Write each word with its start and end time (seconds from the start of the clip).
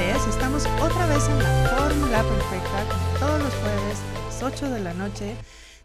Estamos 0.00 0.64
otra 0.80 1.06
vez 1.08 1.28
en 1.28 1.38
la 1.42 1.76
fórmula 1.76 2.22
perfecta, 2.22 3.18
todos 3.18 3.42
los 3.42 3.52
jueves, 3.52 3.98
a 4.16 4.26
las 4.26 4.42
8 4.42 4.70
de 4.70 4.80
la 4.80 4.94
noche. 4.94 5.36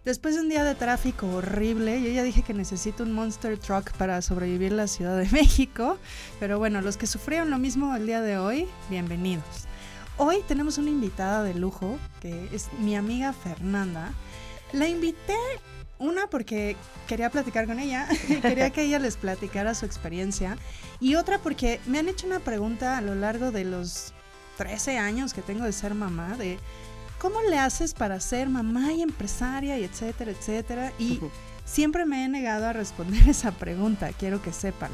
Después 0.06 0.36
de 0.36 0.42
un 0.42 0.48
día 0.48 0.64
de 0.64 0.74
tráfico 0.74 1.28
horrible, 1.28 2.02
yo 2.02 2.08
ya 2.10 2.24
dije 2.24 2.42
que 2.42 2.54
necesito 2.54 3.04
un 3.04 3.12
monster 3.12 3.58
truck 3.58 3.92
para 3.98 4.22
sobrevivir 4.22 4.72
la 4.72 4.88
Ciudad 4.88 5.18
de 5.18 5.30
México. 5.32 5.98
Pero 6.40 6.60
bueno, 6.60 6.80
los 6.80 6.96
que 6.96 7.08
sufrieron 7.08 7.50
lo 7.50 7.58
mismo 7.58 7.94
el 7.94 8.08
día 8.08 8.22
de 8.22 8.38
hoy, 8.38 8.70
bienvenidos. 8.90 9.66
Hoy 10.18 10.38
tenemos 10.48 10.78
una 10.78 10.92
invitada 10.92 11.44
de 11.44 11.54
lujo, 11.54 12.00
que 12.22 12.48
es 12.54 12.70
mi 12.80 12.96
amiga 12.96 13.34
Fernanda. 13.34 14.14
La 14.72 14.88
invité 14.88 15.36
una 16.00 16.28
porque 16.28 16.76
quería 17.08 17.30
platicar 17.30 17.68
con 17.68 17.80
ella, 17.80 18.08
quería 18.42 18.70
que 18.70 18.84
ella 18.84 19.00
les 19.00 19.18
platicara 19.18 19.76
su 19.76 19.86
experiencia 19.86 20.58
y 21.00 21.16
otra 21.16 21.40
porque 21.40 21.80
me 21.86 22.00
han 22.00 22.10
hecho 22.10 22.28
una 22.28 22.40
pregunta 22.40 22.98
a 22.98 23.02
lo 23.02 23.16
largo 23.16 23.52
de 23.52 23.66
los 23.66 24.14
13 24.58 24.98
años 24.98 25.34
que 25.34 25.42
tengo 25.42 25.66
de 25.66 25.74
ser 25.74 25.94
mamá, 25.94 26.36
de 26.38 26.60
cómo 27.20 27.42
le 27.42 27.58
haces 27.58 27.94
para 27.94 28.20
ser 28.20 28.50
mamá 28.50 28.94
y 28.94 29.02
empresaria 29.02 29.78
y 29.78 29.84
etcétera, 29.84 30.32
etcétera. 30.32 30.94
Y 31.00 31.20
siempre 31.66 32.06
me 32.06 32.24
he 32.24 32.28
negado 32.30 32.68
a 32.68 32.74
responder 32.74 33.28
esa 33.30 33.52
pregunta, 33.52 34.12
quiero 34.18 34.42
que 34.42 34.54
sepan. 34.54 34.92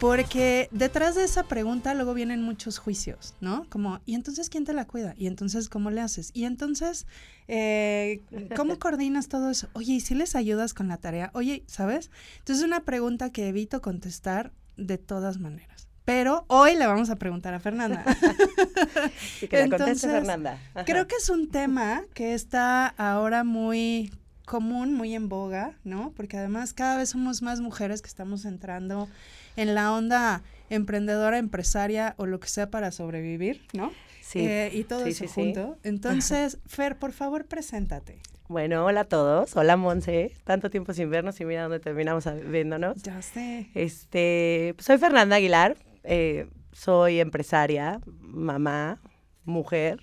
Porque 0.00 0.68
detrás 0.72 1.14
de 1.14 1.24
esa 1.24 1.44
pregunta 1.44 1.94
luego 1.94 2.12
vienen 2.12 2.42
muchos 2.42 2.78
juicios, 2.78 3.34
¿no? 3.40 3.66
Como, 3.70 4.00
¿y 4.04 4.14
entonces 4.14 4.50
quién 4.50 4.64
te 4.64 4.74
la 4.74 4.86
cuida? 4.86 5.14
¿Y 5.16 5.26
entonces 5.26 5.70
cómo 5.70 5.90
le 5.90 6.02
haces? 6.02 6.30
¿Y 6.34 6.44
entonces 6.44 7.06
eh, 7.48 8.20
cómo 8.56 8.78
coordinas 8.78 9.28
todo 9.28 9.50
eso? 9.50 9.68
Oye, 9.72 9.94
¿y 9.94 10.00
si 10.00 10.14
les 10.14 10.36
ayudas 10.36 10.74
con 10.74 10.88
la 10.88 10.98
tarea? 10.98 11.30
Oye, 11.32 11.64
¿sabes? 11.66 12.10
Entonces 12.38 12.62
es 12.62 12.66
una 12.66 12.80
pregunta 12.84 13.30
que 13.30 13.48
evito 13.48 13.80
contestar 13.80 14.52
de 14.76 14.98
todas 14.98 15.38
maneras. 15.38 15.88
Pero 16.04 16.44
hoy 16.48 16.76
le 16.76 16.86
vamos 16.86 17.08
a 17.08 17.16
preguntar 17.16 17.54
a 17.54 17.58
Fernanda. 17.58 18.04
y 19.40 19.48
que 19.48 19.66
la 19.66 19.76
conteste 19.76 20.08
Fernanda. 20.08 20.60
Creo 20.84 21.08
que 21.08 21.16
es 21.16 21.30
un 21.30 21.48
tema 21.48 22.02
que 22.14 22.34
está 22.34 22.86
ahora 22.86 23.44
muy 23.44 24.12
común, 24.44 24.94
muy 24.94 25.14
en 25.14 25.28
boga, 25.28 25.74
¿no? 25.84 26.12
Porque 26.14 26.36
además 26.36 26.72
cada 26.72 26.96
vez 26.96 27.08
somos 27.08 27.42
más 27.42 27.60
mujeres 27.60 28.02
que 28.02 28.08
estamos 28.08 28.44
entrando 28.44 29.08
en 29.56 29.74
la 29.74 29.92
onda 29.92 30.42
emprendedora, 30.70 31.38
empresaria 31.38 32.14
o 32.18 32.26
lo 32.26 32.40
que 32.40 32.48
sea 32.48 32.70
para 32.70 32.90
sobrevivir, 32.90 33.62
¿no? 33.72 33.92
Sí. 34.20 34.40
Eh, 34.40 34.70
y 34.72 34.84
todo 34.84 35.04
eso 35.06 35.26
junto. 35.28 35.78
Entonces, 35.82 36.58
Fer, 36.66 36.98
por 36.98 37.12
favor, 37.12 37.46
preséntate. 37.46 38.20
Bueno, 38.48 38.84
hola 38.84 39.02
a 39.02 39.04
todos. 39.04 39.56
Hola, 39.56 39.76
Monse. 39.76 40.32
Tanto 40.44 40.70
tiempo 40.70 40.92
sin 40.92 41.10
vernos 41.10 41.40
y 41.40 41.44
mira 41.44 41.62
dónde 41.62 41.80
terminamos 41.80 42.24
viéndonos. 42.48 43.02
Ya 43.02 43.20
sé. 43.22 43.68
Este, 43.74 44.74
soy 44.78 44.98
Fernanda 44.98 45.36
Aguilar. 45.36 45.76
Eh, 46.04 46.48
soy 46.72 47.20
empresaria, 47.20 48.00
mamá, 48.20 49.00
mujer. 49.44 50.00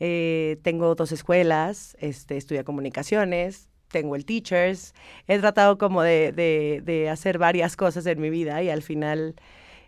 Eh, 0.00 0.58
tengo 0.62 0.94
dos 0.96 1.12
escuelas, 1.12 1.96
este, 2.00 2.36
estudio 2.36 2.64
comunicaciones, 2.64 3.68
tengo 3.92 4.16
el 4.16 4.24
Teachers, 4.24 4.94
he 5.28 5.38
tratado 5.38 5.78
como 5.78 6.02
de, 6.02 6.32
de, 6.32 7.10
hacer 7.10 7.38
varias 7.38 7.76
cosas 7.76 8.06
en 8.06 8.20
mi 8.20 8.30
vida 8.30 8.62
y 8.62 8.70
al 8.70 8.82
final 8.82 9.36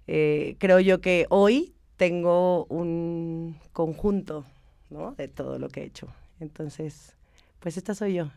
eh, 0.06 0.56
creo 0.60 0.78
yo 0.78 1.00
que 1.00 1.26
hoy 1.30 1.74
tengo 1.96 2.66
un 2.66 3.58
conjunto 3.72 4.44
¿no? 4.90 5.12
de 5.12 5.26
todo 5.26 5.58
lo 5.58 5.68
que 5.68 5.82
he 5.82 5.84
hecho. 5.84 6.08
Entonces, 6.38 7.16
pues 7.58 7.76
esta 7.76 7.94
soy 7.94 8.14
yo. 8.14 8.30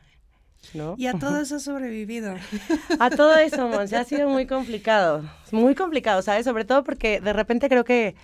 ¿No? 0.74 0.96
Y 0.98 1.06
a 1.06 1.14
todo 1.14 1.40
eso 1.40 1.58
has 1.58 1.64
sobrevivido. 1.64 2.36
A 3.00 3.12
todo 3.12 3.36
eso, 3.38 3.68
Monse, 3.68 3.96
ha 3.96 4.04
sido 4.04 4.28
muy 4.28 4.48
complicado. 4.48 5.24
Muy 5.52 5.76
complicado, 5.76 6.24
¿sabes? 6.24 6.46
Sobre 6.46 6.66
todo 6.66 6.84
porque 6.84 7.22
de 7.22 7.32
repente 7.32 7.70
creo 7.70 7.84
que, 7.84 8.16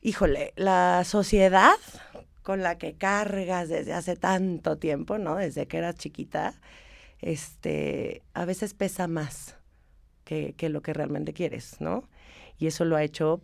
híjole, 0.00 0.54
la 0.56 1.04
sociedad 1.04 1.74
con 2.42 2.62
la 2.62 2.78
que 2.78 2.94
cargas 2.94 3.68
desde 3.68 3.92
hace 3.92 4.16
tanto 4.16 4.78
tiempo, 4.78 5.18
¿no? 5.18 5.36
Desde 5.36 5.66
que 5.66 5.78
eras 5.78 5.96
chiquita, 5.96 6.54
este, 7.20 8.22
a 8.34 8.44
veces 8.44 8.74
pesa 8.74 9.06
más 9.08 9.56
que, 10.24 10.54
que 10.54 10.68
lo 10.68 10.82
que 10.82 10.92
realmente 10.92 11.32
quieres, 11.32 11.80
¿no? 11.80 12.08
Y 12.58 12.66
eso 12.66 12.84
lo 12.84 12.96
ha 12.96 13.02
hecho 13.02 13.40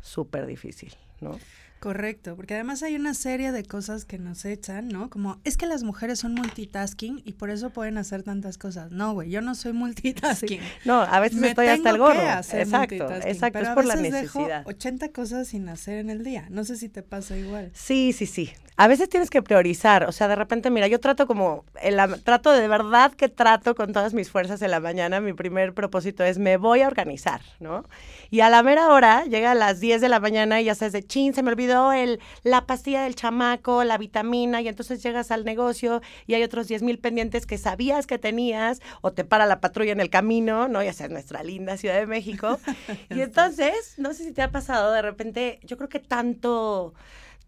súper 0.00 0.46
difícil, 0.46 0.94
¿no? 1.20 1.38
Correcto, 1.84 2.34
porque 2.34 2.54
además 2.54 2.82
hay 2.82 2.96
una 2.96 3.12
serie 3.12 3.52
de 3.52 3.62
cosas 3.62 4.06
que 4.06 4.18
nos 4.18 4.46
echan, 4.46 4.88
¿no? 4.88 5.10
Como 5.10 5.38
es 5.44 5.58
que 5.58 5.66
las 5.66 5.82
mujeres 5.82 6.18
son 6.18 6.32
multitasking 6.32 7.20
y 7.26 7.34
por 7.34 7.50
eso 7.50 7.68
pueden 7.68 7.98
hacer 7.98 8.22
tantas 8.22 8.56
cosas. 8.56 8.90
No, 8.90 9.12
güey, 9.12 9.28
yo 9.28 9.42
no 9.42 9.54
soy 9.54 9.74
multitasking. 9.74 10.62
No, 10.86 11.02
a 11.02 11.20
veces 11.20 11.38
Me 11.38 11.48
estoy 11.48 11.66
hasta 11.66 11.90
el 11.90 11.98
gorro. 11.98 12.22
exacto, 12.22 13.10
exacto, 13.26 13.58
es 13.58 13.68
por 13.68 13.84
la 13.84 13.96
necesidad. 13.96 14.60
Dejo 14.60 14.70
80 14.70 15.12
cosas 15.12 15.48
sin 15.48 15.68
hacer 15.68 15.98
en 15.98 16.08
el 16.08 16.24
día. 16.24 16.46
No 16.48 16.64
sé 16.64 16.76
si 16.78 16.88
te 16.88 17.02
pasa 17.02 17.36
igual. 17.36 17.70
Sí, 17.74 18.14
sí, 18.14 18.24
sí. 18.24 18.50
A 18.76 18.88
veces 18.88 19.08
tienes 19.08 19.30
que 19.30 19.40
priorizar, 19.40 20.04
o 20.04 20.10
sea, 20.10 20.26
de 20.26 20.34
repente, 20.34 20.68
mira, 20.68 20.88
yo 20.88 20.98
trato 20.98 21.28
como, 21.28 21.64
el, 21.80 21.96
trato 22.24 22.50
de 22.50 22.66
verdad 22.66 23.12
que 23.12 23.28
trato 23.28 23.76
con 23.76 23.92
todas 23.92 24.14
mis 24.14 24.30
fuerzas 24.30 24.62
en 24.62 24.72
la 24.72 24.80
mañana, 24.80 25.20
mi 25.20 25.32
primer 25.32 25.74
propósito 25.74 26.24
es 26.24 26.38
me 26.38 26.56
voy 26.56 26.82
a 26.82 26.88
organizar, 26.88 27.40
¿no? 27.60 27.84
Y 28.30 28.40
a 28.40 28.50
la 28.50 28.64
mera 28.64 28.88
hora, 28.88 29.24
llega 29.26 29.52
a 29.52 29.54
las 29.54 29.78
10 29.78 30.00
de 30.00 30.08
la 30.08 30.18
mañana 30.18 30.60
y 30.60 30.64
ya 30.64 30.74
sabes 30.74 30.92
de 30.92 31.04
chin, 31.04 31.34
se 31.34 31.44
me 31.44 31.52
olvidó 31.52 31.73
el, 31.92 32.20
la 32.42 32.66
pastilla 32.66 33.04
del 33.04 33.14
chamaco, 33.14 33.84
la 33.84 33.98
vitamina, 33.98 34.60
y 34.60 34.68
entonces 34.68 35.02
llegas 35.02 35.30
al 35.30 35.44
negocio 35.44 36.02
y 36.26 36.34
hay 36.34 36.42
otros 36.42 36.68
10 36.68 36.82
mil 36.82 36.98
pendientes 36.98 37.46
que 37.46 37.58
sabías 37.58 38.06
que 38.06 38.18
tenías, 38.18 38.80
o 39.00 39.12
te 39.12 39.24
para 39.24 39.46
la 39.46 39.60
patrulla 39.60 39.92
en 39.92 40.00
el 40.00 40.10
camino, 40.10 40.68
¿no? 40.68 40.82
Ya 40.82 40.92
sea 40.92 41.08
nuestra 41.08 41.42
linda 41.42 41.76
Ciudad 41.76 41.96
de 41.96 42.06
México. 42.06 42.58
y 43.10 43.20
entonces, 43.20 43.94
no 43.98 44.12
sé 44.14 44.24
si 44.24 44.32
te 44.32 44.42
ha 44.42 44.50
pasado 44.50 44.92
de 44.92 45.02
repente, 45.02 45.60
yo 45.64 45.76
creo 45.76 45.88
que 45.88 46.00
tanto 46.00 46.94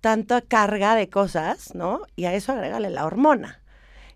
tanta 0.00 0.40
carga 0.40 0.94
de 0.94 1.08
cosas, 1.08 1.74
¿no? 1.74 2.02
Y 2.14 2.26
a 2.26 2.34
eso 2.34 2.52
agrégale 2.52 2.90
la 2.90 3.04
hormona. 3.06 3.60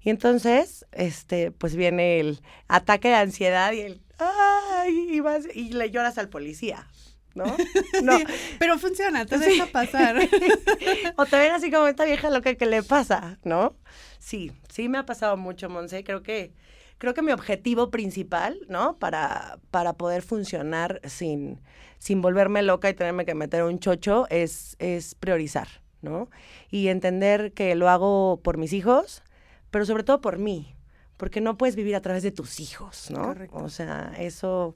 Y 0.03 0.11
entonces, 0.11 0.87
este, 0.93 1.51
pues 1.51 1.77
viene 1.77 2.21
el 2.21 2.41
ataque 2.69 3.09
de 3.09 3.17
ansiedad 3.17 3.73
y 3.73 3.81
el, 3.81 4.03
ay, 4.19 5.09
y, 5.11 5.21
vas, 5.21 5.45
y 5.53 5.73
le 5.73 5.91
lloras 5.91 6.17
al 6.19 6.29
policía, 6.29 6.87
¿no? 7.35 7.45
No. 8.03 8.19
Pero 8.59 8.79
funciona, 8.79 9.27
te 9.27 9.39
deja 9.39 9.67
pasar. 9.67 10.17
o 11.17 11.27
te 11.27 11.39
ven 11.39 11.53
así 11.53 11.71
como 11.71 11.87
esta 11.87 12.05
vieja 12.05 12.31
lo 12.31 12.41
que, 12.41 12.57
le 12.67 12.83
pasa, 12.83 13.39
¿no? 13.45 13.77
Sí, 14.19 14.53
sí 14.71 14.89
me 14.89 14.99
ha 14.99 15.07
pasado 15.07 15.37
mucho, 15.37 15.69
Monse. 15.69 16.03
Creo 16.03 16.23
que, 16.23 16.53
creo 16.99 17.15
que 17.15 17.23
mi 17.23 17.33
objetivo 17.33 17.91
principal, 17.91 18.59
¿no? 18.69 18.99
Para, 18.99 19.59
para 19.71 19.95
poder 19.95 20.23
funcionar 20.23 21.01
sin, 21.05 21.61
sin 21.99 22.23
volverme 22.23 22.63
loca 22.63 22.89
y 22.89 22.95
tenerme 22.95 23.27
que 23.27 23.35
meter 23.35 23.65
un 23.65 23.79
chocho, 23.79 24.27
es, 24.31 24.77
es 24.79 25.15
priorizar, 25.15 25.69
¿no? 26.01 26.31
Y 26.71 26.89
entender 26.89 27.53
que 27.53 27.75
lo 27.75 27.89
hago 27.89 28.41
por 28.43 28.57
mis 28.57 28.73
hijos, 28.73 29.23
pero 29.71 29.85
sobre 29.85 30.05
todo 30.05 30.21
por 30.21 30.39
mí, 30.39 30.75
porque 31.17 31.41
no 31.41 31.59
puedes 31.59 31.77
vivir 31.77 31.95
a 31.95 32.01
través 32.01 32.23
de 32.23 32.33
tus 32.33 32.61
hijos, 32.61 33.11
¿no? 33.11 33.35
O 33.53 33.69
sea, 33.69 34.15
eso... 34.19 34.75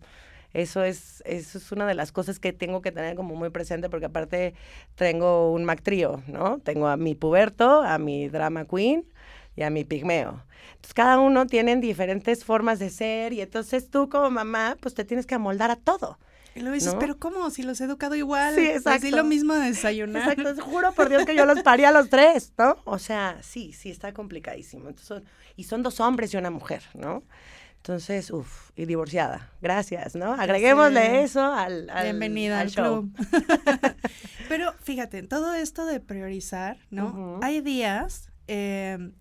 Eso 0.54 0.84
es, 0.84 1.22
eso 1.26 1.58
es 1.58 1.72
una 1.72 1.86
de 1.86 1.94
las 1.94 2.12
cosas 2.12 2.38
que 2.38 2.52
tengo 2.52 2.80
que 2.80 2.92
tener 2.92 3.16
como 3.16 3.34
muy 3.34 3.50
presente, 3.50 3.90
porque 3.90 4.06
aparte 4.06 4.54
tengo 4.94 5.52
un 5.52 5.64
Mac 5.64 5.82
trío, 5.82 6.22
¿no? 6.28 6.60
Tengo 6.60 6.86
a 6.86 6.96
mi 6.96 7.16
puberto, 7.16 7.82
a 7.82 7.98
mi 7.98 8.28
drama 8.28 8.64
queen 8.64 9.04
y 9.56 9.62
a 9.62 9.70
mi 9.70 9.84
pigmeo. 9.84 10.44
Entonces, 10.76 10.94
cada 10.94 11.18
uno 11.18 11.46
tiene 11.46 11.76
diferentes 11.76 12.44
formas 12.44 12.78
de 12.78 12.90
ser 12.90 13.32
y 13.32 13.40
entonces 13.40 13.90
tú 13.90 14.08
como 14.08 14.30
mamá, 14.30 14.76
pues 14.80 14.94
te 14.94 15.04
tienes 15.04 15.26
que 15.26 15.34
amoldar 15.34 15.72
a 15.72 15.76
todo. 15.76 16.18
Y 16.54 16.60
luego 16.60 16.74
dices, 16.74 16.94
pero 17.00 17.18
¿cómo? 17.18 17.50
Si 17.50 17.64
los 17.64 17.80
he 17.80 17.84
educado 17.84 18.14
igual. 18.14 18.54
Sí, 18.54 18.66
exacto. 18.66 18.90
Así 18.90 19.10
lo 19.10 19.24
mismo 19.24 19.54
de 19.54 19.66
desayunar. 19.66 20.30
Exacto. 20.30 20.62
Juro 20.62 20.92
por 20.92 21.08
Dios 21.08 21.24
que 21.26 21.34
yo 21.34 21.46
los 21.46 21.64
paría 21.64 21.88
a 21.88 21.92
los 21.92 22.08
tres, 22.08 22.52
¿no? 22.56 22.76
O 22.84 23.00
sea, 23.00 23.38
sí, 23.42 23.72
sí, 23.72 23.90
está 23.90 24.12
complicadísimo. 24.12 24.88
Entonces, 24.88 25.22
y 25.56 25.64
son 25.64 25.82
dos 25.82 25.98
hombres 25.98 26.32
y 26.32 26.36
una 26.36 26.50
mujer, 26.50 26.84
¿no? 26.94 27.24
Entonces, 27.84 28.30
uff, 28.30 28.70
y 28.76 28.86
divorciada. 28.86 29.50
Gracias, 29.60 30.16
¿no? 30.16 30.32
Agreguémosle 30.32 31.22
eso 31.22 31.52
al, 31.52 31.90
al 31.90 32.04
Bienvenida 32.04 32.60
al, 32.60 32.72
club. 32.72 33.14
pero 34.48 34.72
fíjate, 34.82 35.22
todo 35.22 35.52
esto 35.52 35.84
de 35.84 36.00
priorizar, 36.00 36.78
¿no? 36.88 37.38
Hay 37.42 37.60
días 37.60 38.30
eh, 38.48 39.12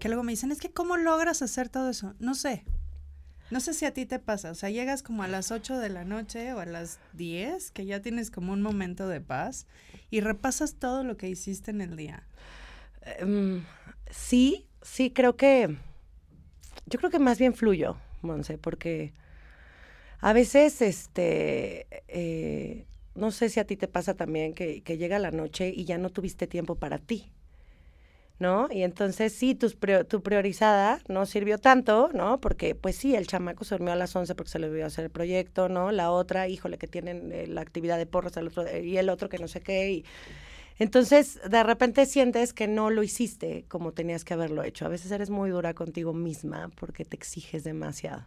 que 0.00 0.08
luego 0.08 0.24
me 0.24 0.32
dicen, 0.32 0.50
es 0.50 0.58
que 0.58 0.72
¿cómo 0.72 0.96
logras 0.96 1.42
hacer 1.42 1.68
todo 1.68 1.90
eso? 1.90 2.16
No 2.18 2.34
sé, 2.34 2.64
no 3.52 3.60
sé 3.60 3.72
si 3.72 3.84
a 3.84 3.94
ti 3.94 4.04
te 4.04 4.18
pasa, 4.18 4.50
o 4.50 4.54
sea, 4.56 4.68
llegas 4.68 5.04
como 5.04 5.22
a 5.22 5.28
las 5.28 5.52
8 5.52 5.78
de 5.78 5.88
la 5.88 6.04
noche 6.04 6.52
o 6.54 6.58
a 6.58 6.66
las 6.66 6.98
10, 7.12 7.70
que 7.70 7.86
ya 7.86 8.02
tienes 8.02 8.32
como 8.32 8.52
un 8.52 8.62
momento 8.62 9.06
de 9.06 9.20
paz 9.20 9.68
y 10.10 10.22
repasas 10.22 10.74
todo 10.74 11.04
lo 11.04 11.16
que 11.16 11.28
hiciste 11.28 11.70
en 11.70 11.82
el 11.82 11.96
día. 11.96 12.24
Em, 13.20 13.64
sí, 14.10 14.66
sí, 14.82 15.12
creo 15.12 15.36
que, 15.36 15.76
yo 16.86 16.98
creo 16.98 17.12
que 17.12 17.20
más 17.20 17.38
bien 17.38 17.54
fluyo, 17.54 17.96
Monse, 18.22 18.58
porque 18.58 19.12
a 20.20 20.32
veces, 20.32 20.82
este, 20.82 21.86
eh, 22.08 22.86
no 23.14 23.30
sé 23.30 23.48
si 23.48 23.60
a 23.60 23.66
ti 23.66 23.76
te 23.76 23.88
pasa 23.88 24.14
también 24.14 24.54
que, 24.54 24.82
que 24.82 24.98
llega 24.98 25.18
la 25.18 25.30
noche 25.30 25.72
y 25.74 25.84
ya 25.84 25.98
no 25.98 26.10
tuviste 26.10 26.46
tiempo 26.46 26.76
para 26.76 26.98
ti. 26.98 27.30
¿no? 28.38 28.68
Y 28.70 28.82
entonces 28.82 29.32
sí, 29.32 29.54
tu, 29.54 29.68
tu 30.08 30.22
priorizada 30.22 31.00
no 31.08 31.26
sirvió 31.26 31.58
tanto, 31.58 32.10
¿no? 32.14 32.40
Porque 32.40 32.74
pues 32.74 32.96
sí, 32.96 33.14
el 33.16 33.26
chamaco 33.26 33.64
se 33.64 33.74
durmió 33.74 33.92
a 33.92 33.96
las 33.96 34.14
11 34.14 34.34
porque 34.34 34.50
se 34.50 34.58
le 34.60 34.68
olvidó 34.68 34.86
hacer 34.86 35.04
el 35.04 35.10
proyecto, 35.10 35.68
¿no? 35.68 35.90
La 35.90 36.10
otra, 36.12 36.46
híjole, 36.48 36.78
que 36.78 36.86
tienen 36.86 37.32
eh, 37.32 37.46
la 37.48 37.62
actividad 37.62 37.98
de 37.98 38.06
porros, 38.06 38.36
el 38.36 38.48
otro, 38.48 38.64
y 38.78 38.96
el 38.96 39.08
otro 39.08 39.28
que 39.28 39.38
no 39.38 39.48
sé 39.48 39.60
qué. 39.60 39.90
Y... 39.90 40.04
Entonces, 40.78 41.40
de 41.48 41.62
repente 41.62 42.06
sientes 42.06 42.52
que 42.52 42.68
no 42.68 42.90
lo 42.90 43.02
hiciste 43.02 43.64
como 43.68 43.92
tenías 43.92 44.24
que 44.24 44.34
haberlo 44.34 44.62
hecho. 44.62 44.86
A 44.86 44.88
veces 44.88 45.10
eres 45.10 45.30
muy 45.30 45.50
dura 45.50 45.74
contigo 45.74 46.12
misma 46.12 46.70
porque 46.76 47.04
te 47.04 47.16
exiges 47.16 47.64
demasiado. 47.64 48.26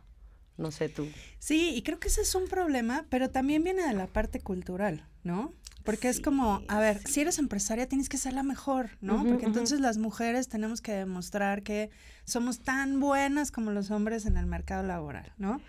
No 0.57 0.71
sé 0.71 0.89
tú. 0.89 1.07
Sí, 1.39 1.73
y 1.75 1.81
creo 1.81 1.99
que 1.99 2.09
ese 2.09 2.21
es 2.21 2.35
un 2.35 2.47
problema, 2.47 3.05
pero 3.09 3.29
también 3.29 3.63
viene 3.63 3.87
de 3.87 3.93
la 3.93 4.07
parte 4.07 4.39
cultural, 4.39 5.07
¿no? 5.23 5.53
Porque 5.83 6.09
es 6.09 6.19
como, 6.19 6.61
a 6.67 6.79
ver, 6.79 7.01
si 7.07 7.21
eres 7.21 7.39
empresaria 7.39 7.87
tienes 7.87 8.07
que 8.07 8.17
ser 8.17 8.33
la 8.33 8.43
mejor, 8.43 8.91
¿no? 9.01 9.25
Porque 9.25 9.45
entonces 9.45 9.79
las 9.79 9.97
mujeres 9.97 10.47
tenemos 10.47 10.79
que 10.79 10.91
demostrar 10.91 11.63
que 11.63 11.89
somos 12.23 12.59
tan 12.59 12.99
buenas 12.99 13.51
como 13.51 13.71
los 13.71 13.89
hombres 13.89 14.27
en 14.27 14.37
el 14.37 14.45
mercado 14.45 14.83
laboral, 14.83 15.33
¿no? 15.37 15.59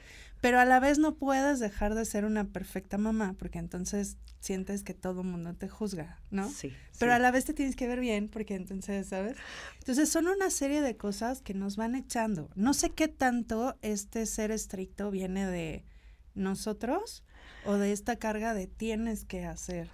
Pero 0.42 0.58
a 0.58 0.64
la 0.64 0.80
vez 0.80 0.98
no 0.98 1.14
puedes 1.14 1.60
dejar 1.60 1.94
de 1.94 2.04
ser 2.04 2.24
una 2.24 2.48
perfecta 2.48 2.98
mamá, 2.98 3.36
porque 3.38 3.60
entonces 3.60 4.16
sientes 4.40 4.82
que 4.82 4.92
todo 4.92 5.20
el 5.20 5.28
mundo 5.28 5.54
te 5.54 5.68
juzga, 5.68 6.20
¿no? 6.30 6.50
Sí. 6.50 6.74
Pero 6.98 7.14
a 7.14 7.20
la 7.20 7.30
vez 7.30 7.44
te 7.44 7.54
tienes 7.54 7.76
que 7.76 7.86
ver 7.86 8.00
bien, 8.00 8.28
porque 8.28 8.56
entonces, 8.56 9.06
¿sabes? 9.06 9.36
Entonces 9.78 10.10
son 10.10 10.26
una 10.26 10.50
serie 10.50 10.82
de 10.82 10.96
cosas 10.96 11.42
que 11.42 11.54
nos 11.54 11.76
van 11.76 11.94
echando. 11.94 12.50
No 12.56 12.74
sé 12.74 12.90
qué 12.90 13.06
tanto 13.06 13.78
este 13.82 14.26
ser 14.26 14.50
estricto 14.50 15.12
viene 15.12 15.46
de 15.46 15.84
nosotros 16.34 17.22
o 17.64 17.74
de 17.74 17.92
esta 17.92 18.16
carga 18.16 18.52
de 18.52 18.66
tienes 18.66 19.24
que 19.24 19.44
hacer? 19.44 19.88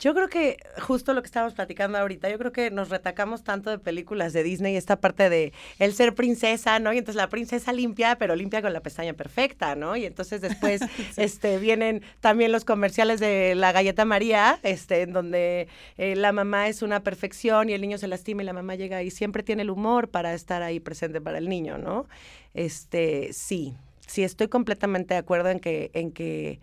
Yo 0.00 0.14
creo 0.14 0.28
que 0.28 0.56
justo 0.80 1.12
lo 1.12 1.20
que 1.20 1.26
estábamos 1.26 1.52
platicando 1.52 1.98
ahorita, 1.98 2.30
yo 2.30 2.38
creo 2.38 2.52
que 2.52 2.70
nos 2.70 2.88
retacamos 2.88 3.44
tanto 3.44 3.68
de 3.68 3.78
películas 3.78 4.32
de 4.32 4.42
Disney, 4.42 4.74
esta 4.74 4.98
parte 4.98 5.28
de 5.28 5.52
el 5.78 5.92
ser 5.92 6.14
princesa, 6.14 6.78
¿no? 6.78 6.94
Y 6.94 6.98
entonces 6.98 7.16
la 7.16 7.28
princesa 7.28 7.70
limpia, 7.74 8.16
pero 8.16 8.34
limpia 8.34 8.62
con 8.62 8.72
la 8.72 8.80
pestaña 8.80 9.12
perfecta, 9.12 9.74
¿no? 9.74 9.96
Y 9.96 10.06
entonces 10.06 10.40
después 10.40 10.80
este, 11.18 11.58
vienen 11.58 12.02
también 12.20 12.50
los 12.50 12.64
comerciales 12.64 13.20
de 13.20 13.54
la 13.54 13.72
galleta 13.72 14.06
María, 14.06 14.58
este, 14.62 15.02
en 15.02 15.12
donde 15.12 15.68
eh, 15.98 16.16
la 16.16 16.32
mamá 16.32 16.68
es 16.68 16.80
una 16.80 17.02
perfección 17.02 17.68
y 17.68 17.74
el 17.74 17.82
niño 17.82 17.98
se 17.98 18.08
lastima 18.08 18.42
y 18.42 18.46
la 18.46 18.54
mamá 18.54 18.76
llega 18.76 19.02
y 19.02 19.10
siempre 19.10 19.42
tiene 19.42 19.62
el 19.62 19.70
humor 19.70 20.08
para 20.08 20.32
estar 20.32 20.62
ahí 20.62 20.80
presente 20.80 21.20
para 21.20 21.36
el 21.36 21.46
niño, 21.46 21.76
¿no? 21.76 22.06
Este, 22.54 23.34
sí, 23.34 23.74
sí 24.06 24.24
estoy 24.24 24.48
completamente 24.48 25.12
de 25.12 25.18
acuerdo 25.18 25.50
en 25.50 25.60
que, 25.60 25.90
en 25.92 26.10
que 26.10 26.58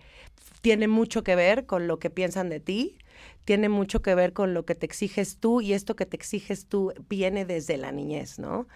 tiene 0.62 0.88
mucho 0.88 1.24
que 1.24 1.36
ver 1.36 1.68
con 1.68 1.88
lo 1.88 2.00
que 2.00 2.10
piensan 2.10 2.50
de 2.50 2.60
ti, 2.60 2.98
tiene 3.46 3.70
mucho 3.70 4.02
que 4.02 4.16
ver 4.16 4.34
con 4.34 4.54
lo 4.54 4.66
que 4.66 4.76
te 4.76 4.86
exiges 4.86 5.38
tú 5.38 5.62
y 5.62 5.74
esto 5.74 5.96
que 5.96 6.06
te 6.06 6.16
exiges 6.16 6.66
tú 6.66 6.94
viene 7.10 7.46
desde 7.46 7.78
la 7.78 7.92
niñez, 7.92 8.40
¿no? 8.40 8.68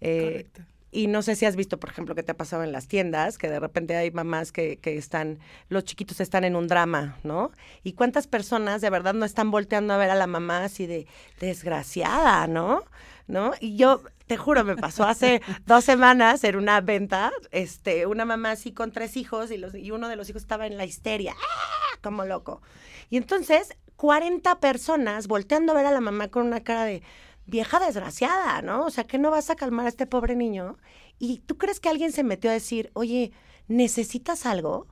Eh, 0.00 0.22
Correcto. 0.22 0.74
Y 0.94 1.08
no 1.08 1.22
sé 1.22 1.34
si 1.34 1.44
has 1.44 1.56
visto, 1.56 1.80
por 1.80 1.90
ejemplo, 1.90 2.14
que 2.14 2.22
te 2.22 2.30
ha 2.30 2.36
pasado 2.36 2.62
en 2.62 2.70
las 2.70 2.86
tiendas, 2.86 3.36
que 3.36 3.50
de 3.50 3.58
repente 3.58 3.96
hay 3.96 4.12
mamás 4.12 4.52
que, 4.52 4.76
que, 4.76 4.96
están, 4.96 5.40
los 5.68 5.82
chiquitos 5.82 6.20
están 6.20 6.44
en 6.44 6.54
un 6.54 6.68
drama, 6.68 7.18
¿no? 7.24 7.50
Y 7.82 7.94
cuántas 7.94 8.28
personas 8.28 8.80
de 8.80 8.90
verdad 8.90 9.12
no 9.12 9.24
están 9.24 9.50
volteando 9.50 9.92
a 9.92 9.96
ver 9.96 10.10
a 10.10 10.14
la 10.14 10.28
mamá 10.28 10.62
así 10.62 10.86
de 10.86 11.08
desgraciada, 11.40 12.46
¿no? 12.46 12.84
¿No? 13.26 13.54
Y 13.58 13.76
yo, 13.76 14.02
te 14.28 14.36
juro, 14.36 14.62
me 14.62 14.76
pasó 14.76 15.02
hace 15.02 15.42
dos 15.66 15.82
semanas 15.82 16.44
en 16.44 16.54
una 16.54 16.80
venta, 16.80 17.32
este, 17.50 18.06
una 18.06 18.24
mamá 18.24 18.52
así 18.52 18.70
con 18.70 18.92
tres 18.92 19.16
hijos 19.16 19.50
y, 19.50 19.56
los, 19.56 19.74
y 19.74 19.90
uno 19.90 20.08
de 20.08 20.14
los 20.14 20.30
hijos 20.30 20.42
estaba 20.42 20.68
en 20.68 20.76
la 20.76 20.84
histeria, 20.84 21.34
¡ah! 21.36 21.98
como 22.02 22.24
loco. 22.24 22.62
Y 23.10 23.16
entonces, 23.16 23.76
40 23.96 24.60
personas 24.60 25.26
volteando 25.26 25.72
a 25.72 25.76
ver 25.76 25.86
a 25.86 25.92
la 25.92 26.00
mamá 26.00 26.28
con 26.28 26.46
una 26.46 26.60
cara 26.60 26.84
de 26.84 27.02
vieja 27.46 27.78
desgraciada, 27.78 28.62
¿no? 28.62 28.86
O 28.86 28.90
sea, 28.90 29.04
que 29.04 29.18
no 29.18 29.30
vas 29.30 29.50
a 29.50 29.56
calmar 29.56 29.86
a 29.86 29.90
este 29.90 30.06
pobre 30.06 30.36
niño. 30.36 30.78
Y 31.18 31.38
tú 31.40 31.56
crees 31.58 31.80
que 31.80 31.88
alguien 31.88 32.12
se 32.12 32.24
metió 32.24 32.50
a 32.50 32.54
decir, 32.54 32.90
oye, 32.94 33.32
¿necesitas 33.68 34.46
algo? 34.46 34.86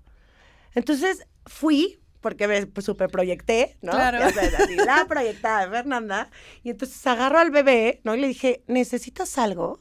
Entonces 0.75 1.27
fui, 1.47 2.01
porque 2.21 2.47
me 2.47 2.83
super 2.83 3.11
proyecté, 3.11 3.77
¿no? 3.83 3.93
Claro. 3.93 4.19
la 4.87 5.07
proyectada 5.07 5.69
Fernanda. 5.69 6.31
Y 6.63 6.71
entonces 6.71 7.05
agarro 7.07 7.39
al 7.39 7.51
bebé, 7.51 8.01
¿no? 8.05 8.15
Y 8.15 8.21
le 8.21 8.29
dije, 8.29 8.63
¿necesitas 8.67 9.39
algo? 9.39 9.79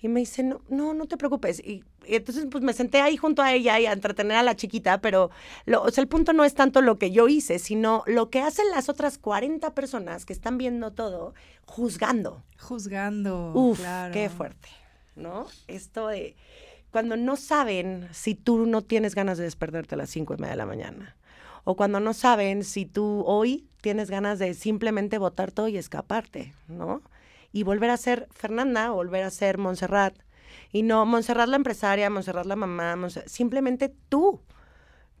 Y 0.00 0.08
me 0.08 0.20
dice, 0.20 0.42
no, 0.42 0.62
no, 0.68 0.94
no 0.94 1.06
te 1.06 1.16
preocupes. 1.16 1.60
Y, 1.60 1.84
entonces, 2.06 2.46
pues 2.50 2.62
me 2.62 2.72
senté 2.72 3.00
ahí 3.00 3.16
junto 3.16 3.42
a 3.42 3.52
ella 3.52 3.78
y 3.78 3.86
a 3.86 3.92
entretener 3.92 4.36
a 4.36 4.42
la 4.42 4.56
chiquita, 4.56 5.00
pero 5.00 5.30
lo, 5.66 5.82
o 5.82 5.90
sea, 5.90 6.02
el 6.02 6.08
punto 6.08 6.32
no 6.32 6.44
es 6.44 6.54
tanto 6.54 6.82
lo 6.82 6.98
que 6.98 7.10
yo 7.10 7.28
hice, 7.28 7.58
sino 7.58 8.02
lo 8.06 8.30
que 8.30 8.40
hacen 8.40 8.66
las 8.70 8.88
otras 8.88 9.18
40 9.18 9.74
personas 9.74 10.26
que 10.26 10.32
están 10.32 10.58
viendo 10.58 10.92
todo, 10.92 11.34
juzgando. 11.64 12.42
Juzgando. 12.58 13.52
Uf, 13.54 13.80
claro. 13.80 14.12
qué 14.12 14.28
fuerte, 14.28 14.68
¿no? 15.16 15.46
Esto 15.66 16.08
de 16.08 16.36
cuando 16.90 17.16
no 17.16 17.36
saben 17.36 18.08
si 18.12 18.34
tú 18.34 18.66
no 18.66 18.82
tienes 18.82 19.14
ganas 19.14 19.38
de 19.38 19.44
despertarte 19.44 19.94
a 19.94 19.98
las 19.98 20.10
cinco 20.10 20.34
y 20.34 20.38
media 20.38 20.52
de 20.52 20.56
la 20.56 20.66
mañana. 20.66 21.16
O 21.64 21.76
cuando 21.76 22.00
no 22.00 22.14
saben 22.14 22.64
si 22.64 22.86
tú 22.86 23.22
hoy 23.26 23.68
tienes 23.80 24.10
ganas 24.10 24.38
de 24.38 24.54
simplemente 24.54 25.18
botar 25.18 25.52
todo 25.52 25.68
y 25.68 25.76
escaparte, 25.76 26.54
¿no? 26.68 27.02
y 27.52 27.62
volver 27.62 27.90
a 27.90 27.96
ser 27.96 28.28
Fernanda, 28.32 28.90
volver 28.90 29.24
a 29.24 29.30
ser 29.30 29.58
Montserrat. 29.58 30.14
Y 30.72 30.82
no 30.82 31.04
Montserrat 31.06 31.48
la 31.48 31.56
empresaria, 31.56 32.10
Montserrat 32.10 32.46
la 32.46 32.56
mamá, 32.56 32.96
simplemente 33.26 33.92
tú. 34.08 34.40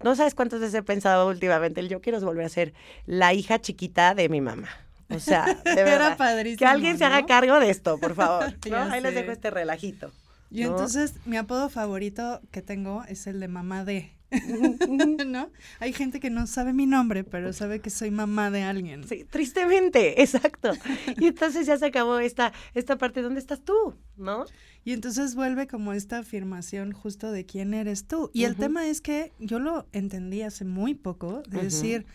No 0.02 0.14
sabes 0.14 0.34
cuántas 0.34 0.60
veces 0.60 0.74
he 0.74 0.82
pensado 0.82 1.28
últimamente, 1.28 1.86
yo 1.86 2.00
quiero 2.00 2.20
volver 2.20 2.46
a 2.46 2.48
ser 2.48 2.72
la 3.06 3.34
hija 3.34 3.60
chiquita 3.60 4.14
de 4.14 4.28
mi 4.28 4.40
mamá. 4.40 4.68
O 5.10 5.18
sea, 5.18 5.44
de 5.64 5.84
verdad, 5.84 6.16
que 6.56 6.66
alguien 6.66 6.96
se 6.96 7.04
haga 7.04 7.26
cargo 7.26 7.58
de 7.60 7.70
esto, 7.70 7.98
por 7.98 8.14
favor. 8.14 8.54
Ahí 8.90 9.00
les 9.00 9.14
dejo 9.14 9.32
este 9.32 9.50
relajito. 9.50 10.10
Y 10.50 10.62
entonces 10.62 11.14
mi 11.26 11.36
apodo 11.36 11.68
favorito 11.68 12.40
que 12.50 12.62
tengo 12.62 13.04
es 13.08 13.26
el 13.26 13.40
de 13.40 13.48
mamá 13.48 13.84
de. 13.84 14.12
¿No? 15.26 15.50
Hay 15.80 15.92
gente 15.92 16.20
que 16.20 16.30
no 16.30 16.46
sabe 16.46 16.72
mi 16.72 16.86
nombre, 16.86 17.24
pero 17.24 17.52
sabe 17.52 17.80
que 17.80 17.90
soy 17.90 18.12
mamá 18.12 18.50
de 18.50 18.62
alguien. 18.62 19.06
Sí, 19.06 19.24
tristemente, 19.24 20.22
exacto. 20.22 20.72
Y 21.18 21.26
entonces 21.26 21.66
ya 21.66 21.76
se 21.76 21.86
acabó 21.86 22.18
esta, 22.20 22.52
esta 22.74 22.96
parte, 22.96 23.22
¿dónde 23.22 23.40
estás 23.40 23.60
tú? 23.60 23.96
¿No? 24.16 24.44
Y 24.84 24.92
entonces 24.92 25.34
vuelve 25.34 25.66
como 25.66 25.92
esta 25.92 26.18
afirmación 26.18 26.92
justo 26.92 27.30
de 27.32 27.44
quién 27.44 27.74
eres 27.74 28.06
tú. 28.06 28.30
Y 28.32 28.44
el 28.44 28.56
tema 28.56 28.86
es 28.86 29.00
que 29.00 29.32
yo 29.38 29.58
lo 29.58 29.86
entendí 29.92 30.42
hace 30.42 30.64
muy 30.64 30.94
poco, 30.94 31.42
de 31.48 31.62
decir, 31.62 32.06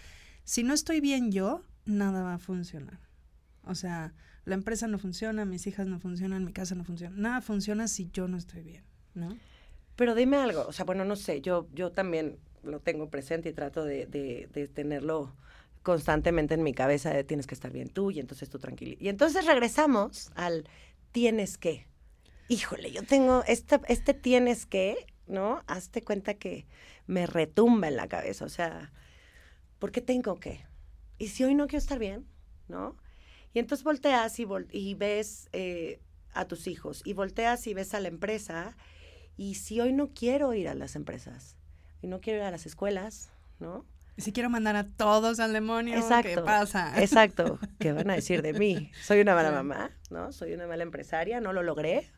si 0.44 0.64
no 0.64 0.74
estoy 0.74 1.00
bien 1.00 1.32
yo, 1.32 1.64
nada 1.86 2.24
va 2.24 2.36
a 2.36 2.40
funcionar. 2.40 3.00
O 3.64 3.76
sea, 3.76 4.14
la 4.46 4.56
empresa 4.56 4.88
no 4.88 4.98
funciona, 4.98 5.46
mis 5.46 5.68
hijas 5.68 5.88
no 5.88 6.00
funcionan, 6.00 6.44
mi 6.44 6.54
casa 6.54 6.76
no 6.76 6.84
funciona. 6.84 7.16
Nada 7.16 7.42
funciona 7.42 7.88
si 7.88 8.10
yo 8.12 8.28
no 8.28 8.38
estoy 8.38 8.64
bien, 8.64 8.84
¿no? 9.14 9.38
Pero 9.96 10.14
dime 10.14 10.38
algo, 10.38 10.66
o 10.68 10.74
sea, 10.74 10.86
bueno, 10.86 11.06
no 11.06 11.16
sé, 11.16 11.42
yo, 11.42 11.68
yo 11.74 11.92
también 11.92 12.38
lo 12.64 12.80
tengo 12.80 13.10
presente 13.10 13.50
y 13.50 13.54
trato 13.54 13.84
de, 13.84 14.06
de, 14.06 14.68
tenerlo 14.68 15.34
constantemente 15.84 16.56
en 16.56 16.64
mi 16.64 16.74
cabeza 16.74 17.12
de 17.12 17.24
tienes 17.24 17.48
que 17.48 17.54
estar 17.54 17.72
bien 17.72 17.90
tú 17.90 18.12
y 18.12 18.20
entonces 18.20 18.50
tú 18.50 18.60
tranquilo. 18.60 18.98
Y 19.00 19.08
entonces 19.08 19.46
regresamos 19.46 20.32
al 20.36 20.68
tienes 21.12 21.58
que. 21.58 21.88
Híjole, 22.48 22.92
yo 22.92 23.04
tengo 23.04 23.44
este, 23.48 23.80
este 23.88 24.14
tienes 24.14 24.66
que, 24.66 25.08
¿no? 25.28 25.64
Hazte 25.68 26.04
cuenta 26.04 26.36
que 26.36 26.68
me 27.08 27.26
retumba 27.26 27.88
en 27.88 27.96
la 27.96 28.08
cabeza, 28.08 28.46
o 28.46 28.50
sea, 28.50 28.92
¿por 29.80 29.92
qué 29.92 30.02
tengo 30.02 30.40
que? 30.40 30.66
Y 31.18 31.30
si 31.30 31.44
hoy 31.44 31.56
no 31.56 31.68
quiero 31.68 31.80
estar 31.80 32.00
bien, 32.00 32.28
¿no? 32.68 32.96
Y 33.54 33.60
entonces 33.60 33.84
volteas 33.84 34.40
y, 34.40 34.48
y 34.72 34.94
ves 34.96 35.50
eh, 35.54 36.00
a 36.34 36.46
tus 36.46 36.68
hijos 36.68 37.02
y 37.06 37.14
volteas 37.14 37.66
y 37.68 37.74
ves 37.74 37.94
a 37.94 38.00
la 38.00 38.10
empresa 38.10 38.76
y 39.38 39.56
si 39.56 39.80
hoy 39.80 39.94
no 39.94 40.10
quiero 40.10 40.54
ir 40.54 40.68
a 40.68 40.76
las 40.76 40.96
empresas 40.96 41.56
y 42.02 42.08
no 42.08 42.22
quiero 42.22 42.40
ir 42.40 42.46
a 42.46 42.52
las 42.52 42.66
escuelas, 42.66 43.32
¿no? 43.60 43.86
Y 44.18 44.22
si 44.22 44.32
quiero 44.32 44.50
mandar 44.50 44.76
a 44.76 44.86
todos 44.86 45.40
al 45.40 45.52
demonio, 45.52 45.96
exacto, 45.96 46.30
¿qué 46.30 46.42
pasa? 46.42 47.02
Exacto. 47.02 47.60
¿Qué 47.80 47.92
van 47.92 48.10
a 48.10 48.16
decir 48.16 48.42
de 48.42 48.54
mí? 48.54 48.92
Soy 49.04 49.20
una 49.20 49.36
mala 49.36 49.52
mamá, 49.52 49.92
¿no? 50.10 50.32
Soy 50.32 50.54
una 50.54 50.68
mala 50.68 50.84
empresaria, 50.84 51.42
no 51.42 51.52
lo 51.52 51.64
logré. 51.64 52.12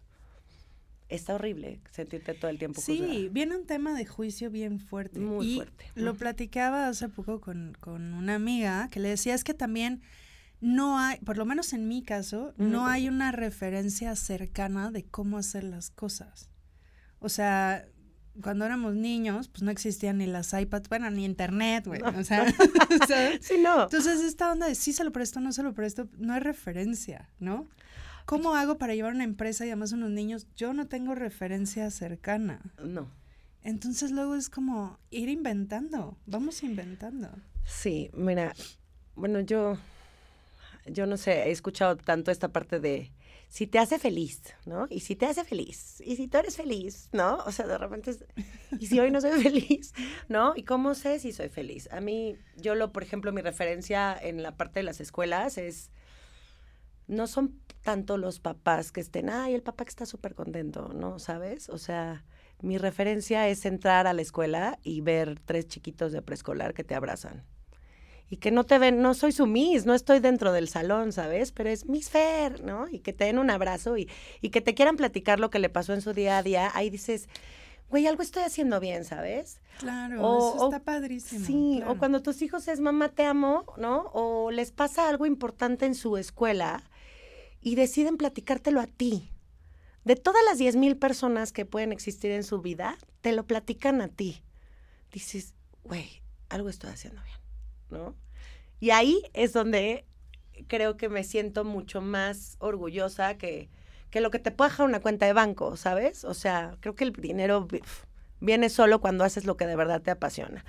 Está 1.09 1.35
horrible 1.35 1.79
sentirte 1.91 2.33
todo 2.33 2.51
el 2.51 2.57
tiempo 2.57 2.81
Sí, 2.81 3.29
viene 3.31 3.55
un 3.55 3.65
tema 3.65 3.93
de 3.93 4.05
juicio 4.05 4.51
bien 4.51 4.79
fuerte. 4.79 5.19
Muy 5.19 5.55
fuerte. 5.55 5.85
Lo 5.95 6.15
platicaba 6.15 6.87
hace 6.87 7.07
poco 7.07 7.39
con, 7.39 7.77
con, 7.79 8.13
una 8.13 8.35
amiga 8.35 8.89
que 8.91 8.99
le 8.99 9.09
decía 9.09 9.33
es 9.33 9.45
que 9.45 9.53
también 9.53 10.01
no 10.59 10.99
hay, 10.99 11.19
por 11.19 11.37
lo 11.37 11.45
menos 11.45 11.71
en 11.73 11.87
mi 11.87 12.03
caso, 12.03 12.53
no 12.57 12.87
hay 12.87 13.07
una 13.07 13.31
referencia 13.31 14.15
cercana 14.15 14.91
de 14.91 15.05
cómo 15.05 15.37
hacer 15.37 15.63
las 15.63 15.89
cosas. 15.91 16.49
O 17.19 17.29
sea, 17.29 17.85
cuando 18.41 18.65
éramos 18.65 18.95
niños, 18.95 19.47
pues 19.47 19.63
no 19.63 19.71
existían 19.71 20.17
ni 20.17 20.25
las 20.25 20.53
iPads, 20.53 20.89
bueno, 20.89 21.09
ni 21.09 21.25
internet, 21.25 21.85
güey. 21.87 22.01
o 22.01 22.23
sea, 22.23 22.45
Sí, 23.41 23.55
no. 23.61 23.83
Entonces, 23.83 24.21
esta 24.21 24.51
onda 24.51 24.67
de 24.67 24.75
sí 24.75 24.93
se 24.93 25.03
lo 25.03 25.11
presto, 25.11 25.39
no 25.39 25.51
se 25.51 25.63
lo 25.63 25.73
presto, 25.73 26.07
no 26.17 26.33
hay 26.33 26.39
referencia, 26.39 27.29
¿no? 27.39 27.67
¿Cómo 28.27 28.55
hago 28.55 28.77
para 28.77 28.93
llevar 28.93 29.13
una 29.13 29.23
empresa 29.23 29.65
y 29.65 29.69
además 29.69 29.93
unos 29.93 30.09
niños? 30.09 30.47
Yo 30.57 30.73
no 30.73 30.89
tengo 30.89 31.15
referencia 31.15 31.89
cercana. 31.91 32.59
No. 32.83 33.09
Entonces 33.63 34.11
luego 34.11 34.35
es 34.35 34.49
como 34.49 34.99
ir 35.11 35.29
inventando, 35.29 36.17
vamos 36.25 36.61
inventando. 36.61 37.29
Sí, 37.63 38.11
mira, 38.13 38.53
bueno, 39.15 39.39
yo 39.39 39.77
yo 40.87 41.05
no 41.05 41.15
sé, 41.15 41.47
he 41.47 41.51
escuchado 41.51 41.95
tanto 41.95 42.29
esta 42.29 42.49
parte 42.49 42.81
de 42.81 43.13
si 43.47 43.65
te 43.65 43.79
hace 43.79 43.97
feliz, 43.97 44.41
¿no? 44.65 44.87
Y 44.89 44.99
si 44.99 45.15
te 45.15 45.25
hace 45.25 45.45
feliz, 45.45 46.01
y 46.05 46.17
si 46.17 46.27
tú 46.27 46.37
eres 46.37 46.57
feliz, 46.57 47.07
¿no? 47.13 47.37
O 47.45 47.51
sea, 47.53 47.65
de 47.65 47.77
repente, 47.77 48.11
es, 48.11 48.25
y 48.77 48.87
si 48.87 48.99
hoy 48.99 49.09
no 49.09 49.21
soy 49.21 49.41
feliz, 49.41 49.93
¿no? 50.27 50.51
¿Y 50.53 50.63
cómo 50.63 50.95
sé 50.95 51.19
si 51.19 51.31
soy 51.31 51.47
feliz? 51.47 51.87
A 51.93 52.01
mí, 52.01 52.35
yo 52.57 52.75
lo, 52.75 52.91
por 52.91 53.03
ejemplo, 53.03 53.31
mi 53.31 53.41
referencia 53.41 54.17
en 54.21 54.43
la 54.43 54.57
parte 54.57 54.81
de 54.81 54.83
las 54.83 54.99
escuelas 54.99 55.57
es, 55.57 55.91
no 57.07 57.27
son 57.27 57.59
tanto 57.81 58.17
los 58.17 58.39
papás 58.39 58.91
que 58.91 59.01
estén, 59.01 59.29
ay, 59.29 59.53
el 59.53 59.63
papá 59.63 59.85
que 59.85 59.89
está 59.89 60.05
súper 60.05 60.35
contento, 60.35 60.91
¿no? 60.93 61.19
¿Sabes? 61.19 61.69
O 61.69 61.77
sea, 61.77 62.25
mi 62.61 62.77
referencia 62.77 63.47
es 63.47 63.65
entrar 63.65 64.07
a 64.07 64.13
la 64.13 64.21
escuela 64.21 64.79
y 64.83 65.01
ver 65.01 65.39
tres 65.45 65.67
chiquitos 65.67 66.11
de 66.11 66.21
preescolar 66.21 66.73
que 66.73 66.83
te 66.83 66.95
abrazan 66.95 67.45
y 68.29 68.37
que 68.37 68.51
no 68.51 68.65
te 68.65 68.77
ven, 68.77 69.01
no 69.01 69.13
soy 69.13 69.31
su 69.31 69.47
Miss, 69.47 69.85
no 69.85 69.93
estoy 69.93 70.19
dentro 70.19 70.51
del 70.51 70.67
salón, 70.67 71.13
¿sabes? 71.13 71.51
Pero 71.51 71.69
es 71.69 71.85
Miss 71.85 72.09
Fer, 72.09 72.61
¿no? 72.63 72.87
Y 72.89 72.99
que 72.99 73.13
te 73.13 73.25
den 73.25 73.37
un 73.37 73.49
abrazo 73.49 73.97
y, 73.97 74.09
y 74.41 74.49
que 74.49 74.61
te 74.61 74.73
quieran 74.73 74.97
platicar 74.97 75.39
lo 75.39 75.49
que 75.49 75.59
le 75.59 75.69
pasó 75.69 75.93
en 75.93 76.01
su 76.01 76.13
día 76.13 76.37
a 76.37 76.43
día, 76.43 76.71
ahí 76.73 76.89
dices, 76.89 77.29
güey, 77.89 78.05
algo 78.05 78.21
estoy 78.21 78.43
haciendo 78.43 78.79
bien, 78.81 79.05
¿sabes? 79.05 79.61
Claro, 79.79 80.15
eso 80.15 80.65
está 80.65 80.83
padrísimo. 80.83 81.45
Sí, 81.45 81.81
o 81.87 81.97
cuando 81.97 82.21
tus 82.21 82.41
hijos 82.41 82.67
es 82.67 82.81
mamá, 82.81 83.09
te 83.09 83.23
amo, 83.23 83.65
¿no? 83.77 84.09
O 84.13 84.51
les 84.51 84.71
pasa 84.71 85.07
algo 85.07 85.25
importante 85.25 85.85
en 85.85 85.95
su 85.95 86.17
escuela 86.17 86.83
y 87.67 87.75
deciden 87.75 88.15
platicártelo 88.15 88.79
a 88.79 88.87
ti. 88.87 89.29
De 90.05 90.15
todas 90.15 90.41
las 90.45 90.57
10 90.57 90.77
mil 90.77 90.95
personas 90.95 91.51
que 91.51 91.65
pueden 91.65 91.91
existir 91.91 92.31
en 92.31 92.43
su 92.43 92.61
vida, 92.61 92.97
te 93.19 93.33
lo 93.33 93.45
platican 93.45 93.99
a 93.99 94.07
ti. 94.07 94.41
Dices, 95.11 95.53
güey, 95.83 96.21
algo 96.47 96.69
estoy 96.69 96.91
haciendo 96.91 97.21
bien. 97.23 97.37
¿no? 97.89 98.15
Y 98.79 98.91
ahí 98.91 99.21
es 99.33 99.51
donde 99.51 100.05
creo 100.67 100.95
que 100.95 101.09
me 101.09 101.25
siento 101.25 101.65
mucho 101.65 101.99
más 101.99 102.55
orgullosa 102.59 103.37
que, 103.37 103.69
que 104.11 104.21
lo 104.21 104.31
que 104.31 104.39
te 104.39 104.51
puede 104.51 104.71
dejar 104.71 104.85
una 104.85 105.01
cuenta 105.01 105.25
de 105.25 105.33
banco, 105.33 105.75
¿sabes? 105.75 106.23
O 106.23 106.33
sea, 106.33 106.77
creo 106.79 106.95
que 106.95 107.03
el 107.03 107.11
dinero 107.11 107.67
viene 108.39 108.69
solo 108.69 109.01
cuando 109.01 109.25
haces 109.25 109.43
lo 109.43 109.57
que 109.57 109.67
de 109.67 109.75
verdad 109.75 110.01
te 110.01 110.11
apasiona. 110.11 110.63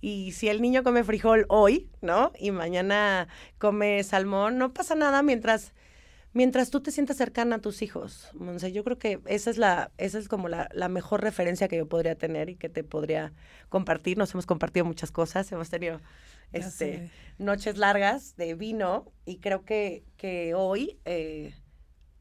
Y 0.00 0.30
si 0.30 0.48
el 0.48 0.62
niño 0.62 0.84
come 0.84 1.02
frijol 1.02 1.46
hoy, 1.48 1.90
¿no? 2.00 2.30
Y 2.38 2.52
mañana 2.52 3.26
come 3.58 4.04
salmón, 4.04 4.56
no 4.56 4.72
pasa 4.72 4.94
nada 4.94 5.24
mientras 5.24 5.72
mientras 6.34 6.70
tú 6.70 6.82
te 6.82 6.90
sientas 6.90 7.16
cercana 7.16 7.56
a 7.56 7.60
tus 7.60 7.80
hijos. 7.80 8.28
Monse, 8.34 8.72
yo 8.72 8.84
creo 8.84 8.98
que 8.98 9.20
esa 9.24 9.50
es 9.50 9.56
la, 9.56 9.90
esa 9.96 10.18
es 10.18 10.28
como 10.28 10.48
la, 10.48 10.68
la, 10.72 10.88
mejor 10.88 11.22
referencia 11.22 11.68
que 11.68 11.78
yo 11.78 11.88
podría 11.88 12.16
tener 12.16 12.50
y 12.50 12.56
que 12.56 12.68
te 12.68 12.84
podría 12.84 13.32
compartir. 13.70 14.18
Nos 14.18 14.34
hemos 14.34 14.44
compartido 14.44 14.84
muchas 14.84 15.10
cosas, 15.10 15.50
hemos 15.52 15.70
tenido 15.70 16.00
este, 16.52 17.10
noches 17.38 17.78
largas 17.78 18.36
de 18.36 18.54
vino 18.54 19.12
y 19.24 19.38
creo 19.38 19.64
que, 19.64 20.04
que 20.16 20.54
hoy 20.54 21.00
eh, 21.04 21.54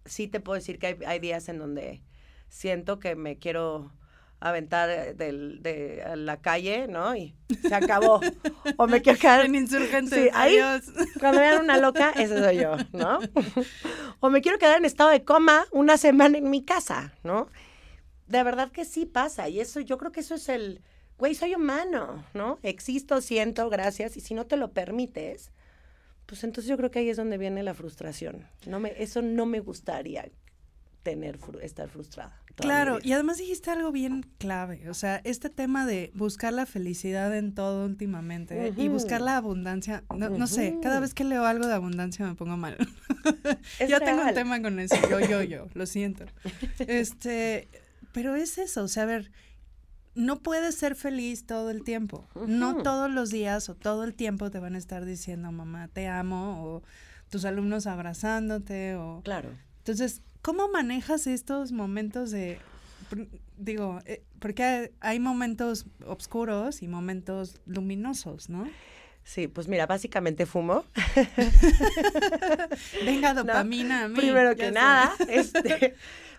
sí 0.05 0.27
te 0.27 0.39
puedo 0.39 0.55
decir 0.55 0.79
que 0.79 0.88
hay, 0.88 0.98
hay, 1.05 1.20
días 1.20 1.50
en 1.50 1.60
donde 1.60 2.03
siento 2.50 3.00
que 3.00 3.15
me 3.15 3.38
quiero 3.38 3.91
aventar 4.50 5.15
del, 5.15 5.62
de 5.62 6.03
la 6.15 6.41
calle, 6.41 6.88
¿no? 6.88 7.15
Y 7.15 7.33
se 7.62 7.73
acabó. 7.73 8.19
o 8.77 8.88
me 8.88 9.01
quiero 9.01 9.19
quedar... 9.19 9.45
En 9.45 9.55
insurgente. 9.55 10.23
Sí, 10.23 10.29
ahí, 10.33 10.59
cuando 11.19 11.39
vean 11.39 11.62
una 11.62 11.77
loca, 11.77 12.12
ese 12.12 12.41
soy 12.43 12.57
yo, 12.57 12.75
¿no? 12.91 13.19
o 14.19 14.29
me 14.29 14.41
quiero 14.41 14.57
quedar 14.57 14.77
en 14.77 14.85
estado 14.85 15.09
de 15.09 15.23
coma 15.23 15.65
una 15.71 15.97
semana 15.97 16.38
en 16.38 16.50
mi 16.50 16.63
casa, 16.63 17.13
¿no? 17.23 17.47
De 18.27 18.43
verdad 18.43 18.71
que 18.71 18.85
sí 18.85 19.05
pasa. 19.05 19.50
Y 19.50 19.59
eso, 19.59 19.79
yo 19.79 19.97
creo 19.97 20.12
que 20.12 20.19
eso 20.19 20.35
es 20.35 20.50
el 20.50 20.81
güey, 21.17 21.35
soy 21.35 21.55
humano, 21.55 22.25
¿no? 22.33 22.59
Existo, 22.63 23.21
siento, 23.21 23.69
gracias, 23.69 24.17
y 24.17 24.21
si 24.21 24.33
no 24.33 24.45
te 24.45 24.57
lo 24.57 24.73
permites, 24.73 25.51
pues 26.25 26.43
entonces 26.43 26.69
yo 26.69 26.75
creo 26.75 26.91
que 26.91 27.00
ahí 27.00 27.09
es 27.09 27.17
donde 27.17 27.38
viene 27.38 27.63
la 27.63 27.73
frustración. 27.73 28.47
No 28.65 28.79
me, 28.79 28.93
eso 28.97 29.21
no 29.21 29.45
me 29.45 29.59
gustaría 29.59 30.25
tener, 31.03 31.39
estar 31.62 31.89
frustrada. 31.89 32.39
Claro, 32.55 33.00
y 33.01 33.13
además 33.13 33.38
dijiste 33.38 33.72
algo 33.72 33.91
bien 33.91 34.25
clave, 34.38 34.88
o 34.88 34.93
sea, 34.93 35.22
este 35.24 35.50
tema 35.50 35.88
de 35.88 36.12
buscar 36.13 36.53
la 36.53 36.67
felicidad 36.67 37.36
en 37.36 37.55
todo 37.55 37.86
últimamente 37.86 38.74
y 38.77 38.88
buscar 38.89 39.22
la 39.22 39.38
abundancia, 39.38 40.03
no, 40.15 40.48
sé, 40.48 40.77
cada 40.81 41.00
vez 41.00 41.15
que 41.15 41.24
leo 41.24 41.45
algo 41.45 41.65
de 41.65 41.74
abundancia 41.74 42.25
me 42.25 42.36
pongo 42.36 42.55
mal. 42.55 42.77
yo 43.89 44.00
tengo 44.00 44.22
un 44.22 44.33
tema 44.36 44.62
con 44.62 44.79
eso, 44.79 44.95
yo, 45.10 45.19
yo, 45.19 45.41
yo, 45.41 45.67
lo 45.74 45.86
siento. 45.86 46.25
Este, 46.79 47.69
pero 48.12 48.36
es 48.36 48.60
eso, 48.60 48.83
o 48.83 48.88
sea, 48.88 49.03
a 49.03 49.07
ver, 49.07 49.31
no 50.13 50.43
puedes 50.43 50.75
ser 50.75 50.95
feliz 50.95 51.48
todo 51.48 51.72
el 51.72 51.83
tiempo. 51.83 52.27
No 52.48 52.83
todos 52.83 53.10
los 53.10 53.31
días 53.31 53.67
o 53.69 53.75
todo 53.75 54.03
el 54.03 54.13
tiempo 54.13 54.51
te 54.51 54.60
van 54.60 54.75
a 54.75 54.77
estar 54.77 55.05
diciendo, 55.05 55.51
mamá, 55.51 55.88
te 55.88 56.07
amo, 56.07 56.63
o 56.63 56.83
tus 57.29 57.45
alumnos 57.45 57.88
abrazándote, 57.88 58.95
o... 58.95 59.22
Claro. 59.24 59.50
Entonces, 59.79 60.22
¿cómo 60.43 60.67
manejas 60.67 61.25
estos 61.25 61.71
momentos 61.71 62.29
de... 62.29 62.59
Digo, 63.57 64.00
eh, 64.05 64.23
porque 64.39 64.91
hay 65.00 65.19
momentos 65.19 65.85
oscuros 66.05 66.83
y 66.83 66.88
momentos 66.88 67.62
luminosos, 67.65 68.50
¿no? 68.50 68.67
Sí, 69.23 69.47
pues 69.47 69.67
mira, 69.67 69.88
básicamente 69.88 70.45
fumo. 70.45 70.83
Venga, 73.05 73.33
dopamina. 73.33 74.12
Primero 74.13 74.55
que 74.55 74.71
nada, 74.71 75.15
este, 75.29 75.95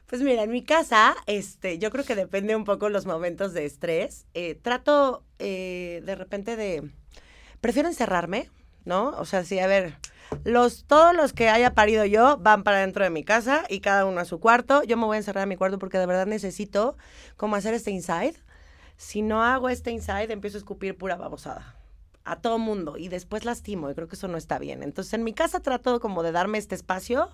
pues 0.06 0.20
mira, 0.22 0.42
en 0.42 0.50
mi 0.50 0.62
casa, 0.62 1.16
este, 1.26 1.78
yo 1.78 1.90
creo 1.90 2.04
que 2.04 2.14
depende 2.14 2.54
un 2.54 2.64
poco 2.64 2.90
los 2.90 3.06
momentos 3.06 3.54
de 3.54 3.64
estrés. 3.64 4.26
Eh, 4.34 4.54
trato 4.60 5.24
eh, 5.38 6.02
de 6.04 6.14
repente 6.14 6.56
de, 6.56 6.90
prefiero 7.62 7.88
encerrarme, 7.88 8.50
¿no? 8.84 9.10
O 9.10 9.24
sea, 9.24 9.44
sí, 9.44 9.58
a 9.60 9.66
ver, 9.66 9.94
los, 10.44 10.84
todos 10.84 11.14
los 11.14 11.32
que 11.32 11.48
haya 11.48 11.74
parido 11.74 12.04
yo 12.04 12.38
van 12.38 12.62
para 12.64 12.78
dentro 12.78 13.04
de 13.04 13.10
mi 13.10 13.24
casa 13.24 13.64
y 13.68 13.80
cada 13.80 14.04
uno 14.06 14.20
a 14.20 14.24
su 14.24 14.40
cuarto. 14.40 14.82
Yo 14.82 14.96
me 14.96 15.04
voy 15.04 15.16
a 15.16 15.18
encerrar 15.18 15.42
en 15.44 15.50
mi 15.50 15.56
cuarto 15.56 15.78
porque 15.78 15.98
de 15.98 16.06
verdad 16.06 16.26
necesito 16.26 16.96
como 17.36 17.56
hacer 17.56 17.74
este 17.74 17.90
inside. 17.90 18.34
Si 18.96 19.22
no 19.22 19.42
hago 19.42 19.68
este 19.68 19.90
inside, 19.90 20.32
empiezo 20.32 20.56
a 20.56 20.60
escupir 20.60 20.96
pura 20.96 21.16
babosada 21.16 21.76
a 22.24 22.40
todo 22.40 22.58
mundo 22.58 22.96
y 22.96 23.08
después 23.08 23.44
lastimo 23.44 23.90
y 23.90 23.94
creo 23.94 24.08
que 24.08 24.16
eso 24.16 24.28
no 24.28 24.38
está 24.38 24.58
bien. 24.58 24.82
Entonces 24.82 25.12
en 25.14 25.24
mi 25.24 25.34
casa 25.34 25.60
trato 25.60 26.00
como 26.00 26.22
de 26.22 26.32
darme 26.32 26.58
este 26.58 26.74
espacio 26.74 27.30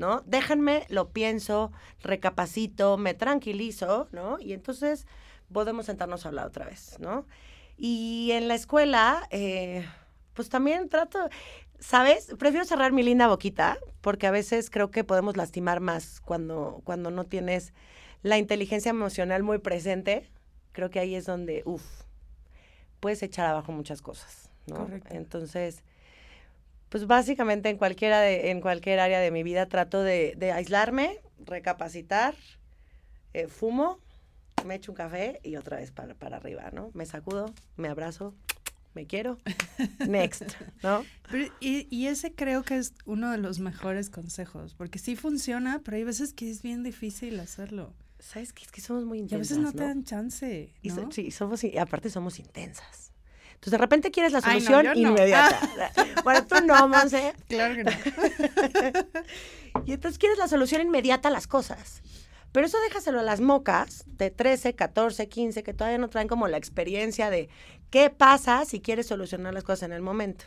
¿no? 0.00 0.22
Déjenme, 0.26 0.86
lo 0.88 1.10
pienso, 1.10 1.72
recapacito, 2.00 2.96
me 2.96 3.12
tranquilizo, 3.14 4.08
¿no? 4.12 4.38
Y 4.40 4.54
entonces 4.54 5.06
podemos 5.52 5.86
sentarnos 5.86 6.24
a 6.24 6.28
hablar 6.28 6.46
otra 6.46 6.64
vez, 6.64 6.96
¿no? 6.98 7.26
Y 7.76 8.30
en 8.32 8.48
la 8.48 8.54
escuela, 8.54 9.26
eh, 9.30 9.86
pues 10.32 10.48
también 10.48 10.88
trato, 10.88 11.28
¿sabes? 11.80 12.34
Prefiero 12.38 12.64
cerrar 12.64 12.92
mi 12.92 13.02
linda 13.02 13.26
boquita 13.26 13.78
porque 14.00 14.26
a 14.26 14.30
veces 14.30 14.70
creo 14.70 14.90
que 14.90 15.04
podemos 15.04 15.36
lastimar 15.36 15.80
más 15.80 16.20
cuando, 16.20 16.82
cuando 16.84 17.10
no 17.10 17.24
tienes 17.24 17.72
la 18.22 18.38
inteligencia 18.38 18.90
emocional 18.90 19.42
muy 19.42 19.58
presente. 19.58 20.30
Creo 20.72 20.90
que 20.90 21.00
ahí 21.00 21.14
es 21.14 21.26
donde, 21.26 21.62
uff, 21.64 21.82
puedes 23.00 23.22
echar 23.22 23.46
abajo 23.46 23.72
muchas 23.72 24.02
cosas, 24.02 24.50
¿no? 24.66 24.76
Correcto. 24.76 25.14
Entonces, 25.14 25.82
pues 26.90 27.06
básicamente 27.06 27.68
en 27.70 27.78
cualquiera 27.78 28.20
de, 28.20 28.50
en 28.50 28.60
cualquier 28.60 29.00
área 29.00 29.20
de 29.20 29.30
mi 29.30 29.42
vida 29.42 29.66
trato 29.66 30.02
de, 30.02 30.52
aislarme, 30.54 31.18
recapacitar, 31.44 32.34
eh, 33.32 33.46
fumo, 33.46 33.98
me 34.66 34.74
echo 34.74 34.92
un 34.92 34.96
café 34.96 35.40
y 35.42 35.56
otra 35.56 35.78
vez 35.78 35.90
para, 35.90 36.14
para 36.14 36.36
arriba, 36.36 36.70
¿no? 36.72 36.90
Me 36.92 37.06
sacudo, 37.06 37.46
me 37.76 37.88
abrazo, 37.88 38.34
me 38.94 39.06
quiero, 39.06 39.38
next, 40.06 40.42
¿no? 40.82 41.04
y, 41.60 41.86
y, 41.90 42.06
ese 42.08 42.32
creo 42.32 42.62
que 42.62 42.76
es 42.76 42.94
uno 43.04 43.30
de 43.30 43.38
los 43.38 43.58
mejores 43.60 44.10
consejos, 44.10 44.74
porque 44.74 44.98
sí 44.98 45.16
funciona, 45.16 45.80
pero 45.84 45.96
hay 45.96 46.04
veces 46.04 46.32
que 46.32 46.50
es 46.50 46.62
bien 46.62 46.82
difícil 46.82 47.38
hacerlo. 47.40 47.94
¿Sabes 48.18 48.52
qué? 48.52 48.64
Es 48.64 48.72
que 48.72 48.80
somos 48.80 49.04
muy 49.04 49.18
intensas, 49.18 49.32
Y 49.32 49.36
a 49.36 49.38
veces 49.38 49.58
no, 49.58 49.72
te 49.72 49.84
dan 49.84 50.04
chance, 50.04 50.72
¿no? 50.82 51.10
sí, 51.10 51.30
somos, 51.30 51.64
y 51.64 51.78
aparte 51.78 52.10
somos 52.10 52.38
intensas. 52.38 53.10
Entonces, 53.60 53.72
de 53.72 53.78
repente 53.78 54.10
quieres 54.10 54.32
la 54.32 54.40
solución 54.40 54.96
inmediata. 54.96 55.60
Bueno, 56.24 56.46
tú 56.46 56.54
no, 56.64 56.88
Monse. 56.88 57.34
Claro 57.48 57.74
que 57.74 57.84
no. 57.84 57.90
y 59.84 59.92
entonces 59.92 60.18
quieres 60.18 60.38
la 60.38 60.48
solución 60.48 60.80
inmediata 60.80 61.28
a 61.28 61.30
las 61.30 61.46
cosas. 61.46 62.00
Pero 62.52 62.66
eso 62.66 62.78
déjaselo 62.80 63.20
a 63.20 63.22
las 63.22 63.40
mocas 63.40 64.04
de 64.06 64.30
13, 64.30 64.74
14, 64.74 65.28
15, 65.28 65.62
que 65.62 65.74
todavía 65.74 65.98
no 65.98 66.08
traen 66.08 66.28
como 66.28 66.48
la 66.48 66.56
experiencia 66.56 67.30
de 67.30 67.48
qué 67.90 68.10
pasa 68.10 68.64
si 68.64 68.80
quieres 68.80 69.06
solucionar 69.06 69.54
las 69.54 69.64
cosas 69.64 69.84
en 69.84 69.92
el 69.92 70.02
momento. 70.02 70.44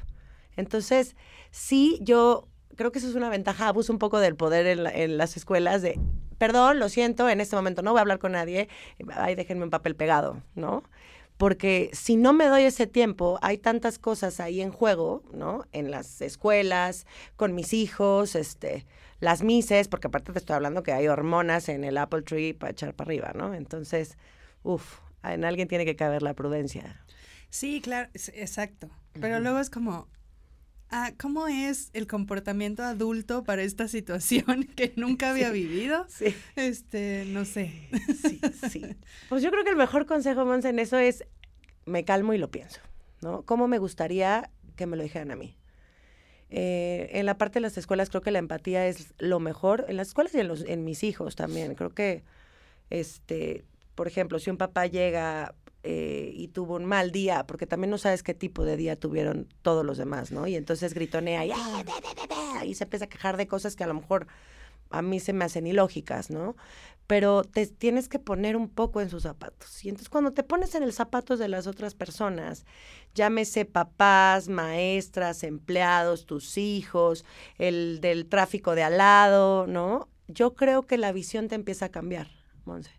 Entonces, 0.55 1.15
sí, 1.51 1.99
yo 2.01 2.47
creo 2.75 2.91
que 2.91 2.99
eso 2.99 3.07
es 3.07 3.15
una 3.15 3.29
ventaja, 3.29 3.67
abuso 3.67 3.93
un 3.93 3.99
poco 3.99 4.19
del 4.19 4.35
poder 4.35 4.67
en, 4.67 4.85
en, 4.87 5.17
las 5.17 5.37
escuelas 5.37 5.81
de, 5.81 5.99
perdón, 6.37 6.79
lo 6.79 6.89
siento, 6.89 7.29
en 7.29 7.39
este 7.41 7.55
momento 7.55 7.81
no 7.81 7.91
voy 7.91 7.99
a 7.99 8.01
hablar 8.01 8.19
con 8.19 8.33
nadie, 8.33 8.67
ahí 9.15 9.35
déjenme 9.35 9.63
un 9.63 9.69
papel 9.69 9.95
pegado, 9.95 10.41
¿no? 10.55 10.83
Porque 11.37 11.89
si 11.93 12.15
no 12.15 12.33
me 12.33 12.45
doy 12.45 12.63
ese 12.63 12.87
tiempo, 12.87 13.39
hay 13.41 13.57
tantas 13.57 13.99
cosas 13.99 14.39
ahí 14.39 14.61
en 14.61 14.71
juego, 14.71 15.23
¿no? 15.33 15.65
En 15.71 15.91
las 15.91 16.21
escuelas, 16.21 17.05
con 17.35 17.55
mis 17.55 17.73
hijos, 17.73 18.35
este, 18.35 18.85
las 19.19 19.43
mises, 19.43 19.87
porque 19.87 20.07
aparte 20.07 20.31
te 20.31 20.39
estoy 20.39 20.55
hablando 20.55 20.83
que 20.83 20.91
hay 20.91 21.07
hormonas 21.07 21.69
en 21.69 21.83
el 21.83 21.97
Apple 21.97 22.21
Tree 22.21 22.53
para 22.53 22.71
echar 22.71 22.93
para 22.93 23.09
arriba, 23.09 23.31
¿no? 23.35 23.53
Entonces, 23.53 24.17
uff, 24.63 24.99
en 25.23 25.45
alguien 25.45 25.67
tiene 25.67 25.85
que 25.85 25.95
caber 25.95 26.21
la 26.21 26.33
prudencia. 26.33 27.03
Sí, 27.49 27.81
claro, 27.81 28.09
exacto. 28.13 28.89
Pero 29.19 29.39
luego 29.39 29.59
es 29.59 29.69
como, 29.69 30.07
ah, 30.93 31.11
¿cómo 31.19 31.47
es 31.47 31.89
el 31.93 32.07
comportamiento 32.07 32.83
adulto 32.83 33.43
para 33.43 33.63
esta 33.63 33.87
situación 33.87 34.63
que 34.75 34.93
nunca 34.95 35.31
había 35.31 35.49
vivido? 35.49 36.05
Sí. 36.07 36.35
Este, 36.55 37.25
no 37.27 37.45
sé. 37.45 37.89
Sí, 38.21 38.39
sí. 38.69 38.85
Pues 39.29 39.41
yo 39.41 39.49
creo 39.49 39.63
que 39.63 39.71
el 39.71 39.75
mejor 39.75 40.05
consejo, 40.05 40.45
Monse, 40.45 40.69
en 40.69 40.79
eso 40.79 40.97
es 40.97 41.25
me 41.85 42.05
calmo 42.05 42.33
y 42.33 42.37
lo 42.37 42.51
pienso, 42.51 42.79
¿no? 43.21 43.43
¿Cómo 43.43 43.67
me 43.67 43.79
gustaría 43.79 44.51
que 44.75 44.85
me 44.85 44.95
lo 44.95 45.03
dijeran 45.03 45.31
a 45.31 45.35
mí? 45.35 45.57
Eh, 46.49 47.09
en 47.13 47.25
la 47.25 47.37
parte 47.37 47.55
de 47.55 47.61
las 47.61 47.77
escuelas 47.77 48.09
creo 48.09 48.21
que 48.21 48.29
la 48.29 48.37
empatía 48.37 48.85
es 48.87 49.13
lo 49.17 49.39
mejor, 49.39 49.85
en 49.87 49.97
las 49.97 50.09
escuelas 50.09 50.35
y 50.35 50.39
en, 50.39 50.47
los, 50.47 50.63
en 50.65 50.83
mis 50.83 51.03
hijos 51.03 51.35
también. 51.35 51.73
Creo 51.73 51.89
que, 51.89 52.23
este, 52.91 53.65
por 53.95 54.07
ejemplo, 54.07 54.37
si 54.37 54.51
un 54.51 54.57
papá 54.57 54.85
llega 54.85 55.55
eh, 55.83 56.31
y 56.33 56.47
tuvo 56.47 56.75
un 56.75 56.85
mal 56.85 57.11
día, 57.11 57.45
porque 57.45 57.67
también 57.67 57.91
no 57.91 57.97
sabes 57.97 58.23
qué 58.23 58.33
tipo 58.33 58.63
de 58.63 58.77
día 58.77 58.95
tuvieron 58.95 59.47
todos 59.61 59.85
los 59.85 59.97
demás, 59.97 60.31
¿no? 60.31 60.47
Y 60.47 60.55
entonces 60.55 60.93
gritonea 60.93 61.45
y, 61.45 61.51
y 62.65 62.73
se 62.75 62.85
empieza 62.85 63.05
a 63.05 63.09
quejar 63.09 63.35
de 63.35 63.47
cosas 63.47 63.75
que 63.75 63.83
a 63.83 63.87
lo 63.87 63.93
mejor 63.93 64.27
a 64.93 65.01
mí 65.01 65.19
se 65.19 65.33
me 65.33 65.43
hacen 65.43 65.67
ilógicas, 65.67 66.29
¿no? 66.29 66.55
Pero 67.05 67.43
te 67.43 67.67
tienes 67.67 68.07
que 68.07 68.19
poner 68.19 68.55
un 68.55 68.69
poco 68.69 69.01
en 69.01 69.09
sus 69.09 69.23
zapatos. 69.23 69.83
Y 69.83 69.89
entonces 69.89 70.07
cuando 70.07 70.31
te 70.31 70.43
pones 70.43 70.73
en 70.75 70.83
el 70.83 70.93
zapatos 70.93 71.37
de 71.37 71.49
las 71.49 71.67
otras 71.67 71.95
personas, 71.95 72.65
llámese 73.13 73.65
papás, 73.65 74.47
maestras, 74.47 75.43
empleados, 75.43 76.25
tus 76.25 76.57
hijos, 76.57 77.25
el 77.57 77.99
del 77.99 78.27
tráfico 78.27 78.75
de 78.75 78.83
al 78.83 78.99
lado, 78.99 79.67
¿no? 79.67 80.07
Yo 80.27 80.53
creo 80.53 80.83
que 80.83 80.97
la 80.97 81.11
visión 81.11 81.49
te 81.49 81.55
empieza 81.55 81.87
a 81.87 81.89
cambiar, 81.89 82.29
Monse. 82.63 82.91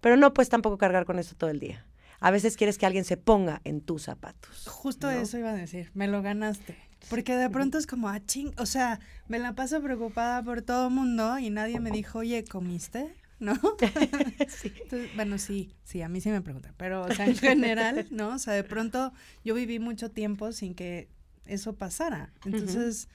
Pero 0.00 0.16
no 0.16 0.34
puedes 0.34 0.48
tampoco 0.48 0.78
cargar 0.78 1.04
con 1.04 1.18
eso 1.20 1.36
todo 1.36 1.50
el 1.50 1.60
día. 1.60 1.87
A 2.20 2.30
veces 2.30 2.56
quieres 2.56 2.78
que 2.78 2.86
alguien 2.86 3.04
se 3.04 3.16
ponga 3.16 3.60
en 3.64 3.80
tus 3.80 4.02
zapatos. 4.02 4.66
Justo 4.66 5.08
eso 5.10 5.38
iba 5.38 5.50
a 5.50 5.54
decir, 5.54 5.90
me 5.94 6.08
lo 6.08 6.22
ganaste. 6.22 6.76
Porque 7.10 7.36
de 7.36 7.48
pronto 7.48 7.78
es 7.78 7.86
como, 7.86 8.08
ah, 8.08 8.20
ching, 8.24 8.52
o 8.58 8.66
sea, 8.66 9.00
me 9.28 9.38
la 9.38 9.54
paso 9.54 9.80
preocupada 9.80 10.42
por 10.42 10.62
todo 10.62 10.88
el 10.88 10.94
mundo 10.94 11.38
y 11.38 11.50
nadie 11.50 11.80
me 11.80 11.90
dijo, 11.90 12.18
oye, 12.18 12.44
¿comiste? 12.44 13.14
¿No? 13.38 13.54
sí. 14.48 14.72
bueno, 15.14 15.38
sí, 15.38 15.72
sí, 15.84 16.02
a 16.02 16.08
mí 16.08 16.20
sí 16.20 16.28
me 16.30 16.42
preguntan, 16.42 16.74
pero, 16.76 17.02
o 17.02 17.14
sea, 17.14 17.26
en 17.26 17.36
general, 17.36 18.08
¿no? 18.10 18.30
O 18.30 18.38
sea, 18.38 18.52
de 18.54 18.64
pronto 18.64 19.12
yo 19.44 19.54
viví 19.54 19.78
mucho 19.78 20.10
tiempo 20.10 20.50
sin 20.50 20.74
que 20.74 21.08
eso 21.46 21.74
pasara. 21.74 22.32
Entonces, 22.44 23.08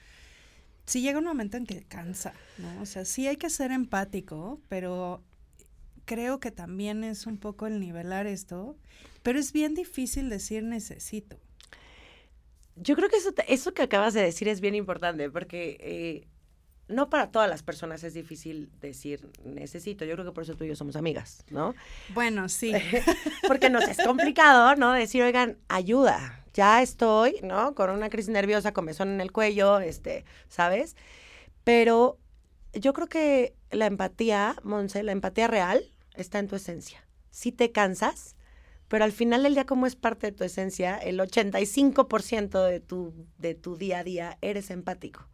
sí 0.86 1.02
llega 1.02 1.18
un 1.18 1.26
momento 1.26 1.58
en 1.58 1.66
que 1.66 1.82
cansa, 1.82 2.32
¿no? 2.58 2.82
O 2.82 2.86
sea, 2.86 3.04
sí 3.04 3.26
hay 3.26 3.36
que 3.36 3.50
ser 3.50 3.70
empático, 3.70 4.60
pero 4.68 5.22
creo 6.04 6.40
que 6.40 6.50
también 6.50 7.04
es 7.04 7.26
un 7.26 7.38
poco 7.38 7.66
el 7.66 7.80
nivelar 7.80 8.26
esto, 8.26 8.76
pero 9.22 9.38
es 9.38 9.52
bien 9.52 9.74
difícil 9.74 10.28
decir 10.28 10.62
necesito. 10.62 11.38
Yo 12.76 12.96
creo 12.96 13.08
que 13.08 13.16
eso, 13.16 13.32
eso 13.48 13.72
que 13.72 13.82
acabas 13.82 14.14
de 14.14 14.22
decir 14.22 14.48
es 14.48 14.60
bien 14.60 14.74
importante, 14.74 15.30
porque 15.30 15.76
eh, 15.80 16.26
no 16.88 17.08
para 17.08 17.30
todas 17.30 17.48
las 17.48 17.62
personas 17.62 18.04
es 18.04 18.14
difícil 18.14 18.70
decir 18.80 19.28
necesito. 19.44 20.04
Yo 20.04 20.14
creo 20.14 20.26
que 20.26 20.32
por 20.32 20.42
eso 20.42 20.54
tú 20.54 20.64
y 20.64 20.68
yo 20.68 20.76
somos 20.76 20.96
amigas, 20.96 21.44
¿no? 21.50 21.74
Bueno, 22.12 22.48
sí. 22.48 22.72
porque 23.48 23.70
nos 23.70 23.88
es 23.88 23.98
complicado, 24.04 24.76
¿no? 24.76 24.92
Decir, 24.92 25.22
oigan, 25.22 25.56
ayuda, 25.68 26.44
ya 26.52 26.82
estoy, 26.82 27.36
¿no? 27.42 27.74
Con 27.74 27.90
una 27.90 28.10
crisis 28.10 28.30
nerviosa, 28.30 28.72
comezón 28.72 29.08
en 29.08 29.20
el 29.20 29.32
cuello, 29.32 29.80
este, 29.80 30.24
¿sabes? 30.48 30.96
Pero 31.62 32.18
yo 32.74 32.92
creo 32.92 33.08
que 33.08 33.54
la 33.70 33.86
empatía, 33.86 34.56
Monse, 34.62 35.02
la 35.02 35.12
empatía 35.12 35.46
real 35.46 35.93
está 36.14 36.38
en 36.38 36.48
tu 36.48 36.56
esencia. 36.56 37.06
Si 37.30 37.52
te 37.52 37.72
cansas, 37.72 38.36
pero 38.88 39.04
al 39.04 39.12
final 39.12 39.42
del 39.42 39.54
día, 39.54 39.66
como 39.66 39.86
es 39.86 39.96
parte 39.96 40.28
de 40.28 40.36
tu 40.36 40.44
esencia, 40.44 40.96
el 40.98 41.18
85% 41.18 42.64
de 42.64 42.80
tu, 42.80 43.26
de 43.38 43.54
tu 43.54 43.76
día 43.76 44.00
a 44.00 44.04
día 44.04 44.38
eres 44.40 44.70
empático, 44.70 45.28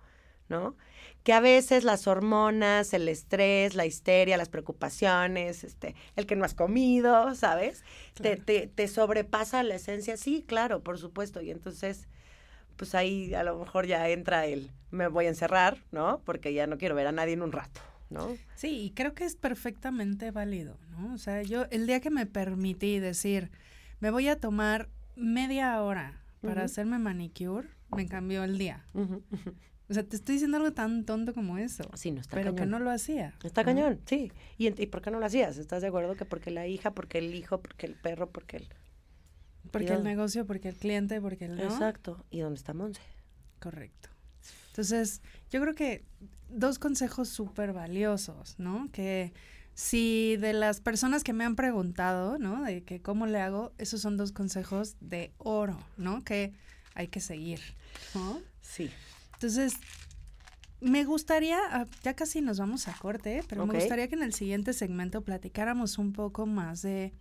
¿no? 0.48 0.76
Que 1.24 1.32
a 1.32 1.40
veces 1.40 1.84
las 1.84 2.06
hormonas, 2.06 2.94
el 2.94 3.08
estrés, 3.08 3.74
la 3.74 3.86
histeria, 3.86 4.36
las 4.36 4.48
preocupaciones, 4.48 5.64
este, 5.64 5.94
el 6.16 6.26
que 6.26 6.36
no 6.36 6.44
has 6.44 6.54
comido, 6.54 7.34
¿sabes? 7.34 7.84
Te, 8.14 8.36
te, 8.36 8.68
te 8.68 8.88
sobrepasa 8.88 9.62
la 9.62 9.74
esencia, 9.74 10.16
sí, 10.16 10.44
claro, 10.46 10.82
por 10.82 10.98
supuesto. 10.98 11.42
Y 11.42 11.50
entonces, 11.50 12.08
pues 12.76 12.94
ahí 12.94 13.34
a 13.34 13.42
lo 13.42 13.58
mejor 13.58 13.86
ya 13.86 14.08
entra 14.08 14.46
el, 14.46 14.70
me 14.90 15.08
voy 15.08 15.26
a 15.26 15.30
encerrar, 15.30 15.82
¿no? 15.90 16.22
Porque 16.24 16.54
ya 16.54 16.66
no 16.66 16.78
quiero 16.78 16.94
ver 16.94 17.08
a 17.08 17.12
nadie 17.12 17.34
en 17.34 17.42
un 17.42 17.52
rato. 17.52 17.80
¿No? 18.10 18.36
Sí, 18.56 18.84
y 18.84 18.90
creo 18.90 19.14
que 19.14 19.24
es 19.24 19.36
perfectamente 19.36 20.30
válido, 20.30 20.76
¿no? 20.90 21.14
O 21.14 21.18
sea, 21.18 21.42
yo 21.42 21.66
el 21.70 21.86
día 21.86 22.00
que 22.00 22.10
me 22.10 22.26
permití 22.26 22.98
decir, 22.98 23.50
me 24.00 24.10
voy 24.10 24.28
a 24.28 24.36
tomar 24.36 24.88
media 25.16 25.80
hora 25.82 26.20
para 26.42 26.64
hacerme 26.64 26.98
manicure, 26.98 27.68
me 27.94 28.06
cambió 28.06 28.44
el 28.44 28.58
día. 28.58 28.84
O 29.88 29.94
sea, 29.94 30.04
te 30.04 30.14
estoy 30.14 30.34
diciendo 30.34 30.56
algo 30.56 30.72
tan 30.72 31.04
tonto 31.04 31.34
como 31.34 31.58
eso. 31.58 31.82
Sí, 31.94 32.12
no 32.12 32.20
está 32.20 32.36
Pero 32.36 32.54
que 32.54 32.64
no 32.64 32.78
lo 32.78 32.90
hacía. 32.90 33.34
Está 33.42 33.64
cañón, 33.64 34.00
sí. 34.06 34.30
¿Y, 34.56 34.68
¿Y 34.80 34.86
por 34.86 35.02
qué 35.02 35.10
no 35.10 35.18
lo 35.18 35.26
hacías? 35.26 35.58
¿Estás 35.58 35.82
de 35.82 35.88
acuerdo 35.88 36.14
que 36.14 36.24
porque 36.24 36.50
la 36.50 36.66
hija, 36.68 36.92
porque 36.92 37.18
el 37.18 37.34
hijo, 37.34 37.60
porque 37.60 37.86
el 37.86 37.94
perro, 37.94 38.30
porque 38.30 38.58
el... 38.58 38.68
Porque 39.72 39.92
el 39.92 40.04
negocio, 40.04 40.46
porque 40.46 40.68
el 40.68 40.76
cliente, 40.76 41.20
porque 41.20 41.46
el... 41.46 41.60
Exacto. 41.60 42.24
¿Y 42.30 42.40
dónde 42.40 42.58
está 42.58 42.72
Monse? 42.72 43.02
Correcto. 43.60 44.10
Entonces, 44.70 45.20
yo 45.50 45.60
creo 45.60 45.74
que 45.74 46.04
dos 46.48 46.78
consejos 46.78 47.28
súper 47.28 47.72
valiosos, 47.72 48.58
¿no? 48.58 48.88
Que 48.92 49.32
si 49.74 50.36
de 50.36 50.52
las 50.52 50.80
personas 50.80 51.24
que 51.24 51.32
me 51.32 51.44
han 51.44 51.56
preguntado, 51.56 52.38
¿no? 52.38 52.62
De 52.62 52.82
que 52.82 53.00
cómo 53.00 53.26
le 53.26 53.40
hago, 53.40 53.72
esos 53.78 54.00
son 54.00 54.16
dos 54.16 54.32
consejos 54.32 54.96
de 55.00 55.32
oro, 55.38 55.78
¿no? 55.96 56.22
Que 56.22 56.52
hay 56.94 57.08
que 57.08 57.20
seguir, 57.20 57.60
¿no? 58.14 58.40
Sí. 58.62 58.90
Entonces, 59.34 59.74
me 60.80 61.04
gustaría, 61.04 61.58
ah, 61.70 61.86
ya 62.02 62.14
casi 62.14 62.40
nos 62.40 62.58
vamos 62.58 62.88
a 62.88 62.92
corte, 62.94 63.42
pero 63.48 63.66
me 63.66 63.74
gustaría 63.74 64.08
que 64.08 64.14
en 64.14 64.22
el 64.22 64.34
siguiente 64.34 64.72
segmento 64.72 65.22
platicáramos 65.22 65.98
un 65.98 66.12
poco 66.12 66.46
más 66.46 66.82
de 66.82 67.12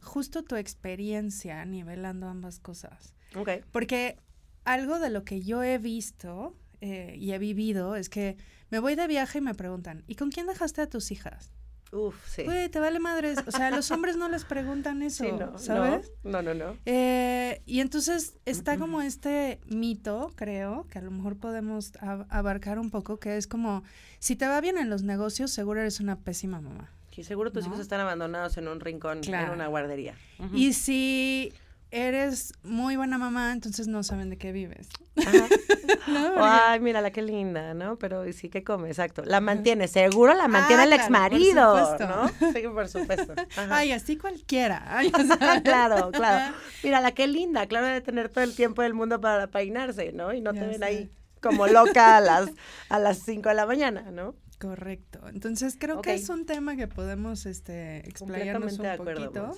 justo 0.00 0.42
tu 0.42 0.56
experiencia 0.56 1.64
nivelando 1.64 2.28
ambas 2.28 2.58
cosas. 2.58 3.14
Ok. 3.34 3.50
Porque 3.72 4.18
algo 4.64 4.98
de 4.98 5.10
lo 5.10 5.24
que 5.24 5.42
yo 5.42 5.62
he 5.62 5.78
visto 5.78 6.54
eh, 6.80 7.14
y 7.18 7.32
he 7.32 7.38
vivido 7.38 7.96
es 7.96 8.08
que 8.08 8.36
me 8.70 8.78
voy 8.78 8.94
de 8.94 9.06
viaje 9.06 9.38
y 9.38 9.40
me 9.40 9.54
preguntan, 9.54 10.04
¿y 10.06 10.16
con 10.16 10.30
quién 10.30 10.46
dejaste 10.46 10.82
a 10.82 10.88
tus 10.88 11.10
hijas? 11.10 11.52
Uf, 11.92 12.16
sí. 12.28 12.42
Uy, 12.46 12.68
te 12.68 12.80
vale 12.80 12.98
madres. 12.98 13.38
O 13.46 13.50
sea, 13.50 13.70
los 13.70 13.90
hombres 13.90 14.16
no 14.16 14.28
les 14.28 14.44
preguntan 14.44 15.02
eso, 15.02 15.24
¿sabes? 15.56 16.12
No, 16.24 16.42
no, 16.42 16.52
no. 16.52 16.76
Eh, 16.84 17.62
y 17.64 17.80
entonces 17.80 18.36
está 18.44 18.76
como 18.76 19.02
este 19.02 19.60
mito, 19.66 20.32
creo, 20.34 20.86
que 20.90 20.98
a 20.98 21.02
lo 21.02 21.10
mejor 21.10 21.36
podemos 21.36 21.92
abarcar 22.28 22.78
un 22.78 22.90
poco, 22.90 23.18
que 23.18 23.36
es 23.36 23.46
como, 23.46 23.84
si 24.18 24.36
te 24.36 24.46
va 24.46 24.60
bien 24.60 24.78
en 24.78 24.90
los 24.90 25.02
negocios, 25.02 25.52
seguro 25.52 25.80
eres 25.80 26.00
una 26.00 26.18
pésima 26.18 26.60
mamá. 26.60 26.90
Y 27.16 27.24
seguro 27.24 27.50
tus 27.50 27.64
hijos 27.64 27.80
están 27.80 28.00
abandonados 28.00 28.58
en 28.58 28.68
un 28.68 28.78
rincón, 28.78 29.20
en 29.24 29.50
una 29.50 29.68
guardería. 29.68 30.14
Y 30.52 30.74
si 30.74 31.54
eres 31.96 32.52
muy 32.62 32.96
buena 32.96 33.18
mamá, 33.18 33.52
entonces 33.52 33.88
no 33.88 34.02
saben 34.02 34.30
de 34.30 34.38
qué 34.38 34.52
vives. 34.52 34.88
Ay, 36.36 36.80
mira 36.80 37.10
qué 37.10 37.22
linda, 37.22 37.74
¿no? 37.74 37.96
Pero 37.96 38.30
sí 38.32 38.48
que 38.48 38.62
come, 38.62 38.88
exacto. 38.88 39.22
La 39.24 39.40
mantiene, 39.40 39.88
seguro 39.88 40.34
la 40.34 40.48
mantiene 40.48 40.84
el 40.84 40.92
ex 40.92 41.10
marido, 41.10 41.96
¿no? 41.98 42.28
Sí, 42.52 42.62
por 42.72 42.88
supuesto. 42.88 43.34
Ay, 43.70 43.92
así 43.92 44.16
cualquiera. 44.16 45.00
claro, 45.64 46.10
claro. 46.10 46.54
Mira 46.82 47.00
la 47.00 47.12
qué 47.12 47.26
linda, 47.26 47.66
claro 47.66 47.86
de 47.86 48.00
tener 48.00 48.28
todo 48.28 48.44
el 48.44 48.54
tiempo 48.54 48.82
del 48.82 48.94
mundo 48.94 49.20
para 49.20 49.46
peinarse, 49.48 50.12
¿no? 50.12 50.32
Y 50.32 50.40
no 50.40 50.52
te 50.52 50.66
ven 50.66 50.82
ahí 50.84 51.10
como 51.40 51.66
loca 51.66 52.16
a 52.16 52.20
las 52.20 52.50
a 52.88 52.98
las 52.98 53.18
5 53.18 53.48
de 53.48 53.54
la 53.54 53.66
mañana, 53.66 54.10
¿no? 54.10 54.34
Correcto. 54.58 55.20
Entonces 55.28 55.76
creo 55.78 56.00
que 56.00 56.14
es 56.14 56.28
un 56.28 56.46
tema 56.46 56.76
que 56.76 56.88
podemos 56.88 57.46
este, 57.46 57.98
explayarnos 58.08 58.78
un 58.78 58.96
poquito. 58.96 59.52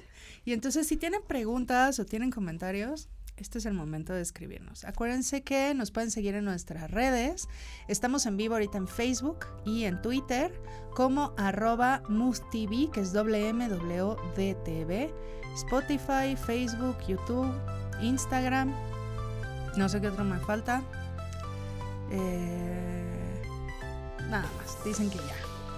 Y 0.44 0.52
entonces 0.52 0.86
si 0.86 0.96
tienen 0.96 1.20
preguntas 1.26 1.98
o 2.00 2.04
tienen 2.04 2.30
comentarios, 2.30 3.08
este 3.36 3.58
es 3.58 3.66
el 3.66 3.74
momento 3.74 4.12
de 4.12 4.22
escribirnos. 4.22 4.84
Acuérdense 4.84 5.42
que 5.42 5.72
nos 5.74 5.92
pueden 5.92 6.10
seguir 6.10 6.34
en 6.34 6.44
nuestras 6.44 6.90
redes. 6.90 7.48
Estamos 7.86 8.26
en 8.26 8.36
vivo 8.36 8.54
ahorita 8.54 8.78
en 8.78 8.88
Facebook 8.88 9.46
y 9.64 9.84
en 9.84 10.02
Twitter 10.02 10.52
como 10.94 11.32
arroba 11.36 12.02
MUSTV, 12.08 12.90
que 12.90 13.00
es 13.00 13.12
WMWDTV, 13.12 15.12
Spotify, 15.54 16.34
Facebook, 16.36 16.96
YouTube, 17.06 17.54
Instagram. 18.02 18.74
No 19.76 19.88
sé 19.88 20.00
qué 20.00 20.08
otro 20.08 20.24
me 20.24 20.40
falta. 20.40 20.82
Eh, 22.10 23.17
nada 24.28 24.48
más, 24.56 24.84
dicen 24.84 25.10
que 25.10 25.18
ya. 25.18 25.36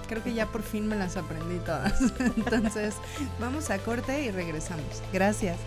Creo 0.09 0.23
que 0.25 0.35
ya 0.35 0.47
por 0.47 0.63
fin 0.63 0.89
me 0.89 0.97
las 0.97 1.17
aprendí 1.17 1.59
todas. 1.59 2.01
Entonces, 2.37 2.95
vamos 3.39 3.71
a 3.71 3.79
corte 3.79 4.25
y 4.25 4.31
regresamos. 4.31 5.03
Gracias. 5.13 5.59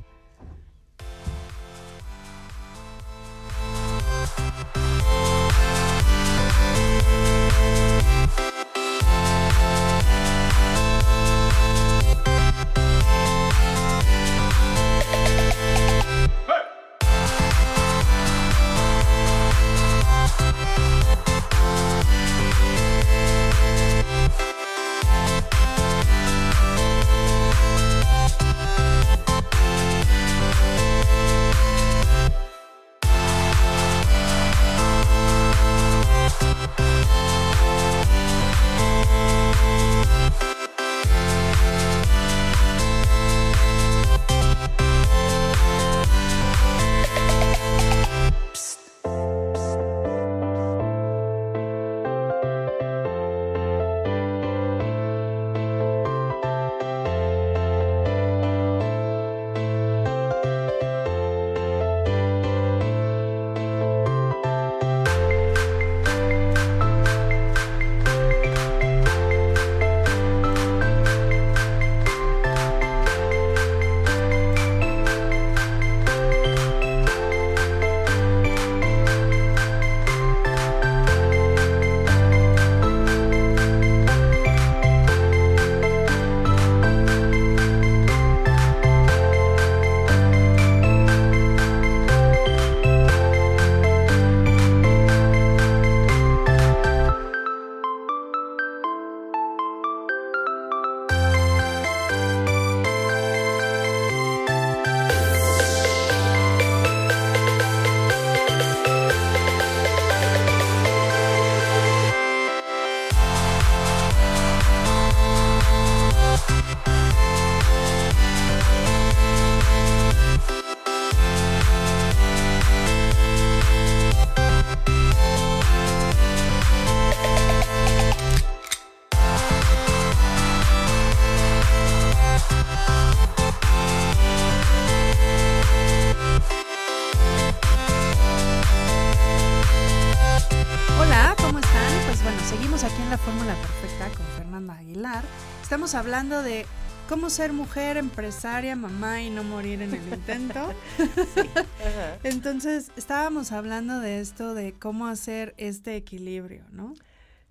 Estamos 145.93 146.07
hablando 146.07 146.41
de 146.41 146.65
cómo 147.07 147.29
ser 147.29 147.53
mujer, 147.53 147.97
empresaria, 147.97 148.75
mamá 148.75 149.21
y 149.21 149.29
no 149.29 149.43
morir 149.43 149.79
en 149.83 149.93
el 149.93 150.11
intento. 150.11 150.73
Entonces, 152.23 152.91
estábamos 152.95 153.51
hablando 153.51 153.99
de 153.99 154.19
esto, 154.19 154.55
de 154.55 154.73
cómo 154.73 155.05
hacer 155.05 155.53
este 155.57 155.95
equilibrio, 155.95 156.63
¿no? 156.71 156.95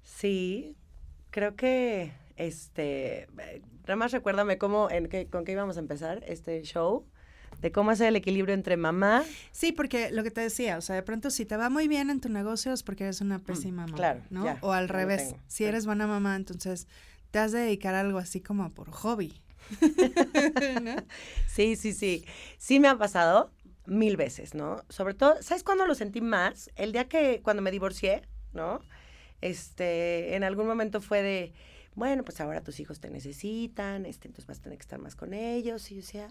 Sí, 0.03 0.77
creo 1.31 1.55
que, 1.55 2.15
este, 2.35 3.29
nada 3.83 3.95
más 3.95 4.11
recuérdame 4.11 4.59
cómo, 4.59 4.91
en 4.91 5.07
qué, 5.07 5.29
con 5.29 5.45
qué 5.45 5.53
íbamos 5.53 5.77
a 5.77 5.81
empezar 5.81 6.25
este 6.27 6.61
show 6.63 7.07
de 7.61 7.71
cómo 7.71 7.93
hacer 7.93 8.09
el 8.09 8.17
equilibrio 8.17 8.55
entre 8.55 8.77
mamá. 8.77 9.23
Sí, 9.53 9.71
porque 9.71 10.11
lo 10.11 10.25
que 10.25 10.33
te 10.33 10.41
decía, 10.41 10.79
o 10.79 10.81
sea, 10.81 10.97
de 10.97 11.05
pronto 11.05 11.31
si 11.31 11.47
te 11.47 11.57
va 11.57 11.71
muy 11.71 11.87
bien 11.87 12.11
en 12.11 12.21
tu 12.21 12.29
negocio 12.29 12.73
es 12.73 12.83
porque 12.83 13.05
eres 13.05 13.21
una 13.21 13.39
mm, 13.39 13.43
pésima 13.43 13.83
mamá, 13.83 13.97
claro, 13.97 14.23
¿no? 14.31 14.45
o 14.63 14.73
al 14.73 14.89
revés, 14.89 15.37
si 15.47 15.65
eres 15.65 15.87
buena 15.87 16.09
mamá, 16.09 16.35
entonces 16.35 16.89
te 17.33 17.39
has 17.41 17.51
de 17.51 17.61
dedicar 17.61 17.95
a 17.97 18.01
algo 18.01 18.19
así 18.19 18.41
como 18.41 18.71
por 18.71 18.91
hobby. 18.91 19.43
Sí, 21.47 21.77
sí, 21.77 21.93
sí. 21.93 22.25
Sí 22.59 22.81
me 22.81 22.89
ha 22.89 22.97
pasado 22.97 23.51
mil 23.87 24.17
veces, 24.17 24.55
¿no? 24.55 24.85
Sobre 24.89 25.15
todo, 25.15 25.43
¿sabes 25.43 25.65
cuándo 25.65 25.87
lo 25.87 25.95
sentí 25.95 26.21
más? 26.21 26.71
El 26.77 26.93
día 26.93 27.09
que, 27.09 27.41
cuando 27.43 27.63
me 27.63 27.71
divorcié, 27.71 28.23
¿no? 28.53 28.81
Este, 29.41 30.35
en 30.35 30.45
algún 30.45 30.67
momento 30.67 31.01
fue 31.01 31.23
de, 31.23 31.53
bueno, 31.95 32.23
pues 32.23 32.41
ahora 32.41 32.63
tus 32.63 32.81
hijos 32.81 33.01
te 33.01 33.11
necesitan, 33.11 34.07
este, 34.07 34.29
entonces 34.29 34.47
vas 34.47 34.59
a 34.61 34.63
tener 34.63 34.79
que 34.79 34.83
estar 34.83 34.99
más 34.99 35.15
con 35.15 35.35
ellos. 35.35 35.91
Y 35.91 35.97
yo 35.97 36.01
decía, 36.01 36.29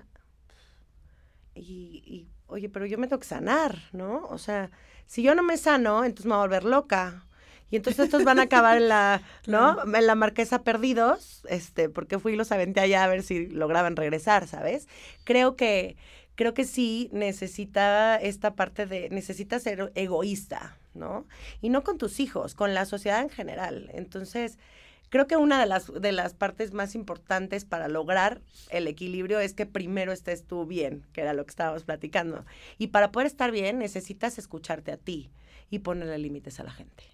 y, 1.53 2.01
y, 2.05 2.27
oye, 2.47 2.69
pero 2.69 2.85
yo 2.85 2.97
me 2.97 3.07
tengo 3.07 3.19
que 3.19 3.27
sanar, 3.27 3.77
¿no? 3.91 4.25
O 4.29 4.37
sea, 4.37 4.71
si 5.05 5.21
yo 5.23 5.35
no 5.35 5.43
me 5.43 5.57
sano, 5.57 6.03
entonces 6.03 6.25
me 6.25 6.33
voy 6.33 6.39
a 6.39 6.47
volver 6.47 6.63
loca. 6.63 7.25
Y 7.71 7.77
entonces 7.77 8.05
estos 8.05 8.25
van 8.25 8.39
a 8.39 8.43
acabar 8.43 8.77
en 8.77 8.89
la, 8.89 9.21
¿no? 9.47 9.77
En 9.95 10.05
la 10.05 10.15
marquesa 10.15 10.63
perdidos, 10.63 11.41
este, 11.49 11.89
porque 11.89 12.19
fui 12.19 12.33
y 12.33 12.35
los 12.35 12.51
aventé 12.51 12.81
allá 12.81 13.03
a 13.03 13.07
ver 13.07 13.23
si 13.23 13.47
lograban 13.47 13.95
regresar, 13.95 14.47
¿sabes? 14.47 14.87
Creo 15.23 15.55
que, 15.55 15.95
creo 16.35 16.53
que 16.53 16.65
sí 16.65 17.09
necesita 17.13 18.17
esta 18.17 18.55
parte 18.55 18.85
de, 18.85 19.09
necesita 19.09 19.57
ser 19.59 19.91
egoísta, 19.95 20.77
¿no? 20.93 21.25
Y 21.61 21.69
no 21.69 21.83
con 21.83 21.97
tus 21.97 22.19
hijos, 22.19 22.55
con 22.55 22.73
la 22.73 22.85
sociedad 22.85 23.21
en 23.21 23.29
general. 23.29 23.89
Entonces, 23.93 24.59
creo 25.07 25.27
que 25.27 25.37
una 25.37 25.59
de 25.59 25.65
las, 25.65 25.93
de 25.93 26.11
las 26.11 26.33
partes 26.33 26.73
más 26.73 26.93
importantes 26.93 27.63
para 27.63 27.87
lograr 27.87 28.41
el 28.69 28.87
equilibrio 28.87 29.39
es 29.39 29.53
que 29.53 29.65
primero 29.65 30.11
estés 30.11 30.45
tú 30.45 30.65
bien, 30.65 31.05
que 31.13 31.21
era 31.21 31.33
lo 31.33 31.45
que 31.45 31.51
estábamos 31.51 31.83
platicando. 31.83 32.45
Y 32.77 32.87
para 32.87 33.13
poder 33.13 33.27
estar 33.27 33.51
bien 33.51 33.79
necesitas 33.79 34.37
escucharte 34.37 34.91
a 34.91 34.97
ti 34.97 35.31
y 35.69 35.79
ponerle 35.79 36.17
límites 36.17 36.59
a 36.59 36.63
la 36.63 36.71
gente. 36.71 37.10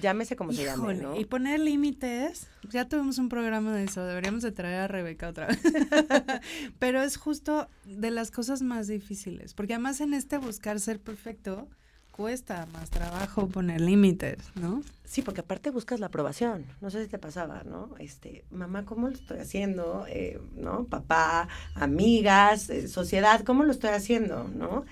Llámese 0.00 0.36
como 0.36 0.52
se 0.52 0.64
llame, 0.64 0.94
¿no? 0.94 1.18
Y 1.18 1.24
poner 1.26 1.60
límites, 1.60 2.48
ya 2.70 2.88
tuvimos 2.88 3.18
un 3.18 3.28
programa 3.28 3.74
de 3.74 3.84
eso, 3.84 4.04
deberíamos 4.04 4.42
de 4.42 4.52
traer 4.52 4.80
a 4.80 4.88
Rebeca 4.88 5.28
otra 5.28 5.48
vez. 5.48 5.60
Pero 6.78 7.02
es 7.02 7.16
justo 7.16 7.68
de 7.84 8.10
las 8.10 8.30
cosas 8.30 8.62
más 8.62 8.88
difíciles, 8.88 9.54
porque 9.54 9.74
además 9.74 10.00
en 10.00 10.14
este 10.14 10.38
buscar 10.38 10.80
ser 10.80 10.98
perfecto, 10.98 11.68
cuesta 12.12 12.66
más 12.72 12.90
trabajo 12.90 13.48
poner 13.48 13.80
límites, 13.80 14.38
¿no? 14.54 14.82
Sí, 15.04 15.22
porque 15.22 15.40
aparte 15.40 15.70
buscas 15.70 15.98
la 15.98 16.06
aprobación. 16.06 16.64
No 16.80 16.90
sé 16.90 17.02
si 17.02 17.10
te 17.10 17.18
pasaba, 17.18 17.62
¿no? 17.64 17.90
Este, 17.98 18.44
mamá, 18.50 18.84
¿cómo 18.84 19.08
lo 19.08 19.14
estoy 19.14 19.38
haciendo? 19.38 20.04
Eh, 20.08 20.40
¿No? 20.54 20.84
Papá, 20.84 21.48
amigas, 21.74 22.70
eh, 22.70 22.86
sociedad, 22.86 23.42
¿cómo 23.44 23.64
lo 23.64 23.72
estoy 23.72 23.90
haciendo? 23.90 24.44
¿No? 24.44 24.84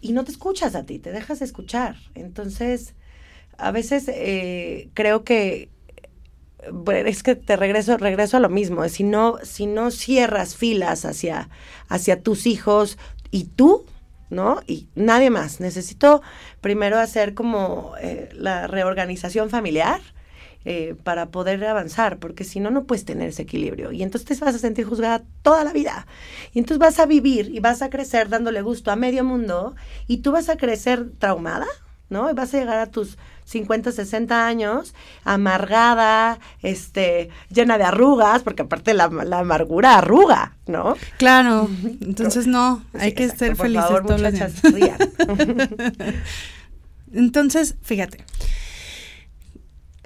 Y 0.00 0.12
no 0.12 0.24
te 0.24 0.32
escuchas 0.32 0.74
a 0.74 0.84
ti, 0.84 0.98
te 0.98 1.12
dejas 1.12 1.38
de 1.38 1.46
escuchar. 1.46 1.96
Entonces, 2.14 2.94
a 3.58 3.70
veces 3.72 4.08
eh, 4.08 4.90
creo 4.94 5.24
que 5.24 5.70
es 7.06 7.22
que 7.22 7.36
te 7.36 7.56
regreso, 7.56 7.96
regreso 7.96 8.36
a 8.36 8.40
lo 8.40 8.48
mismo. 8.48 8.88
Si 8.88 9.04
no, 9.04 9.38
si 9.42 9.66
no 9.66 9.90
cierras 9.90 10.56
filas 10.56 11.04
hacia, 11.04 11.48
hacia 11.88 12.22
tus 12.22 12.46
hijos 12.46 12.98
y 13.30 13.44
tú, 13.44 13.86
¿no? 14.30 14.60
Y 14.66 14.88
nadie 14.94 15.30
más. 15.30 15.60
Necesito 15.60 16.22
primero 16.60 16.98
hacer 16.98 17.34
como 17.34 17.94
eh, 18.00 18.28
la 18.32 18.66
reorganización 18.66 19.50
familiar. 19.50 20.00
Eh, 20.68 20.96
para 21.04 21.30
poder 21.30 21.64
avanzar, 21.64 22.18
porque 22.18 22.42
si 22.42 22.58
no, 22.58 22.72
no 22.72 22.86
puedes 22.86 23.04
tener 23.04 23.28
ese 23.28 23.42
equilibrio. 23.42 23.92
Y 23.92 24.02
entonces 24.02 24.36
te 24.36 24.44
vas 24.44 24.52
a 24.52 24.58
sentir 24.58 24.84
juzgada 24.84 25.22
toda 25.42 25.62
la 25.62 25.72
vida. 25.72 26.08
Y 26.54 26.58
entonces 26.58 26.80
vas 26.80 26.98
a 26.98 27.06
vivir 27.06 27.54
y 27.54 27.60
vas 27.60 27.82
a 27.82 27.88
crecer 27.88 28.28
dándole 28.28 28.62
gusto 28.62 28.90
a 28.90 28.96
medio 28.96 29.22
mundo 29.22 29.76
y 30.08 30.22
tú 30.22 30.32
vas 30.32 30.48
a 30.48 30.56
crecer 30.56 31.08
traumada, 31.20 31.68
¿no? 32.08 32.28
Y 32.28 32.34
vas 32.34 32.52
a 32.52 32.58
llegar 32.58 32.78
a 32.78 32.90
tus 32.90 33.16
50, 33.46 33.92
60 33.92 34.46
años, 34.46 34.94
amargada, 35.24 36.38
este, 36.62 37.30
llena 37.48 37.78
de 37.78 37.84
arrugas, 37.84 38.42
porque 38.42 38.62
aparte 38.62 38.92
la, 38.92 39.08
la 39.08 39.38
amargura 39.38 39.98
arruga, 39.98 40.56
¿no? 40.66 40.96
Claro, 41.16 41.70
entonces 42.00 42.48
no, 42.48 42.82
hay 42.92 43.12
que 43.12 43.28
ser 43.28 43.56
felices 43.56 43.88
todos 44.04 44.20
los 44.20 44.32
días. 44.74 45.00
entonces, 47.12 47.76
fíjate, 47.82 48.24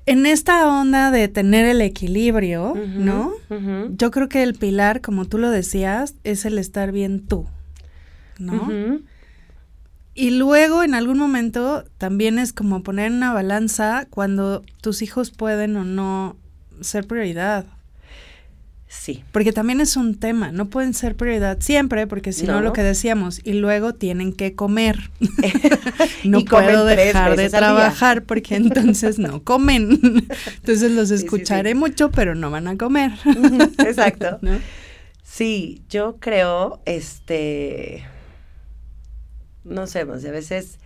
en 0.05 0.26
esta 0.26 0.68
onda 0.68 1.11
de 1.11 1.29
tener 1.29 1.64
el 1.64 1.81
equilibrio, 1.81 2.74
¿no? 2.74 3.33
Yo 3.90 4.11
creo 4.11 4.29
que 4.29 4.42
el 4.42 4.55
pilar, 4.55 5.00
como 5.00 5.24
tú 5.24 5.38
lo 5.38 5.50
decías, 5.50 6.14
es 6.24 6.44
el 6.44 6.59
estar 6.59 6.92
bien 6.92 7.26
tú, 7.26 7.46
¿no? 8.38 9.00
Y 10.14 10.31
luego 10.31 10.83
en 10.83 10.94
algún 10.94 11.18
momento 11.18 11.85
también 11.99 12.38
es 12.38 12.53
como 12.53 12.83
poner 12.83 13.12
una 13.12 13.33
balanza 13.33 14.07
cuando 14.11 14.62
tus 14.81 15.03
hijos 15.03 15.31
pueden 15.31 15.77
o 15.77 15.85
no 15.85 16.37
ser 16.81 17.07
prioridad. 17.07 17.66
Sí. 18.90 19.23
Porque 19.31 19.53
también 19.53 19.81
es 19.81 19.96
un 19.96 20.16
tema, 20.16 20.51
no 20.51 20.68
pueden 20.68 20.94
ser 20.94 21.14
prioridad 21.14 21.59
siempre, 21.61 22.09
porque 22.09 22.33
si 22.33 22.44
no, 22.44 22.61
lo 22.61 22.73
que 22.73 22.83
decíamos, 22.83 23.40
y 23.44 23.53
luego 23.53 23.94
tienen 23.94 24.33
que 24.33 24.57
comer. 24.57 25.11
no 26.25 26.40
puedo 26.44 26.85
dejar 26.85 27.37
de 27.37 27.49
trabajar 27.51 28.25
porque 28.25 28.57
entonces 28.57 29.20
no 29.20 29.44
comen. 29.44 30.01
entonces 30.57 30.90
los 30.90 31.12
escucharé 31.12 31.77
mucho, 31.77 32.11
pero 32.11 32.35
no 32.35 32.51
van 32.51 32.66
a 32.66 32.77
comer. 32.77 33.12
Exacto. 33.79 34.40
Sí, 35.23 35.83
yo 35.88 36.16
creo, 36.18 36.83
este 36.87 38.05
no 39.64 39.87
sé, 39.87 40.07
pues 40.07 40.25
a 40.25 40.31
veces, 40.31 40.79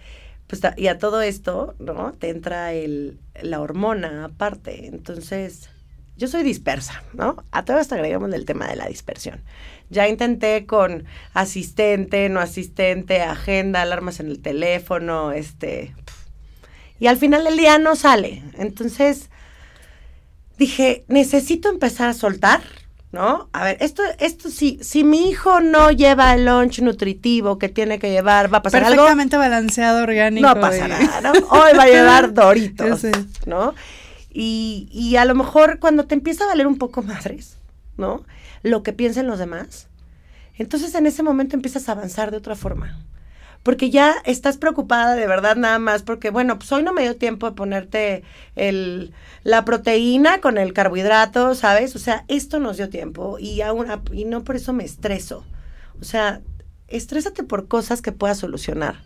pues, 0.47 0.63
y 0.77 0.89
a 0.89 0.99
todo 0.99 1.23
esto, 1.23 1.75
¿no? 1.79 2.13
Te 2.13 2.31
entra 2.31 2.73
el, 2.73 3.19
la 3.41 3.61
hormona 3.61 4.25
aparte. 4.25 4.87
Entonces, 4.87 5.71
yo 6.17 6.29
soy 6.29 6.43
dispersa, 6.43 7.03
¿no? 7.13 7.45
A 7.51 7.65
todo 7.65 7.79
esto 7.79 7.95
agregamos 7.95 8.33
el 8.33 8.45
tema 8.45 8.69
de 8.69 8.77
la 8.77 8.87
dispersión. 8.87 9.43
Ya 9.91 10.09
intenté 10.09 10.67
con 10.67 11.05
asistente, 11.33 12.29
no 12.29 12.41
asistente, 12.41 13.21
agenda, 13.23 13.83
alarmas 13.83 14.21
en 14.21 14.29
el 14.29 14.41
teléfono, 14.41 15.33
este... 15.33 15.95
Y 17.01 17.09
al 17.09 17.17
final 17.17 17.45
del 17.45 17.57
día 17.57 17.79
no 17.79 17.97
sale. 17.97 18.43
Entonces, 18.57 19.29
dije, 20.57 21.05
necesito 21.09 21.69
empezar 21.69 22.09
a 22.09 22.15
soltar 22.15 22.63
¿no? 23.15 23.49
A 23.53 23.65
ver, 23.65 23.77
esto, 23.81 24.03
esto 24.19 24.51
sí, 24.51 24.79
si 24.83 25.05
mi 25.05 25.31
hijo 25.31 25.61
no 25.61 25.91
lleva 25.91 26.35
el 26.35 26.45
lunch 26.45 26.81
nutritivo 26.81 27.59
que 27.59 27.69
tiene 27.69 27.99
que 27.99 28.11
llevar, 28.11 28.53
va 28.53 28.59
a 28.59 28.63
pasar 28.63 28.83
algo. 28.83 28.97
Perfectamente 28.97 29.37
balanceado, 29.37 30.03
orgánico. 30.03 30.47
No 30.47 30.61
pasa 30.61 30.89
nada, 30.89 31.21
¿no? 31.21 31.31
Hoy 31.51 31.73
va 31.79 31.85
a 31.85 31.87
llevar 31.87 32.35
doritos, 32.35 33.03
¿no? 33.47 33.75
Y, 34.33 34.89
y 34.91 35.17
a 35.17 35.25
lo 35.25 35.37
mejor 35.37 35.79
cuando 35.79 36.07
te 36.07 36.15
empieza 36.15 36.45
a 36.45 36.49
valer 36.49 36.67
un 36.67 36.77
poco 36.77 37.03
madres, 37.03 37.57
¿no? 37.97 38.25
Lo 38.63 38.83
que 38.83 38.93
piensen 38.93 39.29
los 39.29 39.39
demás, 39.39 39.87
entonces 40.59 40.95
en 40.97 41.07
ese 41.07 41.23
momento 41.23 41.55
empiezas 41.55 41.89
a 41.89 41.93
avanzar 41.93 42.33
de 42.33 42.39
otra 42.39 42.57
forma 42.57 42.99
porque 43.65 43.91
ya 43.91 44.15
estás 44.27 44.59
preocupada 44.59 45.17
de 45.17 45.27
verdad 45.27 45.57
nada 45.57 45.79
más, 45.79 46.03
porque 46.03 46.31
bueno, 46.31 46.59
pues 46.59 46.71
hoy 46.71 46.83
no 46.83 46.93
me 46.93 47.03
dio 47.03 47.17
tiempo 47.17 47.49
de 47.49 47.57
ponerte 47.57 48.23
el, 48.57 49.13
la 49.43 49.65
proteína 49.65 50.41
con 50.41 50.59
el 50.59 50.75
carbohidrato, 50.75 51.55
¿sabes? 51.55 51.97
O 51.97 51.99
sea, 51.99 52.27
esto 52.29 52.61
nos 52.61 52.77
dio 52.77 52.91
tiempo 52.91 53.39
y, 53.41 53.63
aún, 53.63 53.87
y 54.13 54.27
no 54.27 54.45
por 54.45 54.57
eso 54.57 54.75
me 54.75 54.85
estreso. 54.85 55.45
O 55.99 56.05
sea, 56.05 56.43
estrésate 56.89 57.43
por 57.43 57.67
cosas 57.67 58.03
que 58.03 58.13
puedas 58.13 58.39
solucionar. 58.39 59.03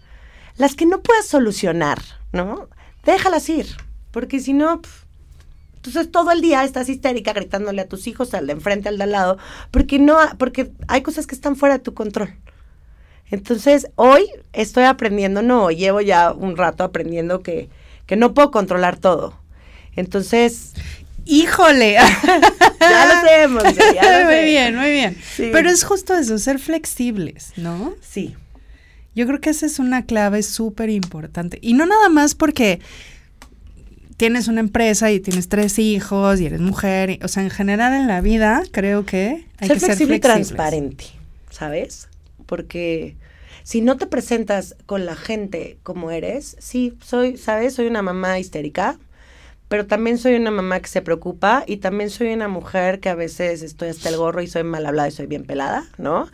Las 0.57 0.75
que 0.75 0.87
no 0.87 1.03
puedas 1.03 1.27
solucionar, 1.27 2.01
¿no? 2.33 2.69
Déjalas 3.05 3.49
ir, 3.49 3.69
porque 4.11 4.41
si 4.41 4.55
no... 4.55 4.83
entonces 5.77 6.11
todo 6.11 6.33
el 6.33 6.41
día 6.41 6.65
estás 6.65 6.89
histérica 6.89 7.33
gritándole 7.33 7.83
a 7.83 7.89
tus 7.89 8.09
hijos, 8.09 8.35
al 8.35 8.49
de 8.49 8.55
enfrente, 8.55 8.89
al 8.89 8.99
de 8.99 9.05
al 9.05 9.13
lado, 9.13 9.39
porque 9.71 10.01
no, 10.01 10.19
porque 10.37 10.73
hay 10.89 11.03
cosas 11.03 11.29
que 11.29 11.37
están 11.37 11.55
fuera 11.55 11.79
de 11.79 11.85
tu 11.85 11.95
control. 11.95 12.35
Entonces, 13.31 13.87
hoy 13.97 14.27
estoy 14.53 14.85
aprendiendo, 14.85 15.43
no, 15.43 15.71
llevo 15.71 16.01
ya 16.01 16.33
un 16.33 16.57
rato 16.57 16.83
aprendiendo 16.85 17.43
que, 17.43 17.69
que 18.07 18.17
no 18.17 18.33
puedo 18.35 18.51
controlar 18.51 18.97
todo. 18.97 19.39
Entonces, 19.97 20.73
híjole. 21.27 21.93
ya 22.81 23.07
lo 23.07 23.13
sabemos. 23.29 23.65
muy 24.25 24.45
bien, 24.45 24.77
muy 24.77 24.91
bien. 24.91 25.19
Pero 25.37 25.69
es 25.69 25.85
justo 25.85 26.15
eso, 26.17 26.39
ser 26.39 26.59
flexibles, 26.59 27.53
¿no? 27.57 27.95
Sí. 28.01 28.35
Yo 29.15 29.27
creo 29.27 29.41
que 29.41 29.51
esa 29.51 29.67
es 29.67 29.79
una 29.79 30.05
clave 30.07 30.43
súper 30.43 30.89
importante. 30.91 31.59
Y 31.61 31.75
no 31.75 31.87
nada 31.87 32.09
más 32.09 32.35
porque 32.35 32.81
tienes 34.17 34.49
una 34.49 34.61
empresa 34.61 35.11
y 35.11 35.21
tienes 35.21 35.49
tres 35.49 35.79
hijos 35.79 36.41
y 36.41 36.47
eres 36.47 36.61
mujer, 36.61 37.11
y- 37.11 37.21
o 37.23 37.29
sea, 37.29 37.43
en 37.43 37.51
general 37.51 37.93
en 37.95 38.07
la 38.07 38.21
vida 38.21 38.63
creo 38.73 39.05
que 39.05 39.47
hay 39.59 39.69
ser 39.69 39.77
que 39.77 39.81
ser 39.81 39.97
flexible 39.97 40.17
y 40.17 40.21
flexibles. 40.21 40.47
transparente, 40.49 41.05
¿sabes? 41.51 42.08
Porque 42.49 43.17
si 43.63 43.83
no 43.83 43.99
te 43.99 44.07
presentas 44.07 44.75
con 44.87 45.05
la 45.05 45.15
gente 45.15 45.79
como 45.83 46.11
eres, 46.11 46.57
sí, 46.59 46.97
soy, 47.05 47.37
¿sabes? 47.37 47.75
Soy 47.75 47.87
una 47.87 48.01
mamá 48.01 48.39
histérica, 48.39 48.99
pero 49.69 49.87
también 49.87 50.17
soy 50.17 50.35
una 50.37 50.51
mamá 50.51 50.81
que 50.81 50.89
se 50.89 51.03
preocupa 51.03 51.65
y 51.67 51.77
también 51.77 52.09
soy 52.09 52.33
una 52.33 52.49
mujer 52.49 53.01
que 53.01 53.11
a 53.11 53.15
veces 53.15 53.63
estoy 53.63 53.91
hasta 53.91 54.09
el 54.09 54.17
gorro 54.17 54.41
y 54.41 54.47
soy 54.47 54.65
mal 54.65 54.87
hablada 54.87 55.09
y 55.09 55.11
soy 55.11 55.27
bien 55.27 55.45
pelada, 55.45 55.85
¿no? 55.99 56.29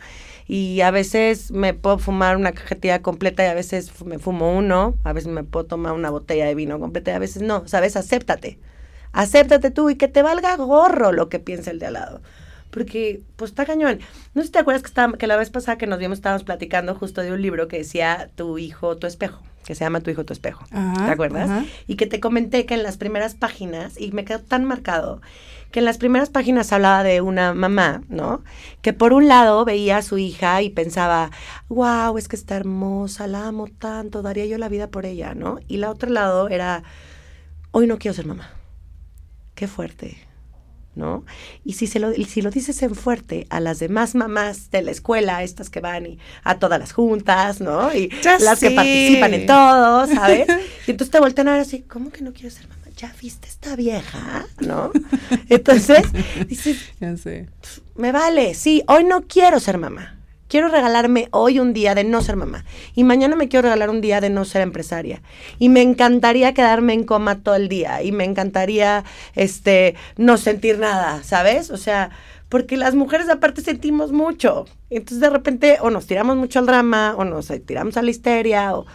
Y 0.47 0.79
a 0.79 0.91
veces 0.91 1.51
me 1.51 1.73
puedo 1.73 1.97
fumar 1.97 2.37
una 2.37 2.53
cajetilla 2.53 3.01
completa 3.01 3.43
y 3.43 3.47
a 3.47 3.53
veces 3.53 3.91
me 4.05 4.17
fumo 4.17 4.55
uno, 4.55 4.95
a 5.03 5.11
veces 5.11 5.29
me 5.29 5.43
puedo 5.43 5.65
tomar 5.65 5.91
una 5.91 6.09
botella 6.11 6.45
de 6.45 6.55
vino 6.55 6.79
completa 6.79 7.11
y 7.11 7.15
a 7.15 7.19
veces 7.19 7.41
no, 7.41 7.67
¿sabes? 7.67 7.97
Acéptate. 7.97 8.59
Acéptate 9.11 9.71
tú 9.71 9.89
y 9.89 9.95
que 9.95 10.07
te 10.07 10.21
valga 10.21 10.55
gorro 10.55 11.11
lo 11.11 11.27
que 11.27 11.39
piensa 11.39 11.71
el 11.71 11.79
de 11.79 11.87
al 11.87 11.93
lado. 11.93 12.21
Porque, 12.75 13.21
pues 13.37 13.51
está 13.51 13.65
cañón. 13.65 14.01
No 14.33 14.41
sé 14.41 14.47
si 14.47 14.51
te 14.51 14.59
acuerdas 14.59 14.83
que, 15.17 15.27
la 15.27 15.37
vez 15.37 15.49
pasada 15.49 15.77
que 15.77 15.87
nos 15.87 15.97
vimos 15.97 16.17
estábamos 16.17 16.43
platicando 16.43 16.93
justo 16.93 17.21
de 17.21 17.31
un 17.31 17.41
libro 17.41 17.69
que 17.69 17.77
decía 17.77 18.29
Tu 18.35 18.57
hijo, 18.57 18.97
tu 18.97 19.07
espejo, 19.07 19.41
que 19.65 19.75
se 19.75 19.85
llama 19.85 20.01
Tu 20.01 20.11
hijo, 20.11 20.25
tu 20.25 20.33
espejo. 20.33 20.65
Ajá, 20.71 21.05
¿Te 21.05 21.11
acuerdas? 21.13 21.49
ajá. 21.49 21.65
Y 21.87 21.95
que 21.95 22.05
te 22.05 22.19
comenté 22.19 22.65
que 22.65 22.73
en 22.73 22.83
las 22.83 22.97
primeras 22.97 23.33
páginas, 23.33 23.97
y 23.97 24.11
me 24.11 24.25
quedó 24.25 24.39
tan 24.39 24.65
marcado, 24.65 25.21
que 25.71 25.79
en 25.79 25.85
las 25.85 25.97
primeras 25.97 26.29
páginas 26.29 26.73
hablaba 26.73 27.03
de 27.03 27.21
una 27.21 27.53
mamá, 27.53 28.01
¿no? 28.09 28.43
Que 28.81 28.91
por 28.91 29.13
un 29.13 29.29
lado 29.29 29.63
veía 29.63 29.95
a 29.95 30.01
su 30.01 30.17
hija 30.17 30.61
y 30.61 30.69
pensaba, 30.69 31.31
wow, 31.69 32.17
es 32.17 32.27
que 32.27 32.35
está 32.35 32.57
hermosa, 32.57 33.25
la 33.27 33.47
amo 33.47 33.67
tanto, 33.79 34.21
daría 34.21 34.47
yo 34.47 34.57
la 34.57 34.67
vida 34.67 34.89
por 34.89 35.05
ella, 35.05 35.33
¿no? 35.33 35.59
Y 35.69 35.77
la 35.77 35.91
otro 35.91 36.09
lado 36.09 36.49
era, 36.49 36.83
hoy 37.71 37.87
no 37.87 37.99
quiero 37.99 38.15
ser 38.15 38.25
mamá. 38.25 38.49
Qué 39.53 39.69
fuerte, 39.69 40.17
¿no? 40.95 41.25
Y 41.63 41.73
si, 41.73 41.87
se 41.87 41.99
lo, 41.99 42.13
y 42.13 42.25
si 42.25 42.41
lo 42.41 42.49
dices 42.51 42.81
en 42.81 42.95
fuerte 42.95 43.45
a 43.49 43.59
las 43.59 43.79
demás 43.79 44.15
mamás 44.15 44.71
de 44.71 44.81
la 44.81 44.91
escuela, 44.91 45.43
estas 45.43 45.69
que 45.69 45.79
van 45.81 46.05
y 46.05 46.19
a 46.43 46.57
todas 46.59 46.79
las 46.79 46.93
juntas, 46.93 47.61
¿no? 47.61 47.93
Y 47.93 48.09
Ya 48.23 48.39
las 48.39 48.59
que 48.59 48.71
participan 48.71 49.33
en 49.33 49.45
todo, 49.45 50.07
¿sabes? 50.07 50.47
Y 50.87 50.91
entonces 50.91 51.11
te 51.11 51.19
voltean 51.19 51.47
a 51.49 51.53
ver 51.53 51.61
así, 51.61 51.81
¿cómo 51.81 52.11
que 52.11 52.23
no 52.23 52.33
quieres 52.33 52.55
ser 52.55 52.67
mamá? 52.67 52.81
¿Ya 52.97 53.13
viste 53.21 53.47
esta 53.47 53.75
vieja? 53.75 54.45
¿No? 54.61 54.91
Entonces, 55.49 56.03
dices, 56.47 56.77
Ya 57.01 57.17
sé. 57.17 57.49
me 57.95 58.11
vale, 58.13 58.53
sí, 58.53 58.83
hoy 58.87 59.03
no 59.03 59.23
quiero 59.27 59.59
ser 59.59 59.77
mamá. 59.77 60.14
Quiero 60.55 60.69
regalarme 60.69 61.27
hoy 61.31 61.59
un 61.59 61.73
día 61.73 61.95
de 61.95 62.05
no 62.05 62.21
ser 62.21 62.37
mamá. 62.37 62.63
Y 62.95 63.03
mañana 63.03 63.35
me 63.35 63.49
quiero 63.49 63.63
regalar 63.63 63.89
un 63.89 63.99
día 63.99 64.21
de 64.21 64.29
no 64.29 64.45
ser 64.45 64.61
empresaria. 64.61 65.21
Y 65.59 65.67
me 65.67 65.81
encantaría 65.81 66.53
quedarme 66.53 66.93
en 66.93 67.03
coma 67.03 67.43
todo 67.43 67.55
el 67.55 67.67
día. 67.67 68.01
Y 68.03 68.13
me 68.13 68.23
encantaría 68.23 69.03
este 69.35 69.95
no 70.15 70.37
sentir 70.37 70.79
nada, 70.79 71.21
¿sabes? 71.23 71.71
O 71.71 71.75
sea, 71.75 72.11
porque 72.47 72.77
las 72.77 72.95
mujeres 72.95 73.27
aparte 73.27 73.59
sentimos 73.59 74.13
mucho. 74.13 74.63
Entonces 74.89 75.19
de 75.19 75.29
repente 75.29 75.77
o 75.81 75.89
nos 75.89 76.07
tiramos 76.07 76.37
mucho 76.37 76.59
al 76.59 76.67
drama, 76.67 77.15
o 77.17 77.25
nos 77.25 77.51
tiramos 77.65 77.97
a 77.97 78.01
la 78.01 78.11
histeria, 78.11 78.77
o 78.77 78.85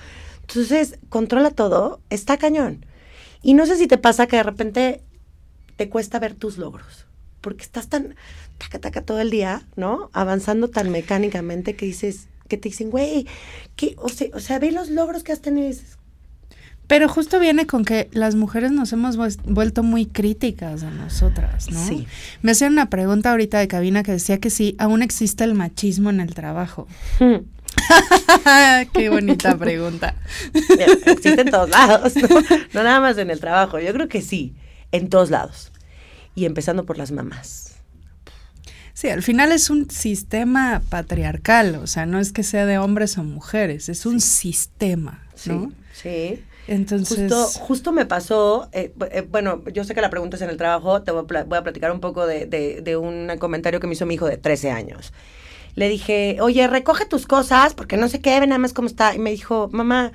entonces 0.40 0.98
controla 1.10 1.50
todo, 1.50 2.00
está 2.08 2.38
cañón. 2.38 2.86
Y 3.42 3.52
no 3.52 3.66
sé 3.66 3.76
si 3.76 3.86
te 3.86 3.98
pasa 3.98 4.26
que 4.26 4.36
de 4.36 4.44
repente 4.44 5.02
te 5.76 5.90
cuesta 5.90 6.18
ver 6.20 6.32
tus 6.32 6.56
logros, 6.56 7.04
porque 7.42 7.64
estás 7.64 7.90
tan 7.90 8.14
taca 8.60 8.78
taca 8.78 9.02
todo 9.02 9.20
el 9.20 9.30
día, 9.30 9.62
¿no? 9.74 10.10
Avanzando 10.12 10.68
tan 10.68 10.90
mecánicamente 10.90 11.74
que 11.74 11.86
dices, 11.86 12.28
que 12.48 12.56
te 12.56 12.68
dicen, 12.68 12.90
güey, 12.90 13.26
¿qué? 13.76 13.94
O 13.98 14.08
sea, 14.08 14.28
o 14.34 14.40
sea, 14.40 14.58
ve 14.58 14.70
los 14.70 14.90
logros 14.90 15.22
que 15.24 15.32
has 15.32 15.40
tenido 15.40 15.66
y 15.66 15.70
dices, 15.70 15.96
Pero 16.86 17.08
justo 17.08 17.38
viene 17.38 17.66
con 17.66 17.84
que 17.84 18.08
las 18.12 18.34
mujeres 18.34 18.72
nos 18.72 18.92
hemos 18.92 19.16
vuelto 19.44 19.82
muy 19.84 20.06
críticas 20.06 20.82
a 20.82 20.90
nosotras, 20.90 21.70
¿no? 21.70 21.86
Sí. 21.86 22.06
Me 22.42 22.50
hacían 22.52 22.72
una 22.72 22.90
pregunta 22.90 23.30
ahorita 23.30 23.58
de 23.60 23.68
cabina 23.68 24.02
que 24.02 24.12
decía 24.12 24.38
que 24.38 24.50
sí, 24.50 24.74
aún 24.78 25.00
existe 25.02 25.44
el 25.44 25.54
machismo 25.54 26.10
en 26.10 26.20
el 26.20 26.34
trabajo. 26.34 26.88
"Hmm, 27.20 27.44
Qué 28.92 29.08
bonita 29.08 29.56
pregunta. 29.56 30.16
existe 31.06 31.40
en 31.42 31.50
todos 31.50 31.70
lados, 31.70 32.16
¿no? 32.16 32.28
No 32.74 32.82
nada 32.82 33.00
más 33.00 33.16
en 33.18 33.30
el 33.30 33.38
trabajo, 33.40 33.78
yo 33.78 33.92
creo 33.92 34.08
que 34.08 34.20
sí, 34.22 34.54
en 34.92 35.08
todos 35.08 35.30
lados. 35.30 35.70
Y 36.34 36.44
empezando 36.46 36.84
por 36.84 36.98
las 36.98 37.12
mamás. 37.12 37.69
Sí, 38.94 39.08
al 39.08 39.22
final 39.22 39.52
es 39.52 39.70
un 39.70 39.90
sistema 39.90 40.82
patriarcal, 40.88 41.76
o 41.76 41.86
sea, 41.86 42.06
no 42.06 42.18
es 42.18 42.32
que 42.32 42.42
sea 42.42 42.66
de 42.66 42.78
hombres 42.78 43.16
o 43.18 43.24
mujeres, 43.24 43.88
es 43.88 44.04
un 44.06 44.20
sistema, 44.20 45.22
¿no? 45.46 45.72
sí. 45.92 46.42
Entonces, 46.66 47.32
Justo, 47.32 47.46
justo 47.60 47.92
me 47.92 48.06
pasó, 48.06 48.68
eh, 48.72 48.92
eh, 49.10 49.26
bueno, 49.28 49.64
yo 49.72 49.82
sé 49.82 49.94
que 49.94 50.00
la 50.00 50.10
pregunta 50.10 50.36
es 50.36 50.42
en 50.42 50.50
el 50.50 50.56
trabajo, 50.56 51.02
te 51.02 51.10
voy 51.10 51.24
a, 51.24 51.26
pla- 51.26 51.44
voy 51.44 51.58
a 51.58 51.62
platicar 51.64 51.90
un 51.90 52.00
poco 52.00 52.26
de, 52.26 52.46
de- 52.46 52.80
de 52.82 52.96
un 52.96 53.28
comentario 53.40 53.80
que 53.80 53.86
me 53.88 53.94
hizo 53.94 54.06
mi 54.06 54.14
hijo 54.14 54.26
de 54.26 54.36
13 54.36 54.70
años. 54.70 55.12
Le 55.74 55.88
dije, 55.88 56.36
oye, 56.40 56.66
recoge 56.68 57.06
tus 57.06 57.26
cosas, 57.26 57.74
porque 57.74 57.96
no 57.96 58.08
sé 58.08 58.20
qué, 58.20 58.38
ve 58.38 58.46
nada 58.46 58.58
más 58.58 58.72
cómo 58.72 58.86
está. 58.86 59.14
Y 59.14 59.18
me 59.18 59.30
dijo, 59.30 59.68
mamá, 59.72 60.12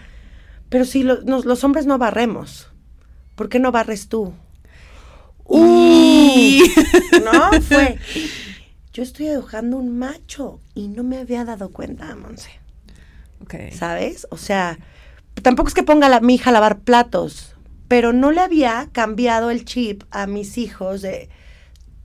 pero 0.69 0.85
si 0.85 1.03
lo- 1.03 1.21
nos- 1.23 1.45
los 1.45 1.63
hombres 1.65 1.85
no 1.87 1.97
barremos, 1.97 2.69
¿por 3.35 3.49
qué 3.49 3.59
no 3.59 3.71
barres 3.73 4.07
tú? 4.07 4.33
Y- 5.49 6.63
No, 7.23 7.61
fue, 7.61 7.97
yo 8.95 9.03
estoy 9.03 9.27
educando 9.27 9.75
un 9.75 9.99
macho 9.99 10.61
y 10.73 10.87
no 10.87 11.03
me 11.03 11.17
había 11.17 11.43
dado 11.43 11.69
cuenta, 11.69 12.15
Monse. 12.15 12.61
Ok. 13.43 13.55
¿sabes? 13.73 14.25
O 14.31 14.37
sea, 14.37 14.79
tampoco 15.41 15.67
es 15.67 15.73
que 15.73 15.83
ponga 15.83 16.07
a 16.07 16.09
la, 16.09 16.21
mi 16.21 16.35
hija 16.35 16.49
a 16.49 16.53
lavar 16.53 16.79
platos, 16.79 17.57
pero 17.89 18.13
no 18.13 18.31
le 18.31 18.39
había 18.39 18.87
cambiado 18.93 19.51
el 19.51 19.65
chip 19.65 20.03
a 20.11 20.27
mis 20.27 20.57
hijos 20.57 21.01
de 21.01 21.27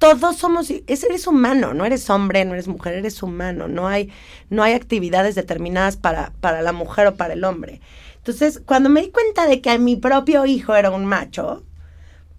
todos 0.00 0.37
somos, 0.37 0.68
es, 0.68 1.05
eres 1.05 1.29
humano, 1.29 1.74
no 1.74 1.85
eres 1.85 2.11
hombre, 2.11 2.44
no 2.44 2.55
eres 2.55 2.66
mujer, 2.66 2.94
eres 2.94 3.22
humano, 3.22 3.68
no 3.68 3.87
hay, 3.87 4.11
no 4.48 4.64
hay 4.64 4.72
actividades 4.72 5.37
determinadas 5.37 5.96
para, 5.96 6.33
para 6.40 6.61
la 6.61 6.72
mujer 6.72 7.07
o 7.07 7.14
para 7.14 7.35
el 7.35 7.44
hombre. 7.44 7.81
Entonces, 8.16 8.61
cuando 8.66 8.88
me 8.88 9.03
di 9.03 9.11
cuenta 9.11 9.46
de 9.46 9.61
que 9.61 9.79
mi 9.79 9.94
propio 9.94 10.44
hijo 10.44 10.74
era 10.74 10.90
un 10.90 11.05
macho, 11.05 11.62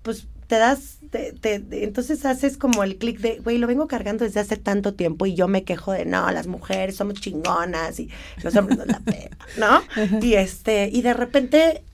pues 0.01 0.27
te 0.51 0.57
das, 0.57 0.97
te- 1.11 1.31
te- 1.31 1.63
entonces 1.85 2.25
haces 2.25 2.57
como 2.57 2.83
el 2.83 2.97
clic 2.97 3.19
de, 3.21 3.39
güey, 3.39 3.57
lo 3.57 3.67
vengo 3.67 3.87
cargando 3.87 4.25
desde 4.25 4.41
hace 4.41 4.57
tanto 4.57 4.93
tiempo 4.93 5.25
y 5.25 5.33
yo 5.33 5.47
me 5.47 5.63
quejo 5.63 5.93
de, 5.93 6.03
no, 6.03 6.29
las 6.29 6.47
mujeres 6.47 6.97
somos 6.97 7.21
chingonas 7.21 8.01
y 8.01 8.09
los 8.43 8.53
hombres 8.57 8.77
nos 8.77 8.87
la 8.87 8.99
pegan, 8.99 9.37
¿no? 9.57 9.81
Y 10.21 10.33
este, 10.33 10.89
y 10.91 11.03
de 11.03 11.13
repente 11.13 11.85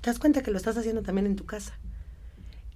te 0.00 0.10
das 0.10 0.18
cuenta 0.18 0.42
que 0.42 0.50
lo 0.50 0.56
estás 0.56 0.78
haciendo 0.78 1.02
también 1.02 1.26
en 1.26 1.36
tu 1.36 1.44
casa. 1.44 1.78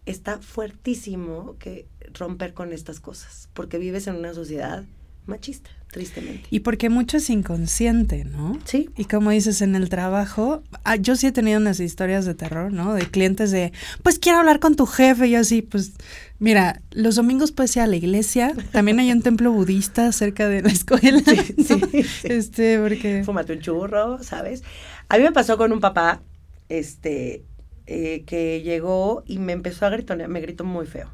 Está 0.04 0.36
fuertísimo 0.40 1.56
que 1.58 1.86
romper 2.12 2.52
con 2.52 2.74
estas 2.74 3.00
cosas, 3.00 3.48
porque 3.54 3.78
vives 3.78 4.06
en 4.06 4.16
una 4.16 4.34
sociedad 4.34 4.84
machista, 5.26 5.70
tristemente. 5.90 6.46
Y 6.50 6.60
porque 6.60 6.88
mucho 6.90 7.16
es 7.16 7.30
inconsciente, 7.30 8.24
¿no? 8.24 8.58
Sí. 8.64 8.90
Y 8.96 9.04
como 9.04 9.30
dices, 9.30 9.62
en 9.62 9.74
el 9.74 9.88
trabajo, 9.88 10.62
ah, 10.84 10.96
yo 10.96 11.16
sí 11.16 11.26
he 11.28 11.32
tenido 11.32 11.58
unas 11.58 11.80
historias 11.80 12.24
de 12.24 12.34
terror, 12.34 12.72
¿no? 12.72 12.94
De 12.94 13.06
clientes 13.06 13.50
de, 13.50 13.72
pues 14.02 14.18
quiero 14.18 14.38
hablar 14.38 14.60
con 14.60 14.76
tu 14.76 14.86
jefe. 14.86 15.28
Y 15.28 15.30
yo 15.32 15.40
así, 15.40 15.62
pues, 15.62 15.94
mira, 16.38 16.82
los 16.90 17.16
domingos 17.16 17.52
puedes 17.52 17.74
ir 17.76 17.82
a 17.82 17.86
la 17.86 17.96
iglesia. 17.96 18.54
También 18.72 19.00
hay 19.00 19.10
un 19.12 19.22
templo 19.22 19.52
budista 19.52 20.12
cerca 20.12 20.48
de 20.48 20.62
la 20.62 20.70
escuela. 20.70 21.20
Sí, 21.20 21.54
¿no? 21.56 21.64
sí, 21.64 22.02
sí. 22.02 22.06
Este, 22.24 22.78
porque... 22.78 23.22
fúmate 23.24 23.52
un 23.52 23.60
churro, 23.60 24.22
¿sabes? 24.22 24.62
A 25.08 25.16
mí 25.16 25.22
me 25.22 25.32
pasó 25.32 25.56
con 25.56 25.72
un 25.72 25.80
papá, 25.80 26.22
este, 26.68 27.44
eh, 27.86 28.24
que 28.26 28.62
llegó 28.62 29.24
y 29.26 29.38
me 29.38 29.52
empezó 29.52 29.84
a 29.84 29.90
gritonear, 29.90 30.30
me 30.30 30.40
gritó 30.40 30.64
muy 30.64 30.86
feo, 30.86 31.10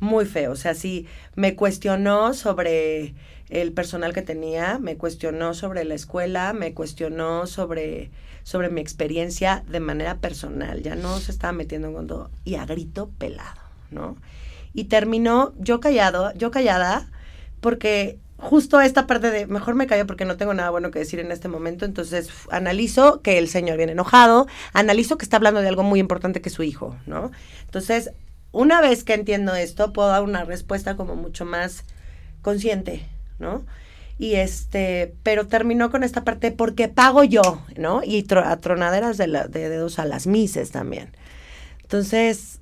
muy 0.00 0.24
feo, 0.24 0.52
o 0.52 0.56
sea, 0.56 0.74
sí, 0.74 1.06
me 1.36 1.54
cuestionó 1.54 2.32
sobre 2.32 3.14
el 3.50 3.72
personal 3.72 4.12
que 4.12 4.22
tenía, 4.22 4.78
me 4.78 4.96
cuestionó 4.96 5.54
sobre 5.54 5.84
la 5.84 5.94
escuela, 5.94 6.52
me 6.52 6.74
cuestionó 6.74 7.46
sobre, 7.46 8.10
sobre 8.42 8.68
mi 8.68 8.80
experiencia 8.80 9.64
de 9.68 9.80
manera 9.80 10.16
personal, 10.16 10.82
ya 10.82 10.94
no 10.94 11.18
se 11.18 11.32
estaba 11.32 11.52
metiendo 11.52 11.92
con 11.92 12.06
todo, 12.06 12.30
y 12.44 12.56
a 12.56 12.66
grito 12.66 13.10
pelado, 13.18 13.60
¿no? 13.90 14.16
Y 14.74 14.84
terminó 14.84 15.54
yo 15.58 15.80
callado, 15.80 16.32
yo 16.34 16.50
callada, 16.50 17.08
porque 17.60 18.18
justo 18.36 18.80
esta 18.80 19.06
parte 19.06 19.30
de 19.30 19.46
mejor 19.46 19.74
me 19.74 19.86
callo 19.86 20.06
porque 20.06 20.24
no 20.24 20.36
tengo 20.36 20.54
nada 20.54 20.70
bueno 20.70 20.90
que 20.90 21.00
decir 21.00 21.18
en 21.18 21.32
este 21.32 21.48
momento, 21.48 21.84
entonces 21.84 22.30
analizo 22.50 23.20
que 23.20 23.38
el 23.38 23.48
señor 23.48 23.78
viene 23.78 23.92
enojado, 23.92 24.46
analizo 24.72 25.18
que 25.18 25.24
está 25.24 25.38
hablando 25.38 25.60
de 25.60 25.68
algo 25.68 25.82
muy 25.82 26.00
importante 26.00 26.40
que 26.40 26.50
es 26.50 26.54
su 26.54 26.62
hijo, 26.62 26.96
¿no? 27.06 27.32
Entonces, 27.64 28.12
una 28.52 28.80
vez 28.80 29.04
que 29.04 29.14
entiendo 29.14 29.54
esto, 29.54 29.92
puedo 29.92 30.08
dar 30.08 30.22
una 30.22 30.44
respuesta 30.44 30.96
como 30.96 31.16
mucho 31.16 31.44
más 31.44 31.84
consciente, 32.42 33.06
¿no? 33.38 33.64
Y 34.18 34.34
este, 34.36 35.14
pero 35.22 35.46
terminó 35.46 35.90
con 35.90 36.02
esta 36.04 36.24
parte 36.24 36.50
porque 36.52 36.88
pago 36.88 37.24
yo, 37.24 37.62
¿no? 37.76 38.02
Y 38.04 38.24
tro- 38.24 38.44
a 38.46 38.58
tronaderas 38.60 39.16
de, 39.18 39.28
la- 39.28 39.46
de 39.48 39.68
dedos 39.68 39.98
a 39.98 40.04
las 40.06 40.26
mises 40.26 40.70
también. 40.72 41.10
Entonces, 41.82 42.60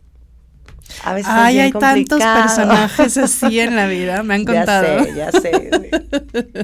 a 0.99 1.15
veces 1.15 1.37
es 1.37 1.37
Ay, 1.37 1.55
bien 1.55 1.65
hay 1.65 1.73
tantos 1.73 2.29
personajes 2.29 3.17
así 3.17 3.59
en 3.61 3.77
la 3.77 3.87
vida, 3.87 4.23
me 4.23 4.35
han 4.35 4.45
contado. 4.45 4.99
Ya 5.07 5.07
sé, 5.07 5.15
ya 5.15 5.33
sé. 5.33 5.99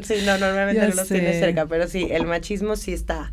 Sí, 0.00 0.22
no, 0.22 0.38
normalmente 0.38 0.74
Ya 0.74 0.88
no 0.88 0.94
los 0.94 1.10
tienes 1.10 1.38
cerca, 1.38 1.66
pero 1.66 1.88
sí, 1.88 2.08
el 2.10 2.26
machismo 2.26 2.76
sí 2.76 2.92
está. 2.92 3.32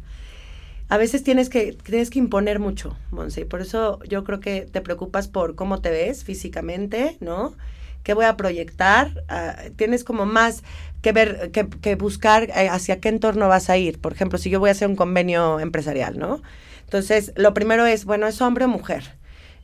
a 0.90 0.98
veces 0.98 1.24
tienes 1.24 1.50
que, 1.50 1.74
tienes 1.74 2.10
que 2.10 2.20
imponer 2.20 2.60
mucho, 2.60 2.98
Monse. 3.12 3.46
Por 3.46 3.62
eso 3.62 4.00
yo 4.10 4.24
creo 4.24 4.40
que 4.40 4.62
te 4.64 4.82
preocupas 4.82 5.28
por 5.28 5.56
cómo 5.56 5.82
te 5.82 5.92
ves 5.92 6.24
físicamente, 6.24 7.18
¿no? 7.22 7.56
¿Qué 8.04 8.14
voy 8.14 8.26
a 8.26 8.38
proyectar? 8.38 9.24
Ah, 9.28 9.56
tienes 9.76 10.04
como 10.04 10.26
más 10.26 10.64
que 11.02 11.12
ver, 11.12 11.52
que, 11.52 11.68
que 11.68 11.96
buscar 11.96 12.44
eh, 12.44 12.70
hacia 12.70 13.00
qué 13.00 13.10
entorno 13.10 13.48
vas 13.48 13.70
a 13.70 13.78
ir. 13.78 14.00
Por 14.00 14.14
ejemplo, 14.14 14.38
si 14.38 14.50
yo 14.50 14.60
voy 14.60 14.70
a 14.70 14.72
hacer 14.72 14.88
un 14.88 14.96
convenio 14.96 15.60
empresarial, 15.60 16.18
¿no? 16.18 16.42
Entonces, 16.84 17.32
lo 17.36 17.54
primero 17.54 17.86
es, 17.86 18.06
bueno, 18.06 18.28
¿es 18.28 18.42
hombre 18.42 18.66
o 18.66 18.68
mujer? 18.68 19.16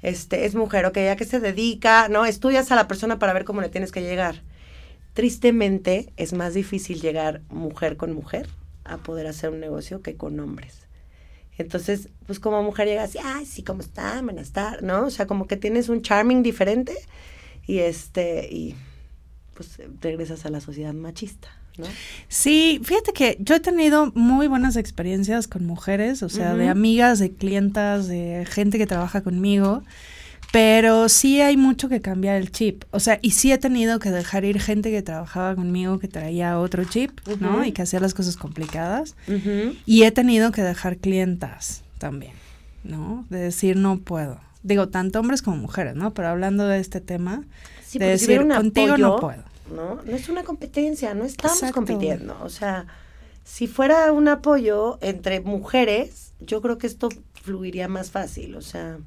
Este, 0.01 0.45
es 0.45 0.53
mujer, 0.53 0.85
ok, 0.85 0.97
¿a 0.97 1.15
qué 1.15 1.25
se 1.25 1.39
dedica? 1.39 2.07
¿No? 2.09 2.25
Estudias 2.25 2.71
a 2.71 2.75
la 2.75 2.87
persona 2.87 3.17
para 3.17 3.33
ver 3.33 3.45
cómo 3.45 3.61
le 3.61 3.69
tienes 3.69 3.91
que 3.91 4.01
llegar. 4.01 4.43
Tristemente, 5.13 6.13
es 6.17 6.33
más 6.33 6.53
difícil 6.53 7.01
llegar 7.01 7.41
mujer 7.49 7.97
con 7.97 8.13
mujer 8.13 8.47
a 8.83 8.97
poder 8.97 9.25
hacer 9.27 9.49
un 9.49 9.59
negocio 9.59 10.01
que 10.01 10.15
con 10.15 10.39
hombres. 10.39 10.85
Entonces, 11.57 12.09
pues 12.27 12.39
como 12.39 12.61
mujer 12.61 12.87
llegas 12.87 13.17
ay, 13.23 13.45
sí, 13.45 13.63
¿cómo 13.63 13.81
está? 13.81 14.21
Buenas 14.21 14.51
tardes, 14.51 14.83
¿no? 14.83 15.05
O 15.05 15.09
sea, 15.09 15.25
como 15.25 15.47
que 15.47 15.57
tienes 15.57 15.89
un 15.89 16.01
charming 16.01 16.43
diferente 16.43 16.93
y 17.67 17.79
este, 17.79 18.47
y 18.51 18.75
pues 19.53 19.79
regresas 20.01 20.45
a 20.45 20.49
la 20.49 20.59
sociedad 20.59 20.93
machista. 20.93 21.49
¿No? 21.77 21.85
Sí, 22.29 22.79
fíjate 22.83 23.11
que 23.11 23.37
yo 23.41 23.55
he 23.55 23.59
tenido 23.59 24.11
muy 24.15 24.47
buenas 24.47 24.77
experiencias 24.77 25.47
con 25.47 25.65
mujeres, 25.65 26.23
o 26.23 26.29
sea, 26.29 26.55
de 26.55 26.69
amigas, 26.69 27.19
de 27.19 27.33
clientas, 27.33 28.07
de 28.07 28.47
gente 28.49 28.77
que 28.77 28.87
trabaja 28.87 29.21
conmigo, 29.21 29.83
pero 30.53 31.09
sí 31.09 31.41
hay 31.41 31.57
mucho 31.57 31.89
que 31.89 31.99
cambiar 31.99 32.37
el 32.37 32.49
chip, 32.49 32.85
o 32.91 33.01
sea, 33.01 33.19
y 33.21 33.31
sí 33.31 33.51
he 33.51 33.57
tenido 33.57 33.99
que 33.99 34.09
dejar 34.09 34.45
ir 34.45 34.61
gente 34.61 34.89
que 34.89 35.01
trabajaba 35.01 35.53
conmigo 35.53 35.99
que 35.99 36.07
traía 36.07 36.59
otro 36.59 36.85
chip, 36.85 37.19
¿no? 37.41 37.65
Y 37.65 37.73
que 37.73 37.81
hacía 37.81 37.99
las 37.99 38.13
cosas 38.13 38.37
complicadas, 38.37 39.17
y 39.85 40.03
he 40.03 40.11
tenido 40.11 40.53
que 40.53 40.61
dejar 40.61 40.95
clientas 40.95 41.83
también, 41.97 42.31
¿no? 42.85 43.25
De 43.29 43.39
decir 43.39 43.75
no 43.75 43.97
puedo. 43.97 44.39
Digo, 44.65 44.89
tanto 44.89 45.19
hombres 45.19 45.43
como 45.43 45.57
mujeres, 45.57 45.95
¿no? 45.95 46.15
Pero 46.15 46.29
hablando 46.29 46.67
de 46.67 46.79
este 46.79 46.99
tema, 46.99 47.43
de 47.93 48.07
decir 48.07 48.47
contigo 48.47 48.97
no 48.97 49.17
puedo. 49.17 49.43
¿no? 49.71 50.01
No 50.03 50.15
es 50.15 50.27
una 50.27 50.43
competencia, 50.43 51.13
no 51.13 51.23
estamos 51.23 51.71
compitiendo. 51.71 52.35
O 52.41 52.49
sea, 52.49 52.87
si 53.43 53.67
fuera 53.67 54.11
un 54.11 54.27
apoyo 54.27 54.97
entre 55.01 55.39
mujeres, 55.39 56.33
yo 56.39 56.63
creo 56.63 56.79
que 56.79 56.87
esto 56.87 57.09
fluiría 57.43 57.87
más 57.87 58.09
fácil. 58.09 58.55
O 58.55 58.61
sea, 58.61 58.97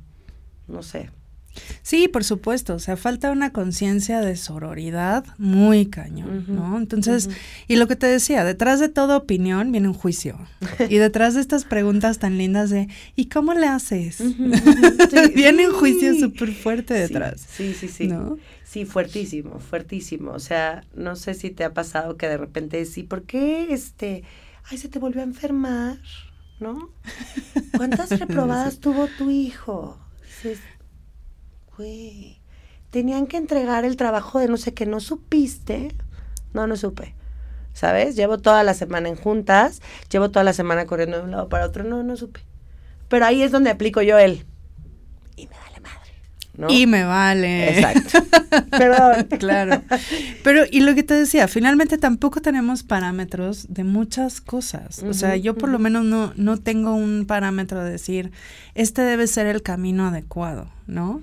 no 0.68 0.85
sé. 0.85 1.11
Sí, 1.83 2.09
por 2.09 2.25
supuesto, 2.25 2.75
o 2.75 2.79
sea, 2.79 2.97
falta 2.97 3.31
una 3.31 3.53
conciencia 3.53 4.21
de 4.21 4.37
sororidad 4.37 5.25
muy 5.38 5.87
cañón, 5.87 6.44
¿no? 6.49 6.77
Entonces, 6.77 7.31
y 7.66 7.77
lo 7.77 7.88
que 7.88 7.97
te 7.97 8.07
decía, 8.07 8.44
detrás 8.44 8.81
de 8.81 8.88
toda 8.88 9.16
opinión 9.16 9.73
viene 9.73 9.88
un 9.88 9.94
juicio. 9.94 10.38
y 10.88 10.97
detrás 10.97 11.35
de 11.35 11.40
estas 11.40 11.64
preguntas 11.64 12.18
tan 12.18 12.38
lindas 12.38 12.71
de, 12.71 12.88
¿y 13.16 13.27
cómo 13.27 13.55
le 13.55 13.66
haces? 13.66 14.18
viene 15.35 15.68
un 15.68 15.75
juicio 15.75 16.14
súper 16.14 16.53
fuerte 16.53 16.94
detrás. 16.94 17.47
Sí, 17.49 17.75
sí, 17.75 17.88
sí. 17.88 18.09
¿no? 18.09 18.38
Sí, 18.64 18.85
fuertísimo, 18.85 19.61
fuertísimo. 19.61 20.33
O 20.33 20.40
sea, 20.40 20.85
no 20.94 21.16
sé 21.16 21.33
si 21.33 21.51
te 21.51 21.64
ha 21.64 21.73
pasado 21.73 22.18
que 22.18 22.29
de 22.29 22.37
repente 22.37 22.85
sí, 22.85 23.03
¿por 23.03 23.23
qué 23.23 23.73
este, 23.73 24.25
ay, 24.64 24.77
se 24.77 24.88
te 24.88 24.99
volvió 24.99 25.23
a 25.23 25.25
enfermar? 25.25 25.99
¿No? 26.61 26.90
¿Cuántas 27.77 28.11
reprobadas 28.18 28.79
tuvo 28.79 29.07
tu 29.07 29.31
hijo? 29.31 29.99
Güey, 31.78 32.40
tenían 32.90 33.26
que 33.26 33.38
entregar 33.38 33.86
el 33.86 33.96
trabajo 33.96 34.38
de 34.38 34.48
no 34.48 34.58
sé 34.58 34.74
qué, 34.74 34.84
¿no 34.84 35.00
supiste? 35.00 35.94
No, 36.52 36.66
no 36.66 36.76
supe. 36.76 37.14
¿Sabes? 37.72 38.16
Llevo 38.16 38.38
toda 38.38 38.64
la 38.64 38.74
semana 38.74 39.08
en 39.08 39.16
juntas, 39.16 39.80
llevo 40.10 40.30
toda 40.30 40.44
la 40.44 40.52
semana 40.52 40.84
corriendo 40.86 41.18
de 41.18 41.24
un 41.24 41.30
lado 41.30 41.48
para 41.48 41.64
otro, 41.64 41.84
no, 41.84 42.02
no 42.02 42.16
supe. 42.16 42.40
Pero 43.08 43.24
ahí 43.24 43.42
es 43.42 43.52
donde 43.52 43.70
aplico 43.70 44.02
yo 44.02 44.18
el, 44.18 44.44
y 45.36 45.46
me 45.46 45.56
vale 45.56 45.78
y 46.68 46.86
me 46.86 47.04
vale. 47.04 47.78
Exacto. 47.78 48.18
Perdón. 48.70 49.26
claro. 49.38 49.82
Pero, 50.42 50.64
y 50.70 50.80
lo 50.80 50.94
que 50.94 51.04
te 51.04 51.14
decía, 51.14 51.46
finalmente 51.46 51.98
tampoco 51.98 52.40
tenemos 52.40 52.82
parámetros 52.82 53.66
de 53.68 53.84
muchas 53.84 54.40
cosas. 54.40 55.02
o 55.04 55.14
sea, 55.14 55.36
yo 55.36 55.54
por 55.54 55.68
lo 55.68 55.78
menos 55.78 56.04
no, 56.04 56.32
no 56.36 56.56
tengo 56.56 56.94
un 56.94 57.26
parámetro 57.26 57.84
de 57.84 57.92
decir, 57.92 58.33
este 58.74 59.02
debe 59.02 59.26
ser 59.29 59.46
el 59.46 59.62
camino 59.62 60.08
adecuado, 60.08 60.68
¿no? 60.87 61.22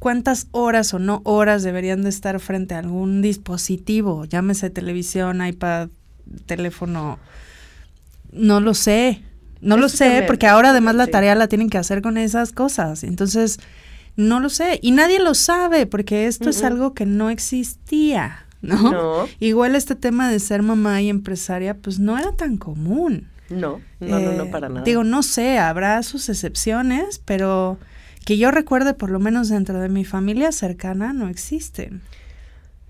¿Cuántas 0.00 0.48
horas 0.52 0.94
o 0.94 0.98
no 0.98 1.20
horas 1.24 1.62
deberían 1.62 2.02
de 2.02 2.08
estar 2.08 2.40
frente 2.40 2.74
a 2.74 2.78
algún 2.78 3.20
dispositivo? 3.20 4.24
Llámese 4.24 4.70
televisión, 4.70 5.46
iPad, 5.46 5.90
teléfono. 6.46 7.18
No 8.32 8.60
lo 8.60 8.72
sé. 8.72 9.22
No 9.60 9.76
lo 9.76 9.90
sé, 9.90 10.24
porque 10.26 10.46
ahora 10.46 10.70
además 10.70 10.94
la 10.94 11.06
tarea 11.06 11.34
la 11.34 11.48
tienen 11.48 11.68
que 11.68 11.76
hacer 11.76 12.00
con 12.00 12.16
esas 12.16 12.52
cosas. 12.52 13.04
Entonces, 13.04 13.60
no 14.16 14.40
lo 14.40 14.48
sé. 14.48 14.78
Y 14.80 14.92
nadie 14.92 15.20
lo 15.20 15.34
sabe 15.34 15.84
porque 15.84 16.26
esto 16.26 16.48
es 16.48 16.62
algo 16.64 16.94
que 16.94 17.04
no 17.04 17.28
existía, 17.28 18.46
¿no? 18.62 19.28
Igual 19.38 19.76
este 19.76 19.96
tema 19.96 20.30
de 20.30 20.40
ser 20.40 20.62
mamá 20.62 21.02
y 21.02 21.10
empresaria, 21.10 21.76
pues 21.76 21.98
no 21.98 22.18
era 22.18 22.32
tan 22.32 22.56
común. 22.56 23.28
No, 23.50 23.82
no, 24.00 24.20
no, 24.20 24.32
no, 24.32 24.44
eh, 24.44 24.48
para 24.50 24.70
nada. 24.70 24.82
Digo, 24.82 25.04
no 25.04 25.22
sé, 25.22 25.58
habrá 25.58 26.02
sus 26.04 26.30
excepciones, 26.30 27.20
pero 27.22 27.78
que 28.24 28.38
yo 28.38 28.50
recuerde, 28.50 28.94
por 28.94 29.10
lo 29.10 29.18
menos 29.18 29.48
dentro 29.48 29.80
de 29.80 29.88
mi 29.88 30.04
familia 30.04 30.52
cercana, 30.52 31.12
no 31.12 31.28
existen. 31.28 32.02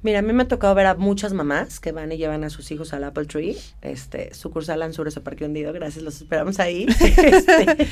Mira, 0.02 0.20
a 0.20 0.22
mí 0.22 0.32
me 0.32 0.44
ha 0.44 0.48
tocado 0.48 0.74
ver 0.74 0.86
a 0.86 0.94
muchas 0.94 1.34
mamás 1.34 1.78
que 1.78 1.92
van 1.92 2.10
y 2.10 2.16
llevan 2.16 2.42
a 2.44 2.50
sus 2.50 2.70
hijos 2.70 2.94
al 2.94 3.04
Apple 3.04 3.26
Tree, 3.26 3.56
este, 3.82 4.32
sucursal 4.32 4.80
Ansures 4.82 5.16
o 5.18 5.22
Parque 5.22 5.44
Hundido, 5.44 5.72
gracias, 5.74 6.02
los 6.02 6.16
esperamos 6.22 6.58
ahí. 6.58 6.86
este, 7.00 7.88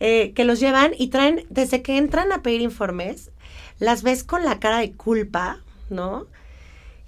eh, 0.00 0.32
que 0.32 0.44
los 0.44 0.60
llevan 0.60 0.92
y 0.96 1.08
traen, 1.08 1.44
desde 1.50 1.82
que 1.82 1.98
entran 1.98 2.32
a 2.32 2.42
pedir 2.42 2.62
informes, 2.62 3.30
las 3.78 4.02
ves 4.02 4.24
con 4.24 4.44
la 4.44 4.58
cara 4.60 4.78
de 4.78 4.92
culpa, 4.92 5.60
¿no? 5.90 6.26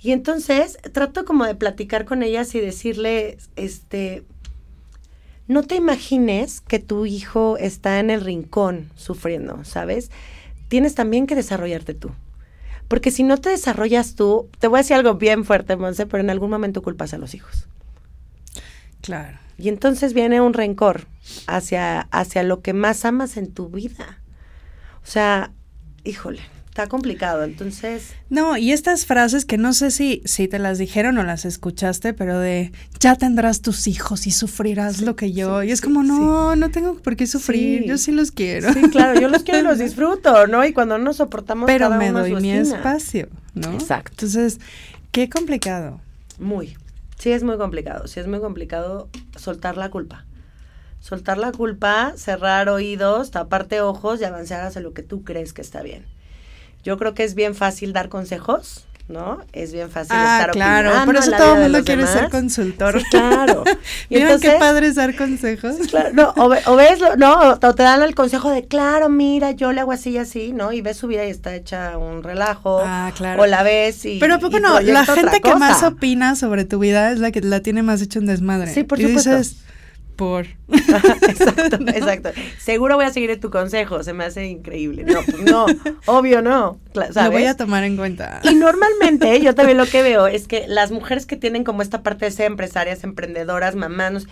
Y 0.01 0.13
entonces 0.13 0.79
trato 0.93 1.25
como 1.25 1.47
de 1.47 1.55
platicar 1.55 2.05
con 2.05 2.23
ellas 2.23 2.55
y 2.55 2.61
decirles, 2.61 3.49
este, 3.57 4.25
no 5.49 5.63
te 5.63 5.77
imagines 5.77 6.61
que 6.61 6.79
tu 6.79 7.07
hijo 7.07 7.57
está 7.57 7.99
en 8.01 8.11
el 8.11 8.21
rincón 8.21 8.91
sufriendo, 8.95 9.65
¿sabes? 9.65 10.11
Tienes 10.69 10.95
también 10.95 11.27
que 11.27 11.35
desarrollarte 11.35 11.95
tú. 11.95 12.11
Porque 12.87 13.11
si 13.11 13.23
no 13.23 13.39
te 13.39 13.51
desarrollas 13.51 14.15
tú, 14.15 14.49
te 14.61 14.69
voy 14.69 14.79
a 14.79 14.83
decir 14.83 14.97
algo 14.97 15.15
bien 15.15 15.45
fuerte, 15.45 15.77
Monse, 15.77 16.07
pero 16.07 16.23
en 16.23 16.31
algún 16.31 16.51
momento 16.51 16.83
culpas 16.83 17.15
a 17.15 17.19
los 17.19 17.35
hijos. 17.35 17.67
Claro. 19.01 19.39
Y 19.57 19.69
entonces 19.69 20.13
viene 20.13 20.41
un 20.41 20.53
rencor 20.53 21.07
hacia, 21.47 22.03
hacia 22.11 22.43
lo 22.43 22.61
que 22.61 22.75
más 22.75 23.05
amas 23.05 23.37
en 23.37 23.53
tu 23.53 23.69
vida. 23.69 24.21
O 25.03 25.07
sea, 25.07 25.53
híjole, 26.05 26.43
está 26.79 26.89
complicado. 26.89 27.43
Entonces. 27.43 28.15
No, 28.31 28.57
y 28.57 28.71
estas 28.73 29.05
frases 29.05 29.45
que 29.45 29.59
no 29.59 29.73
sé 29.73 29.91
si, 29.91 30.23
si 30.25 30.47
te 30.47 30.61
las 30.61 30.79
dijeron 30.79 31.19
o 31.19 31.25
las 31.25 31.45
escuchaste, 31.45 32.15
pero 32.15 32.39
de 32.39 32.73
ya 33.01 33.17
tendrás 33.17 33.63
tus 33.63 33.89
hijos 33.89 34.27
y 34.29 34.31
sufrirás 34.31 35.01
lo 35.01 35.17
que 35.17 35.33
yo. 35.33 35.65
y 35.65 35.73
es 35.73 35.81
como, 35.81 36.05
no, 36.05 36.55
no 36.55 36.71
tengo 36.71 36.95
por 36.95 37.17
qué 37.17 37.27
sufrir. 37.27 37.85
Yo 37.85 37.99
sí 37.99 38.13
los 38.13 38.31
quiero. 38.31 38.73
Sí, 38.73 38.83
claro, 38.91 39.21
yo 39.21 39.29
los 39.29 39.43
quiero 39.43 39.61
y 39.61 39.63
los 39.65 39.79
disfruto, 39.89 40.47
¿no? 40.47 40.65
Y 40.65 40.73
cuando 40.73 40.99
no 40.99 41.05
nos 41.05 41.17
soportamos, 41.17 41.67
pero 41.67 41.91
me 41.91 42.13
doy 42.13 42.37
mi 42.37 42.53
espacio, 42.53 43.29
¿no? 43.55 43.73
Exacto. 43.73 44.13
Entonces, 44.13 44.61
qué 45.11 45.29
complicado. 45.29 46.01
Muy. 46.39 46.77
Sí, 47.19 47.33
es 47.33 47.43
muy 47.43 47.59
complicado. 47.59 48.07
Sí, 48.07 48.21
es 48.21 48.29
muy 48.29 48.39
complicado 48.39 49.09
soltar 49.37 49.77
la 49.77 49.91
culpa. 49.91 50.25
Soltar 51.01 51.39
la 51.39 51.51
culpa, 51.51 52.13
cerrar 52.17 52.69
oídos, 52.69 53.33
taparte 53.33 53.81
ojos 53.81 54.21
y 54.21 54.25
avanzar 54.25 54.65
hacia 54.65 54.81
lo 54.81 54.93
que 54.93 55.03
tú 55.03 55.25
crees 55.25 55.53
que 55.53 55.63
está 55.63 55.83
bien. 55.83 56.07
Yo 56.89 56.97
creo 56.97 57.13
que 57.13 57.23
es 57.23 57.35
bien 57.35 57.55
fácil 57.55 57.93
dar 57.93 58.09
consejos, 58.09 58.87
¿no? 59.09 59.41
Es 59.53 59.75
bien 59.75 59.91
fácil 59.91 60.17
ah, 60.17 60.39
estar 60.39 60.53
claro, 60.53 60.91
por 61.05 61.17
eso 61.17 61.31
todo 61.33 61.57
el 61.57 61.63
mundo 61.65 61.85
quiere 61.85 62.07
ser 62.07 62.31
consultor. 62.31 63.03
claro. 63.11 63.63
Y 64.09 64.25
qué 64.41 64.57
padre 64.59 64.87
es 64.87 64.95
dar 64.95 65.15
consejos. 65.15 65.77
Claro, 65.91 66.15
no, 66.15 66.33
o, 66.35 66.77
ves, 66.77 66.99
no, 67.19 67.59
o 67.61 67.75
te 67.75 67.83
dan 67.83 68.03
el 68.03 68.15
consejo 68.15 68.51
de, 68.51 68.65
claro, 68.67 69.11
mira, 69.11 69.51
yo 69.51 69.71
le 69.73 69.83
hago 69.83 69.93
así 69.93 70.13
y 70.13 70.17
así, 70.17 70.53
¿no? 70.55 70.73
Y 70.73 70.81
ves 70.81 70.97
su 70.97 71.09
vida 71.09 71.27
y 71.27 71.31
está 71.31 71.55
hecha 71.55 71.99
un 71.99 72.23
relajo. 72.23 72.81
Ah, 72.83 73.13
claro. 73.15 73.43
O 73.43 73.47
la 73.47 73.63
ves 73.63 74.07
y 74.07 74.19
Pero 74.19 74.37
¿a 74.37 74.39
poco 74.39 74.59
no? 74.59 74.81
La 74.81 75.05
gente 75.05 75.43
que 75.43 75.55
más 75.57 75.83
opina 75.83 76.37
sobre 76.37 76.65
tu 76.65 76.79
vida 76.79 77.13
es 77.13 77.19
la 77.19 77.33
que 77.33 77.43
la 77.43 77.61
tiene 77.61 77.83
más 77.83 78.01
hecho 78.01 78.19
un 78.19 78.25
desmadre. 78.25 78.73
Sí, 78.73 78.83
por 78.83 78.99
supuesto 78.99 79.37
por. 80.19 80.47
exacto, 80.69 81.79
exacto. 81.87 82.31
Seguro 82.59 82.97
voy 82.97 83.07
a 83.07 83.13
seguir 83.13 83.41
tu 83.41 83.51
consejo, 83.51 84.03
se 84.03 84.13
me 84.13 84.25
hace 84.25 84.47
increíble. 84.47 85.05
No, 85.05 85.21
pues 85.23 85.41
no, 85.41 85.65
obvio 86.07 86.43
no. 86.43 86.79
Lo 86.93 87.31
voy 87.31 87.45
a 87.45 87.57
tomar 87.57 87.85
en 87.85 87.97
cuenta. 87.97 88.41
Y 88.43 88.55
normalmente 88.57 89.41
yo 89.41 89.55
también 89.55 89.79
lo 89.79 89.87
que 89.87 90.03
veo 90.03 90.27
es 90.27 90.49
que 90.49 90.67
las 90.67 90.91
mujeres 90.91 91.25
que 91.25 91.37
tienen 91.37 91.65
como 91.65 91.81
esta 91.81 92.03
parte 92.03 92.27
de 92.27 92.33
ser 92.33 92.47
empresarias, 92.47 93.05
emprendedoras, 93.05 93.77
mamás, 93.77 94.27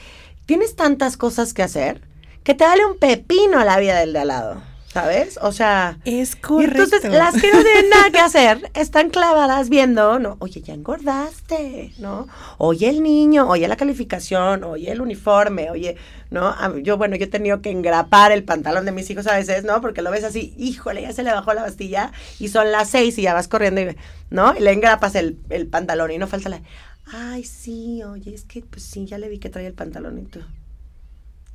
tienes 0.45 0.74
tantas 0.74 1.16
cosas 1.16 1.55
que 1.55 1.62
hacer 1.62 2.03
que 2.43 2.55
te 2.55 2.64
vale 2.64 2.84
un 2.84 2.99
pepino 2.99 3.59
a 3.59 3.64
la 3.64 3.78
vida 3.78 3.99
del 4.01 4.12
de 4.12 4.18
al 4.18 4.28
lado. 4.28 4.62
¿Sabes? 4.97 5.38
O 5.42 5.53
sea, 5.53 5.99
es 6.07 6.36
correcto. 6.36 6.84
entonces 6.84 7.12
las 7.12 7.34
que 7.34 7.53
no 7.53 7.62
tienen 7.62 7.90
nada 7.90 8.11
que 8.11 8.18
hacer 8.30 8.70
están 8.72 9.11
clavadas 9.11 9.68
viendo, 9.68 10.18
no, 10.18 10.38
oye, 10.38 10.62
ya 10.62 10.72
engordaste, 10.72 11.92
¿no? 11.99 12.28
Oye 12.57 12.88
el 12.88 13.03
niño, 13.03 13.47
oye 13.47 13.68
la 13.68 13.76
calificación, 13.76 14.64
oye 14.64 14.90
el 14.90 15.03
uniforme, 15.03 15.70
oye, 15.70 15.99
¿no? 16.30 16.78
Yo, 16.78 16.97
bueno, 16.97 17.14
yo 17.16 17.24
he 17.24 17.28
tenido 17.28 17.61
que 17.61 17.70
engrapar 17.70 18.32
el 18.32 18.42
pantalón 18.42 18.86
de 18.86 18.92
mis 18.92 19.11
hijos 19.11 19.26
a 19.26 19.36
veces, 19.36 19.64
¿no? 19.64 19.82
Porque 19.82 20.01
lo 20.01 20.11
ves 20.11 20.24
así, 20.24 20.55
híjole, 20.57 21.03
ya 21.03 21.12
se 21.12 21.22
le 21.22 21.30
bajó 21.30 21.53
la 21.53 21.61
bastilla 21.61 22.12
y 22.38 22.49
son 22.49 22.72
las 22.72 22.88
seis 22.88 23.18
y 23.18 23.22
ya 23.22 23.34
vas 23.34 23.49
corriendo, 23.49 23.82
y, 23.82 23.94
¿no? 24.30 24.57
Y 24.57 24.61
le 24.61 24.72
engrapas 24.72 25.14
el, 25.14 25.38
el 25.51 25.66
pantalón 25.66 26.11
y 26.11 26.16
no 26.16 26.26
falta 26.26 26.49
la, 26.49 26.62
ay, 27.12 27.44
sí, 27.44 28.03
oye, 28.03 28.32
es 28.32 28.44
que, 28.44 28.62
pues 28.62 28.82
sí, 28.82 29.05
ya 29.05 29.18
le 29.18 29.28
vi 29.28 29.40
que 29.40 29.51
trae 29.51 29.66
el 29.66 29.74
pantalón 29.74 30.18
y 30.18 30.24
tú. 30.24 30.40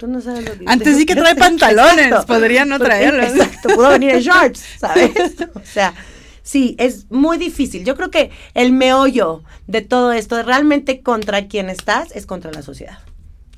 Tú 0.01 0.07
no 0.07 0.19
sabes 0.19 0.49
lo 0.49 0.57
que 0.57 0.65
Antes 0.65 0.97
sí 0.97 1.05
que 1.05 1.15
trae 1.15 1.35
pantalones, 1.35 2.25
podría 2.25 2.65
no 2.65 2.79
traerlos. 2.79 3.35
Exacto, 3.35 3.69
pudo 3.75 3.89
venir 3.89 4.09
en 4.09 4.21
shorts, 4.21 4.65
¿sabes? 4.79 5.11
O 5.53 5.61
sea, 5.63 5.93
sí, 6.41 6.75
es 6.79 7.05
muy 7.11 7.37
difícil. 7.37 7.85
Yo 7.85 7.95
creo 7.95 8.09
que 8.09 8.31
el 8.55 8.71
meollo 8.71 9.43
de 9.67 9.83
todo 9.83 10.11
esto, 10.11 10.41
realmente 10.41 11.03
contra 11.03 11.47
quién 11.47 11.69
estás, 11.69 12.15
es 12.15 12.25
contra 12.25 12.51
la 12.51 12.63
sociedad. 12.63 12.97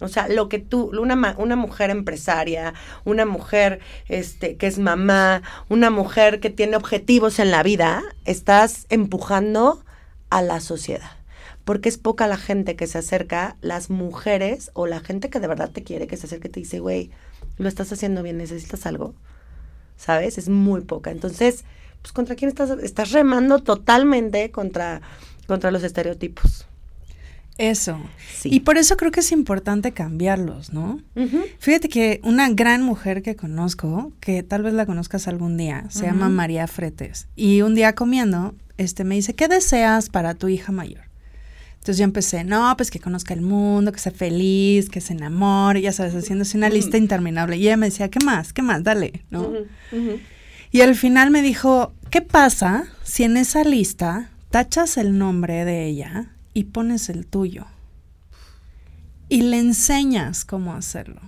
O 0.01 0.09
sea, 0.09 0.27
lo 0.27 0.49
que 0.49 0.59
tú, 0.59 0.91
una, 0.99 1.33
una 1.37 1.55
mujer 1.55 1.91
empresaria, 1.91 2.73
una 3.05 3.25
mujer 3.25 3.79
este, 4.09 4.57
que 4.57 4.67
es 4.67 4.79
mamá, 4.79 5.43
una 5.69 5.91
mujer 5.91 6.41
que 6.41 6.49
tiene 6.49 6.75
objetivos 6.75 7.39
en 7.39 7.51
la 7.51 7.63
vida, 7.63 8.03
estás 8.25 8.85
empujando 8.89 9.85
a 10.29 10.41
la 10.41 10.59
sociedad 10.59 11.22
porque 11.65 11.89
es 11.89 11.97
poca 11.97 12.27
la 12.27 12.37
gente 12.37 12.75
que 12.75 12.87
se 12.87 12.97
acerca, 12.97 13.55
las 13.61 13.89
mujeres 13.89 14.71
o 14.73 14.87
la 14.87 14.99
gente 14.99 15.29
que 15.29 15.39
de 15.39 15.47
verdad 15.47 15.71
te 15.71 15.83
quiere, 15.83 16.07
que 16.07 16.17
se 16.17 16.27
acerca 16.27 16.47
y 16.47 16.51
te 16.51 16.59
dice, 16.59 16.79
güey, 16.79 17.11
lo 17.57 17.67
estás 17.67 17.91
haciendo 17.91 18.23
bien, 18.23 18.37
necesitas 18.37 18.85
algo, 18.85 19.13
¿sabes? 19.95 20.37
Es 20.37 20.49
muy 20.49 20.81
poca. 20.81 21.11
Entonces, 21.11 21.63
pues 22.01 22.11
contra 22.11 22.35
quién 22.35 22.49
estás, 22.49 22.71
estás 22.81 23.11
remando 23.11 23.59
totalmente 23.59 24.51
contra, 24.51 25.01
contra 25.47 25.71
los 25.71 25.83
estereotipos. 25.83 26.67
Eso. 27.57 27.99
Y 28.43 28.61
por 28.61 28.77
eso 28.77 28.97
creo 28.97 29.11
que 29.11 29.19
es 29.19 29.31
importante 29.31 29.91
cambiarlos, 29.91 30.73
¿no? 30.73 30.99
Fíjate 31.59 31.87
que 31.87 32.19
una 32.23 32.49
gran 32.49 32.81
mujer 32.81 33.21
que 33.21 33.35
conozco, 33.35 34.11
que 34.19 34.41
tal 34.41 34.63
vez 34.63 34.73
la 34.73 34.87
conozcas 34.87 35.27
algún 35.27 35.55
día, 35.55 35.85
se 35.89 36.05
llama 36.05 36.29
María 36.29 36.67
Fretes. 36.67 37.27
Y 37.35 37.61
un 37.61 37.75
día 37.75 37.93
comiendo, 37.93 38.55
este 38.77 39.03
me 39.03 39.15
dice, 39.15 39.35
¿qué 39.35 39.47
deseas 39.47 40.09
para 40.09 40.33
tu 40.33 40.47
hija 40.47 40.71
mayor? 40.71 41.12
Entonces 41.83 41.99
yo 41.99 42.05
empecé, 42.05 42.45
no, 42.45 42.73
pues 42.77 42.89
que 42.89 43.01
conozca 43.01 43.33
el 43.33 43.41
mundo, 43.41 43.91
que 43.91 43.99
sea 43.99 44.13
feliz, 44.13 44.87
que 44.87 45.01
se 45.01 45.11
enamore, 45.11 45.81
ya 45.81 45.91
sabes, 45.91 46.15
haciéndose 46.15 46.55
una 46.55 46.69
lista 46.69 46.97
interminable. 46.97 47.57
Y 47.57 47.63
ella 47.63 47.75
me 47.75 47.87
decía, 47.87 48.09
¿qué 48.09 48.23
más? 48.23 48.53
¿Qué 48.53 48.61
más? 48.61 48.85
Dale, 48.85 49.25
¿no? 49.29 49.51
Y 50.71 50.79
al 50.79 50.95
final 50.95 51.29
me 51.29 51.41
dijo, 51.41 51.91
¿qué 52.09 52.21
pasa 52.21 52.85
si 53.03 53.25
en 53.25 53.35
esa 53.35 53.65
lista 53.65 54.29
tachas 54.49 54.95
el 54.95 55.17
nombre 55.17 55.65
de 55.65 55.85
ella 55.85 56.31
y 56.53 56.63
pones 56.63 57.09
el 57.09 57.27
tuyo? 57.27 57.65
Y 59.27 59.41
le 59.41 59.59
enseñas 59.59 60.45
cómo 60.45 60.75
hacerlo. 60.75 61.19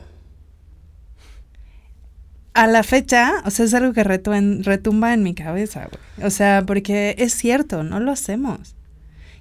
A 2.53 2.65
la 2.67 2.83
fecha, 2.83 3.41
o 3.43 3.49
sea, 3.49 3.65
es 3.65 3.73
algo 3.73 3.91
que 3.91 4.05
retumba 4.05 5.13
en 5.13 5.21
mi 5.21 5.35
cabeza, 5.35 5.89
güey. 5.91 6.25
O 6.25 6.29
sea, 6.29 6.63
porque 6.65 7.15
es 7.17 7.33
cierto, 7.33 7.83
no 7.83 7.99
lo 7.99 8.13
hacemos. 8.13 8.73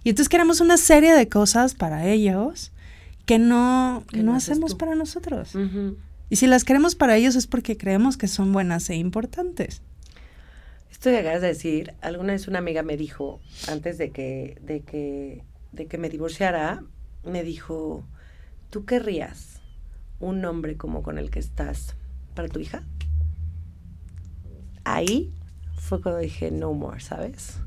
Y 0.04 0.10
entonces 0.10 0.28
queremos 0.28 0.60
una 0.60 0.76
serie 0.76 1.14
de 1.14 1.28
cosas 1.28 1.74
para 1.74 2.06
ellos 2.06 2.72
que 3.24 3.38
no, 3.38 4.04
no 4.12 4.34
hacemos 4.34 4.74
para 4.74 4.94
nosotros. 4.94 5.56
Y 6.28 6.36
si 6.36 6.46
las 6.46 6.64
queremos 6.64 6.94
para 6.94 7.16
ellos 7.16 7.36
es 7.36 7.46
porque 7.46 7.76
creemos 7.76 8.16
que 8.16 8.28
son 8.28 8.52
buenas 8.52 8.88
e 8.90 8.96
importantes. 8.96 9.82
Esto 10.90 11.10
que 11.10 11.18
acabas 11.18 11.40
de 11.40 11.48
decir, 11.48 11.94
alguna 12.02 12.34
vez 12.34 12.48
una 12.48 12.58
amiga 12.58 12.82
me 12.82 12.96
dijo, 12.96 13.40
antes 13.68 13.98
de 13.98 14.10
que, 14.10 14.58
de 14.62 14.80
que, 14.82 15.42
de 15.72 15.86
que 15.86 15.98
me 15.98 16.08
divorciara, 16.08 16.84
me 17.24 17.42
dijo, 17.42 18.04
¿tú 18.70 18.84
querrías 18.84 19.60
un 20.20 20.44
hombre 20.44 20.76
como 20.76 21.02
con 21.02 21.18
el 21.18 21.30
que 21.30 21.38
estás 21.38 21.96
para 22.34 22.48
tu 22.48 22.60
hija? 22.60 22.84
Ahí 24.84 25.32
fue 25.76 26.00
cuando 26.00 26.20
dije, 26.20 26.50
no 26.50 26.72
more, 26.74 27.00
¿sabes? 27.00 27.58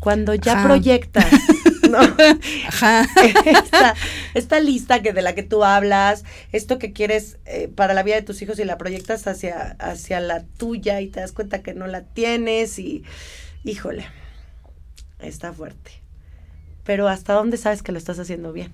Cuando 0.00 0.34
ya 0.34 0.64
proyectas, 0.64 1.26
¿no? 1.90 1.98
Ajá. 2.66 3.06
Esta, 4.34 4.60
lista 4.60 5.02
que 5.02 5.12
de 5.12 5.22
la 5.22 5.34
que 5.34 5.42
tú 5.42 5.62
hablas, 5.62 6.24
esto 6.52 6.78
que 6.78 6.92
quieres 6.92 7.38
eh, 7.44 7.68
para 7.68 7.94
la 7.94 8.02
vida 8.02 8.16
de 8.16 8.22
tus 8.22 8.42
hijos 8.42 8.58
y 8.58 8.64
la 8.64 8.78
proyectas 8.78 9.26
hacia, 9.26 9.76
hacia 9.78 10.20
la 10.20 10.42
tuya 10.42 11.00
y 11.00 11.08
te 11.08 11.20
das 11.20 11.32
cuenta 11.32 11.62
que 11.62 11.74
no 11.74 11.86
la 11.86 12.02
tienes 12.02 12.78
y, 12.78 13.04
híjole, 13.62 14.06
está 15.20 15.52
fuerte. 15.52 15.92
Pero 16.84 17.08
¿hasta 17.08 17.34
dónde 17.34 17.58
sabes 17.58 17.82
que 17.82 17.92
lo 17.92 17.98
estás 17.98 18.18
haciendo 18.18 18.52
bien? 18.52 18.72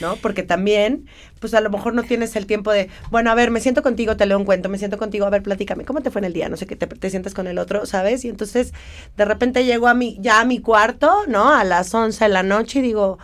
¿No? 0.00 0.16
Porque 0.16 0.42
también, 0.42 1.06
pues 1.40 1.54
a 1.54 1.60
lo 1.60 1.70
mejor 1.70 1.94
no 1.94 2.02
tienes 2.02 2.36
el 2.36 2.46
tiempo 2.46 2.72
de, 2.72 2.88
bueno, 3.10 3.30
a 3.30 3.34
ver, 3.34 3.50
me 3.50 3.60
siento 3.60 3.82
contigo, 3.82 4.16
te 4.16 4.26
leo 4.26 4.38
un 4.38 4.44
cuento, 4.44 4.68
me 4.68 4.78
siento 4.78 4.98
contigo, 4.98 5.26
a 5.26 5.30
ver, 5.30 5.42
platícame, 5.42 5.84
¿cómo 5.84 6.00
te 6.00 6.10
fue 6.10 6.20
en 6.20 6.26
el 6.26 6.32
día? 6.32 6.48
No 6.48 6.56
sé, 6.56 6.66
qué 6.66 6.76
te, 6.76 6.86
te 6.86 7.10
sientas 7.10 7.34
con 7.34 7.46
el 7.46 7.58
otro, 7.58 7.86
¿sabes? 7.86 8.24
Y 8.24 8.28
entonces, 8.28 8.72
de 9.16 9.24
repente 9.24 9.64
llego 9.64 9.88
a 9.88 9.94
mi, 9.94 10.18
ya 10.20 10.40
a 10.40 10.44
mi 10.44 10.60
cuarto, 10.60 11.12
¿no? 11.28 11.52
A 11.52 11.64
las 11.64 11.94
11 11.94 12.24
de 12.24 12.30
la 12.30 12.42
noche 12.42 12.80
y 12.80 12.82
digo, 12.82 13.18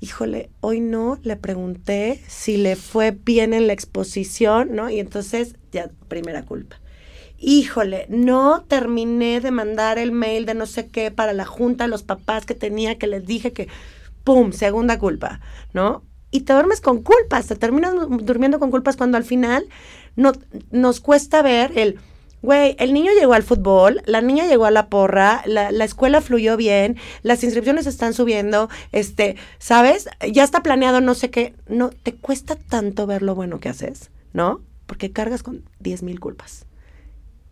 híjole, 0.00 0.50
hoy 0.60 0.80
no 0.80 1.18
le 1.22 1.36
pregunté 1.36 2.22
si 2.26 2.56
le 2.56 2.76
fue 2.76 3.10
bien 3.10 3.52
en 3.54 3.66
la 3.66 3.72
exposición, 3.72 4.74
¿no? 4.74 4.90
Y 4.90 5.00
entonces, 5.00 5.56
ya, 5.72 5.90
primera 6.08 6.44
culpa. 6.44 6.80
Híjole, 7.40 8.06
no 8.08 8.64
terminé 8.66 9.40
de 9.40 9.52
mandar 9.52 9.98
el 9.98 10.10
mail 10.10 10.44
de 10.44 10.54
no 10.54 10.66
sé 10.66 10.88
qué 10.88 11.10
para 11.10 11.32
la 11.32 11.44
junta 11.44 11.84
de 11.84 11.90
los 11.90 12.02
papás 12.02 12.46
que 12.46 12.54
tenía, 12.54 12.98
que 12.98 13.06
les 13.06 13.24
dije 13.26 13.52
que 13.52 13.68
¡pum! 14.28 14.52
Segunda 14.52 14.98
culpa, 14.98 15.40
¿no? 15.72 16.02
Y 16.30 16.42
te 16.42 16.52
duermes 16.52 16.82
con 16.82 17.02
culpas, 17.02 17.46
te 17.46 17.56
terminas 17.56 17.94
durmiendo 18.20 18.58
con 18.58 18.70
culpas 18.70 18.98
cuando 18.98 19.16
al 19.16 19.24
final 19.24 19.66
no, 20.16 20.32
nos 20.70 21.00
cuesta 21.00 21.40
ver 21.40 21.72
el, 21.76 21.98
güey, 22.42 22.76
el 22.78 22.92
niño 22.92 23.10
llegó 23.18 23.32
al 23.32 23.42
fútbol, 23.42 24.02
la 24.04 24.20
niña 24.20 24.46
llegó 24.46 24.66
a 24.66 24.70
la 24.70 24.90
porra, 24.90 25.40
la, 25.46 25.72
la, 25.72 25.84
escuela 25.86 26.20
fluyó 26.20 26.58
bien, 26.58 26.98
las 27.22 27.42
inscripciones 27.42 27.86
están 27.86 28.12
subiendo, 28.12 28.68
este, 28.92 29.36
¿sabes? 29.58 30.10
Ya 30.30 30.44
está 30.44 30.62
planeado 30.62 31.00
no 31.00 31.14
sé 31.14 31.30
qué, 31.30 31.54
no, 31.66 31.88
te 31.88 32.14
cuesta 32.14 32.54
tanto 32.54 33.06
ver 33.06 33.22
lo 33.22 33.34
bueno 33.34 33.60
que 33.60 33.70
haces, 33.70 34.10
¿no? 34.34 34.60
Porque 34.84 35.10
cargas 35.10 35.42
con 35.42 35.64
10 35.80 36.02
mil 36.02 36.20
culpas. 36.20 36.66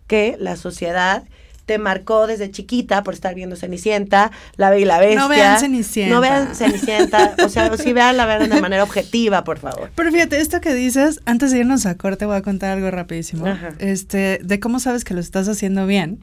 Que 0.06 0.36
la 0.38 0.56
sociedad 0.56 1.24
te 1.66 1.78
marcó 1.78 2.26
desde 2.26 2.50
chiquita 2.50 3.02
por 3.02 3.14
estar 3.14 3.34
viendo 3.34 3.56
Cenicienta, 3.56 4.30
La 4.56 4.70
Bella 4.70 4.82
y 4.82 4.84
la 4.86 4.98
Bestia. 5.00 5.20
No 5.20 5.28
vean 5.28 5.60
Cenicienta. 5.60 6.14
No 6.14 6.20
vean 6.20 6.54
Cenicienta, 6.54 7.34
o 7.44 7.48
sea, 7.48 7.76
sí 7.76 7.92
vean 7.92 8.16
la 8.16 8.24
vean 8.24 8.48
de 8.48 8.60
manera 8.60 8.84
objetiva, 8.84 9.44
por 9.44 9.58
favor. 9.58 9.90
Pero 9.94 10.12
fíjate, 10.12 10.40
esto 10.40 10.60
que 10.60 10.74
dices, 10.74 11.20
antes 11.26 11.50
de 11.50 11.58
irnos 11.58 11.84
a 11.84 11.96
corte 11.96 12.24
voy 12.24 12.36
a 12.36 12.42
contar 12.42 12.70
algo 12.70 12.90
rapidísimo. 12.90 13.46
Este, 13.78 14.40
de 14.42 14.60
cómo 14.60 14.78
sabes 14.80 15.04
que 15.04 15.12
lo 15.12 15.20
estás 15.20 15.48
haciendo 15.48 15.86
bien. 15.86 16.20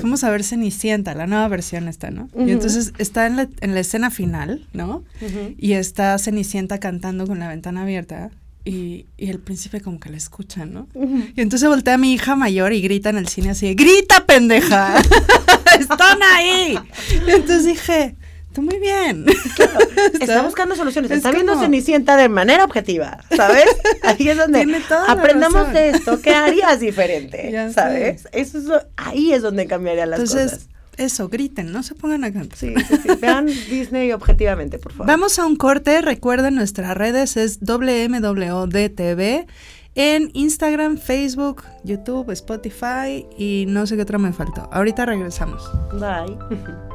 Fuimos 0.00 0.24
a 0.24 0.30
ver 0.30 0.44
Cenicienta, 0.44 1.14
la 1.14 1.26
nueva 1.26 1.48
versión 1.48 1.88
está, 1.88 2.10
¿no? 2.10 2.28
Y 2.36 2.52
entonces 2.52 2.92
está 2.98 3.26
en 3.26 3.36
la, 3.36 3.48
en 3.60 3.74
la 3.74 3.80
escena 3.80 4.10
final, 4.10 4.66
¿no? 4.72 5.04
Y 5.58 5.72
está 5.72 6.16
Cenicienta 6.18 6.78
cantando 6.78 7.26
con 7.26 7.40
la 7.40 7.48
ventana 7.48 7.82
abierta 7.82 8.30
y, 8.66 9.06
el 9.16 9.38
príncipe 9.38 9.80
como 9.80 10.00
que 10.00 10.10
la 10.10 10.16
escucha, 10.16 10.66
¿no? 10.66 10.88
Y 11.36 11.40
entonces 11.40 11.68
voltea 11.68 11.94
a 11.94 11.98
mi 11.98 12.12
hija 12.12 12.34
mayor 12.34 12.72
y 12.72 12.80
grita 12.82 13.10
en 13.10 13.16
el 13.16 13.28
cine 13.28 13.50
así, 13.50 13.74
¡grita, 13.74 14.26
pendeja! 14.26 14.98
¡Están 15.78 16.18
ahí! 16.22 16.78
Y 17.26 17.30
entonces 17.30 17.64
dije, 17.64 18.16
tú 18.52 18.62
muy 18.62 18.78
bien. 18.78 19.24
está, 20.20 20.42
buscando 20.42 20.74
soluciones, 20.74 21.12
está 21.12 21.30
viendo 21.30 21.58
Cenicienta 21.60 22.16
de 22.16 22.28
manera 22.28 22.64
objetiva, 22.64 23.20
¿sabes? 23.36 23.66
Ahí 24.02 24.28
es 24.28 24.36
donde 24.36 24.82
aprendamos 25.06 25.72
de 25.72 25.90
esto, 25.90 26.20
¿qué 26.20 26.34
harías 26.34 26.80
diferente? 26.80 27.70
¿Sabes? 27.72 28.28
Eso 28.32 28.58
es 28.58 28.82
ahí 28.96 29.32
es 29.32 29.42
donde 29.42 29.66
cambiaría 29.66 30.06
las 30.06 30.18
cosas 30.18 30.68
eso, 30.96 31.28
griten, 31.28 31.72
no 31.72 31.82
se 31.82 31.94
pongan 31.94 32.24
a 32.24 32.32
cantar. 32.32 32.58
Sí, 32.58 32.74
sí, 32.88 32.96
sí. 33.02 33.08
Vean 33.20 33.46
Disney 33.70 34.12
objetivamente, 34.12 34.78
por 34.78 34.92
favor. 34.92 35.06
Vamos 35.06 35.38
a 35.38 35.46
un 35.46 35.56
corte. 35.56 36.00
Recuerden, 36.00 36.54
nuestras 36.54 36.96
redes 36.96 37.36
es 37.36 37.60
WMWDTV 37.60 39.46
en 39.94 40.30
Instagram, 40.34 40.98
Facebook, 40.98 41.62
YouTube, 41.82 42.30
Spotify 42.30 43.26
y 43.38 43.64
no 43.68 43.86
sé 43.86 43.96
qué 43.96 44.02
otra 44.02 44.18
me 44.18 44.32
faltó. 44.32 44.68
Ahorita 44.72 45.06
regresamos. 45.06 45.62
Bye. 45.92 46.36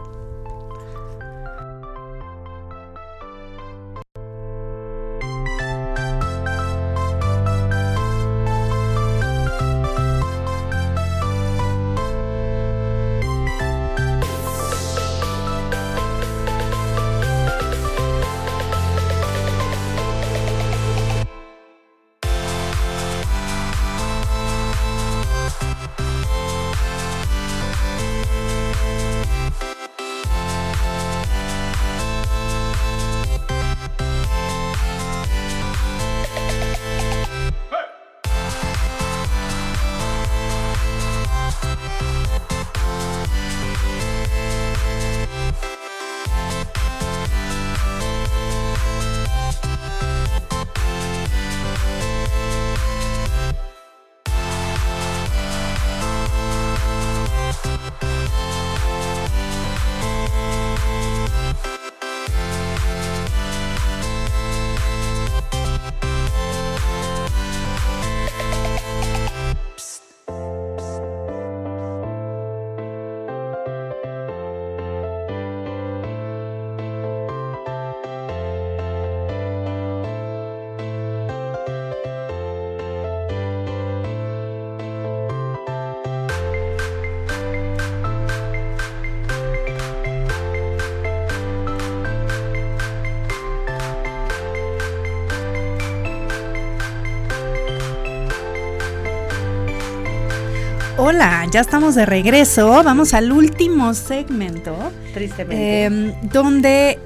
Hola, 101.06 101.48
ya 101.52 101.62
estamos 101.62 101.96
de 101.96 102.06
regreso. 102.06 102.84
Vamos 102.84 103.16
al 103.16 103.32
último 103.32 103.96
segmento. 103.96 104.76
Tristemente. 105.16 105.86
em, 105.86 106.14
donde, 106.32 107.00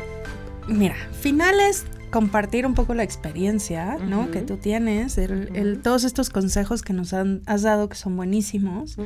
mira, 0.67 0.95
finales 1.21 1.85
compartir 2.11 2.65
un 2.65 2.73
poco 2.73 2.93
la 2.93 3.03
experiencia, 3.03 3.97
¿no? 3.97 4.31
Que 4.31 4.41
tú 4.41 4.57
tienes, 4.57 5.17
el- 5.17 5.49
el- 5.55 5.73
Ujú. 5.73 5.81
todos 5.81 6.03
estos 6.03 6.29
consejos 6.29 6.81
que 6.81 6.91
nos 6.91 7.13
han, 7.13 7.41
has 7.45 7.61
dado 7.61 7.87
que 7.87 7.95
son 7.95 8.17
buenísimos. 8.17 8.97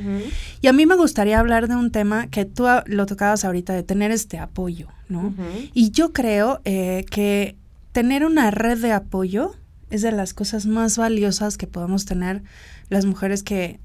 Y 0.61 0.67
a 0.67 0.73
mí 0.73 0.87
me 0.87 0.95
gustaría 0.95 1.39
hablar 1.39 1.67
de 1.67 1.75
un 1.75 1.91
tema 1.91 2.25
que 2.27 2.45
tú 2.45 2.65
lo 2.87 3.05
tocabas 3.05 3.45
ahorita, 3.45 3.73
de 3.73 3.83
tener 3.83 4.09
este 4.09 4.39
apoyo, 4.39 4.87
¿no? 5.07 5.33
Y 5.73 5.91
yo 5.91 6.13
creo 6.13 6.61
eh, 6.65 7.05
que 7.11 7.55
tener 7.91 8.25
una 8.25 8.49
red 8.49 8.79
de 8.79 8.91
apoyo 8.91 9.53
es 9.91 10.01
de 10.01 10.11
las 10.11 10.33
cosas 10.33 10.65
más 10.65 10.97
valiosas 10.97 11.57
que 11.57 11.67
podemos 11.67 12.05
tener 12.05 12.41
las 12.89 13.05
mujeres 13.05 13.41
que 13.43 13.79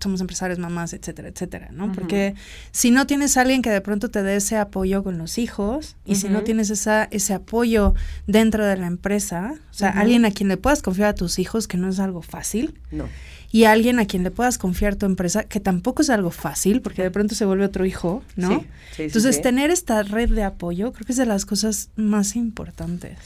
somos 0.00 0.20
empresarias, 0.20 0.58
mamás, 0.58 0.92
etcétera, 0.92 1.28
etcétera, 1.28 1.68
¿no? 1.72 1.92
Porque 1.92 2.34
si 2.72 2.90
no 2.90 3.06
tienes 3.06 3.36
a 3.36 3.42
alguien 3.42 3.62
que 3.62 3.70
de 3.70 3.80
pronto 3.80 4.10
te 4.10 4.22
dé 4.22 4.36
ese 4.36 4.56
apoyo 4.56 5.02
con 5.02 5.18
los 5.18 5.38
hijos 5.38 5.96
y 6.04 6.16
si 6.16 6.28
no 6.28 6.42
tienes 6.42 6.70
esa, 6.70 7.04
ese 7.04 7.34
apoyo 7.34 7.94
dentro 8.26 8.64
de 8.64 8.76
la 8.76 8.86
empresa, 8.86 9.54
o 9.70 9.74
sea, 9.74 9.90
alguien 9.90 10.24
a 10.24 10.30
quien 10.30 10.48
le 10.48 10.56
puedas 10.56 10.82
confiar 10.82 11.08
a 11.08 11.14
tus 11.14 11.38
hijos, 11.38 11.68
que 11.68 11.76
no 11.76 11.88
es 11.88 11.98
algo 12.00 12.22
fácil, 12.22 12.74
No. 12.90 13.08
y 13.52 13.64
alguien 13.64 13.98
a 14.00 14.06
quien 14.06 14.22
le 14.24 14.30
puedas 14.30 14.58
confiar 14.58 14.96
tu 14.96 15.06
empresa, 15.06 15.44
que 15.44 15.60
tampoco 15.60 16.02
es 16.02 16.10
algo 16.10 16.30
fácil, 16.30 16.80
porque 16.82 17.02
de 17.02 17.10
pronto 17.10 17.34
se 17.34 17.44
vuelve 17.44 17.64
otro 17.64 17.84
hijo, 17.84 18.22
¿no? 18.36 18.48
Sí, 18.48 18.54
sí, 18.56 18.66
sí, 18.96 19.02
Entonces, 19.04 19.36
sí. 19.36 19.42
tener 19.42 19.70
esta 19.70 20.02
red 20.02 20.30
de 20.30 20.42
apoyo 20.42 20.92
creo 20.92 21.06
que 21.06 21.12
es 21.12 21.18
de 21.18 21.26
las 21.26 21.46
cosas 21.46 21.90
más 21.96 22.34
importantes. 22.36 23.16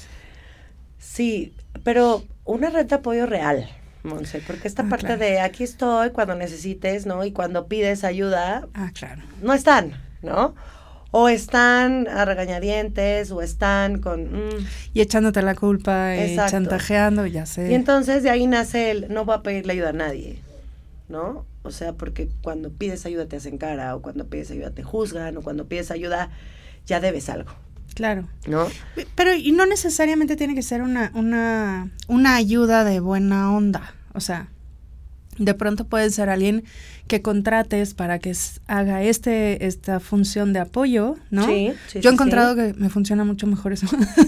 Sí, 0.98 1.52
pero 1.84 2.24
una 2.44 2.70
red 2.70 2.86
de 2.86 2.94
apoyo 2.96 3.26
real, 3.26 3.68
Monse, 4.04 4.40
porque 4.46 4.68
esta 4.68 4.82
Ah, 4.82 4.88
parte 4.88 5.06
claro. 5.06 5.20
de 5.20 5.40
aquí 5.40 5.64
estoy 5.64 6.10
cuando 6.10 6.34
necesites, 6.34 7.04
¿no? 7.06 7.24
Y 7.24 7.32
cuando 7.32 7.66
pides 7.66 8.04
ayuda, 8.04 8.66
Ah, 8.74 8.90
claro. 8.94 9.22
no 9.42 9.52
están, 9.54 9.92
¿no? 10.22 10.54
O 11.10 11.28
están 11.28 12.06
a 12.08 12.24
regañadientes, 12.24 13.30
o 13.30 13.40
están 13.42 14.00
con... 14.00 14.24
mm. 14.32 14.66
Y 14.94 15.00
echándote 15.00 15.40
la 15.42 15.54
culpa 15.54 16.14
y 16.16 16.36
chantajeando, 16.36 17.26
ya 17.26 17.46
sé. 17.46 17.70
Y 17.70 17.74
entonces 17.74 18.22
de 18.22 18.30
ahí 18.30 18.46
nace 18.46 18.90
el 18.90 19.12
no 19.12 19.24
voy 19.24 19.36
a 19.36 19.42
pedirle 19.42 19.72
ayuda 19.72 19.88
a 19.88 19.92
nadie, 19.92 20.38
¿no? 21.08 21.46
O 21.62 21.70
sea, 21.70 21.92
porque 21.94 22.28
cuando 22.42 22.70
pides 22.70 23.04
ayuda 23.06 23.26
te 23.26 23.36
hacen 23.36 23.58
cara, 23.58 23.94
o 23.96 24.02
cuando 24.02 24.26
pides 24.26 24.50
ayuda 24.50 24.70
te 24.70 24.82
juzgan, 24.82 25.36
o 25.38 25.42
cuando 25.42 25.66
pides 25.66 25.90
ayuda 25.90 26.30
ya 26.86 27.00
debes 27.00 27.28
algo, 27.28 27.52
claro. 27.94 28.28
¿no? 28.46 28.66
Pe- 28.94 29.06
Pero 29.14 29.34
y 29.34 29.52
no 29.52 29.66
necesariamente 29.66 30.36
tiene 30.36 30.54
que 30.54 30.62
ser 30.62 30.82
una, 30.82 31.10
una, 31.14 31.90
una 32.06 32.36
ayuda 32.36 32.84
de 32.84 33.00
buena 33.00 33.52
onda. 33.52 33.94
O 34.14 34.20
sea, 34.20 34.48
de 35.38 35.54
pronto 35.54 35.84
puede 35.86 36.10
ser 36.10 36.28
alguien 36.30 36.64
que 37.06 37.22
contrates 37.22 37.94
para 37.94 38.18
que 38.18 38.34
haga 38.66 39.02
este, 39.02 39.66
esta 39.66 40.00
función 40.00 40.52
de 40.52 40.58
apoyo, 40.60 41.16
¿no? 41.30 41.46
Sí, 41.46 41.72
sí, 41.86 42.00
Yo 42.00 42.10
he 42.10 42.12
encontrado 42.12 42.54
sí. 42.54 42.60
que 42.72 42.74
me 42.78 42.88
funciona 42.90 43.24
mucho 43.24 43.46
mejor 43.46 43.72
eso, 43.72 43.86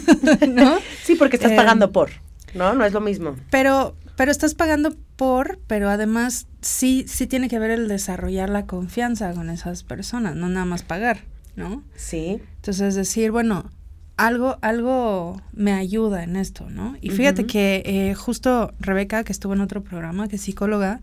¿no? 0.48 0.78
Sí, 1.04 1.14
porque 1.16 1.36
estás 1.36 1.50
Em, 1.50 1.56
pagando 1.56 1.90
por, 1.92 2.10
¿no? 2.54 2.74
No 2.74 2.84
es 2.84 2.92
lo 2.92 3.00
mismo. 3.00 3.36
Pero, 3.50 3.96
pero 4.16 4.30
estás 4.30 4.54
pagando 4.54 4.94
por, 5.16 5.58
pero 5.66 5.90
además 5.90 6.46
sí, 6.62 7.04
sí 7.08 7.26
tiene 7.26 7.48
que 7.48 7.58
ver 7.58 7.70
el 7.72 7.88
desarrollar 7.88 8.48
la 8.48 8.66
confianza 8.66 9.32
con 9.34 9.50
esas 9.50 9.82
personas, 9.82 10.36
no 10.36 10.48
nada 10.48 10.64
más 10.64 10.82
pagar, 10.82 11.20
¿no? 11.56 11.82
Sí. 11.96 12.40
Entonces 12.60 12.94
decir, 12.94 13.30
bueno, 13.30 13.70
algo, 14.18 14.58
algo 14.60 15.40
me 15.54 15.72
ayuda 15.72 16.24
en 16.24 16.36
esto, 16.36 16.68
¿no? 16.68 16.94
Y 17.00 17.08
fíjate 17.08 17.46
que 17.46 17.82
eh, 17.86 18.14
justo 18.14 18.74
Rebeca, 18.78 19.24
que 19.24 19.32
estuvo 19.32 19.54
en 19.54 19.62
otro 19.62 19.82
programa, 19.82 20.28
que 20.28 20.36
es 20.36 20.42
psicóloga, 20.42 21.00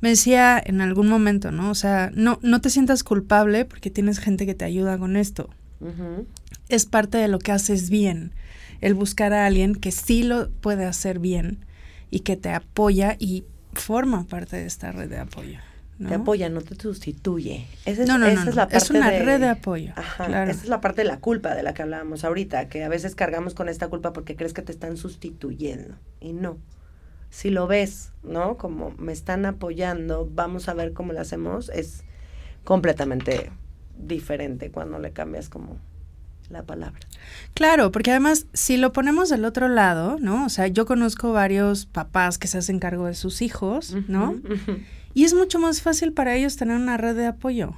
me 0.00 0.10
decía 0.10 0.62
en 0.64 0.80
algún 0.80 1.08
momento, 1.08 1.50
¿no? 1.50 1.70
O 1.70 1.74
sea, 1.74 2.12
no, 2.14 2.38
no 2.42 2.60
te 2.60 2.70
sientas 2.70 3.02
culpable 3.02 3.64
porque 3.64 3.90
tienes 3.90 4.20
gente 4.20 4.46
que 4.46 4.54
te 4.54 4.64
ayuda 4.64 4.98
con 4.98 5.16
esto. 5.16 5.50
Es 6.68 6.86
parte 6.86 7.18
de 7.18 7.26
lo 7.26 7.40
que 7.40 7.50
haces 7.50 7.90
bien, 7.90 8.32
el 8.80 8.94
buscar 8.94 9.32
a 9.32 9.46
alguien 9.46 9.74
que 9.74 9.90
sí 9.90 10.22
lo 10.22 10.48
puede 10.48 10.84
hacer 10.84 11.18
bien 11.18 11.64
y 12.12 12.20
que 12.20 12.36
te 12.36 12.50
apoya 12.50 13.16
y 13.18 13.42
forma 13.72 14.24
parte 14.26 14.58
de 14.58 14.66
esta 14.66 14.92
red 14.92 15.08
de 15.10 15.18
apoyo. 15.18 15.58
¿No? 16.00 16.08
Te 16.08 16.14
apoya, 16.16 16.48
no 16.48 16.60
te 16.62 16.74
sustituye. 16.74 17.66
Esa 17.84 18.02
es, 18.02 18.08
No, 18.08 18.18
no, 18.18 18.26
esa 18.26 18.48
es 18.50 18.56
la 18.56 18.62
parte 18.64 18.76
Es 18.78 18.90
una 18.90 19.10
de- 19.12 19.22
red 19.22 19.38
de 19.40 19.48
apoyo, 19.50 19.92
Ajá, 19.94 20.26
claro. 20.26 20.50
Esa 20.50 20.62
es 20.64 20.68
la 20.68 20.80
parte 20.80 21.02
de 21.02 21.08
la 21.08 21.20
culpa 21.20 21.54
de 21.54 21.62
la 21.62 21.72
que 21.74 21.82
hablábamos 21.82 22.24
ahorita, 22.24 22.68
que 22.68 22.82
a 22.82 22.88
veces 22.88 23.14
cargamos 23.14 23.54
con 23.54 23.68
esta 23.68 23.86
culpa 23.88 24.12
porque 24.12 24.34
crees 24.34 24.52
que 24.54 24.62
te 24.62 24.72
están 24.72 24.96
sustituyendo. 24.96 25.94
Y 26.20 26.32
no. 26.32 26.58
Si 27.28 27.50
lo 27.50 27.68
ves, 27.68 28.10
¿no? 28.24 28.56
Como 28.56 28.90
me 28.98 29.12
están 29.12 29.46
apoyando, 29.46 30.28
vamos 30.34 30.68
a 30.68 30.74
ver 30.74 30.92
cómo 30.94 31.12
lo 31.12 31.20
hacemos, 31.20 31.68
es 31.68 32.02
completamente 32.64 33.50
diferente 33.98 34.70
cuando 34.70 34.98
le 34.98 35.12
cambias 35.12 35.48
como 35.48 35.78
la 36.48 36.62
palabra. 36.64 36.98
Claro, 37.54 37.92
porque 37.92 38.10
además, 38.10 38.46
si 38.52 38.76
lo 38.76 38.92
ponemos 38.92 39.28
del 39.28 39.44
otro 39.44 39.68
lado, 39.68 40.16
¿no? 40.20 40.46
O 40.46 40.48
sea, 40.48 40.66
yo 40.66 40.84
conozco 40.86 41.32
varios 41.32 41.86
papás 41.86 42.38
que 42.38 42.48
se 42.48 42.58
hacen 42.58 42.80
cargo 42.80 43.06
de 43.06 43.14
sus 43.14 43.42
hijos, 43.42 43.94
¿no? 44.08 44.30
Ujú. 44.32 44.78
Y 45.12 45.24
es 45.24 45.34
mucho 45.34 45.58
más 45.58 45.82
fácil 45.82 46.12
para 46.12 46.34
ellos 46.34 46.56
tener 46.56 46.76
una 46.76 46.96
red 46.96 47.16
de 47.16 47.26
apoyo. 47.26 47.74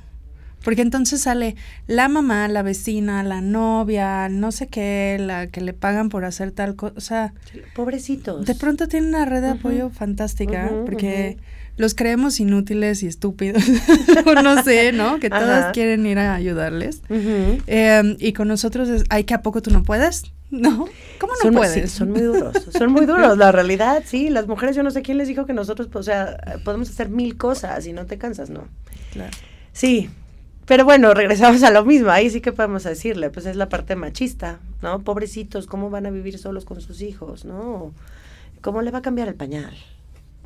Porque 0.64 0.82
entonces 0.82 1.22
sale 1.22 1.56
la 1.86 2.08
mamá, 2.08 2.48
la 2.48 2.62
vecina, 2.62 3.22
la 3.22 3.40
novia, 3.40 4.28
no 4.28 4.52
sé 4.52 4.68
qué, 4.68 5.16
la 5.20 5.46
que 5.48 5.60
le 5.60 5.72
pagan 5.72 6.08
por 6.08 6.24
hacer 6.24 6.50
tal 6.52 6.76
cosa. 6.76 6.94
O 6.96 7.00
sea, 7.00 7.34
Sí, 7.50 7.60
Pobrecitos. 7.74 8.46
de 8.46 8.54
pronto 8.54 8.88
tienen 8.88 9.10
una 9.10 9.24
red 9.24 9.42
de 9.42 9.50
apoyo 9.50 9.90
fantástica 9.90 10.70
porque 10.84 11.38
los 11.76 11.94
creemos 11.94 12.38
inútiles 12.38 13.02
y 13.02 13.06
estúpidos. 13.06 13.62
o 14.26 14.34
no 14.42 14.62
sé, 14.62 14.92
¿no? 14.92 15.18
Que 15.18 15.30
todas 15.30 15.72
quieren 15.72 16.06
ir 16.06 16.18
a 16.18 16.34
ayudarles. 16.34 17.02
Eh, 17.08 18.16
y 18.18 18.32
con 18.32 18.48
nosotros 18.48 18.88
es, 18.88 19.04
ay, 19.08 19.24
que 19.24 19.34
a 19.34 19.42
poco 19.42 19.62
tú 19.62 19.70
no 19.70 19.82
puedes? 19.82 20.24
¿No? 20.50 20.86
¿Cómo 21.18 21.32
no 21.32 21.40
son, 21.40 21.54
puedes? 21.54 21.90
sí, 21.90 21.96
son 21.98 22.10
muy 22.10 22.20
duros, 22.20 22.54
son 22.76 22.92
muy 22.92 23.06
duros, 23.06 23.38
la 23.38 23.52
realidad, 23.52 24.02
sí, 24.04 24.28
las 24.28 24.46
mujeres, 24.46 24.76
yo 24.76 24.82
no 24.82 24.90
sé 24.90 25.00
quién 25.00 25.16
les 25.16 25.26
dijo 25.26 25.46
que 25.46 25.54
nosotros, 25.54 25.88
pues, 25.90 26.00
o 26.00 26.02
sea, 26.02 26.36
podemos 26.62 26.90
hacer 26.90 27.08
mil 27.08 27.38
cosas 27.38 27.86
y 27.86 27.94
no 27.94 28.04
te 28.04 28.18
cansas, 28.18 28.50
¿no? 28.50 28.68
Claro. 29.14 29.30
Sí, 29.72 30.10
pero 30.66 30.84
bueno, 30.84 31.14
regresamos 31.14 31.62
a 31.62 31.70
lo 31.70 31.84
mismo, 31.84 32.10
ahí 32.10 32.30
sí 32.30 32.40
que 32.40 32.52
podemos 32.52 32.84
decirle, 32.84 33.30
pues 33.30 33.46
es 33.46 33.56
la 33.56 33.68
parte 33.68 33.96
machista, 33.96 34.60
¿no? 34.82 35.00
Pobrecitos, 35.00 35.66
¿cómo 35.66 35.90
van 35.90 36.06
a 36.06 36.10
vivir 36.10 36.38
solos 36.38 36.64
con 36.64 36.80
sus 36.80 37.00
hijos, 37.02 37.44
no? 37.44 37.92
¿Cómo 38.60 38.82
le 38.82 38.90
va 38.90 38.98
a 38.98 39.02
cambiar 39.02 39.28
el 39.28 39.34
pañal? 39.34 39.74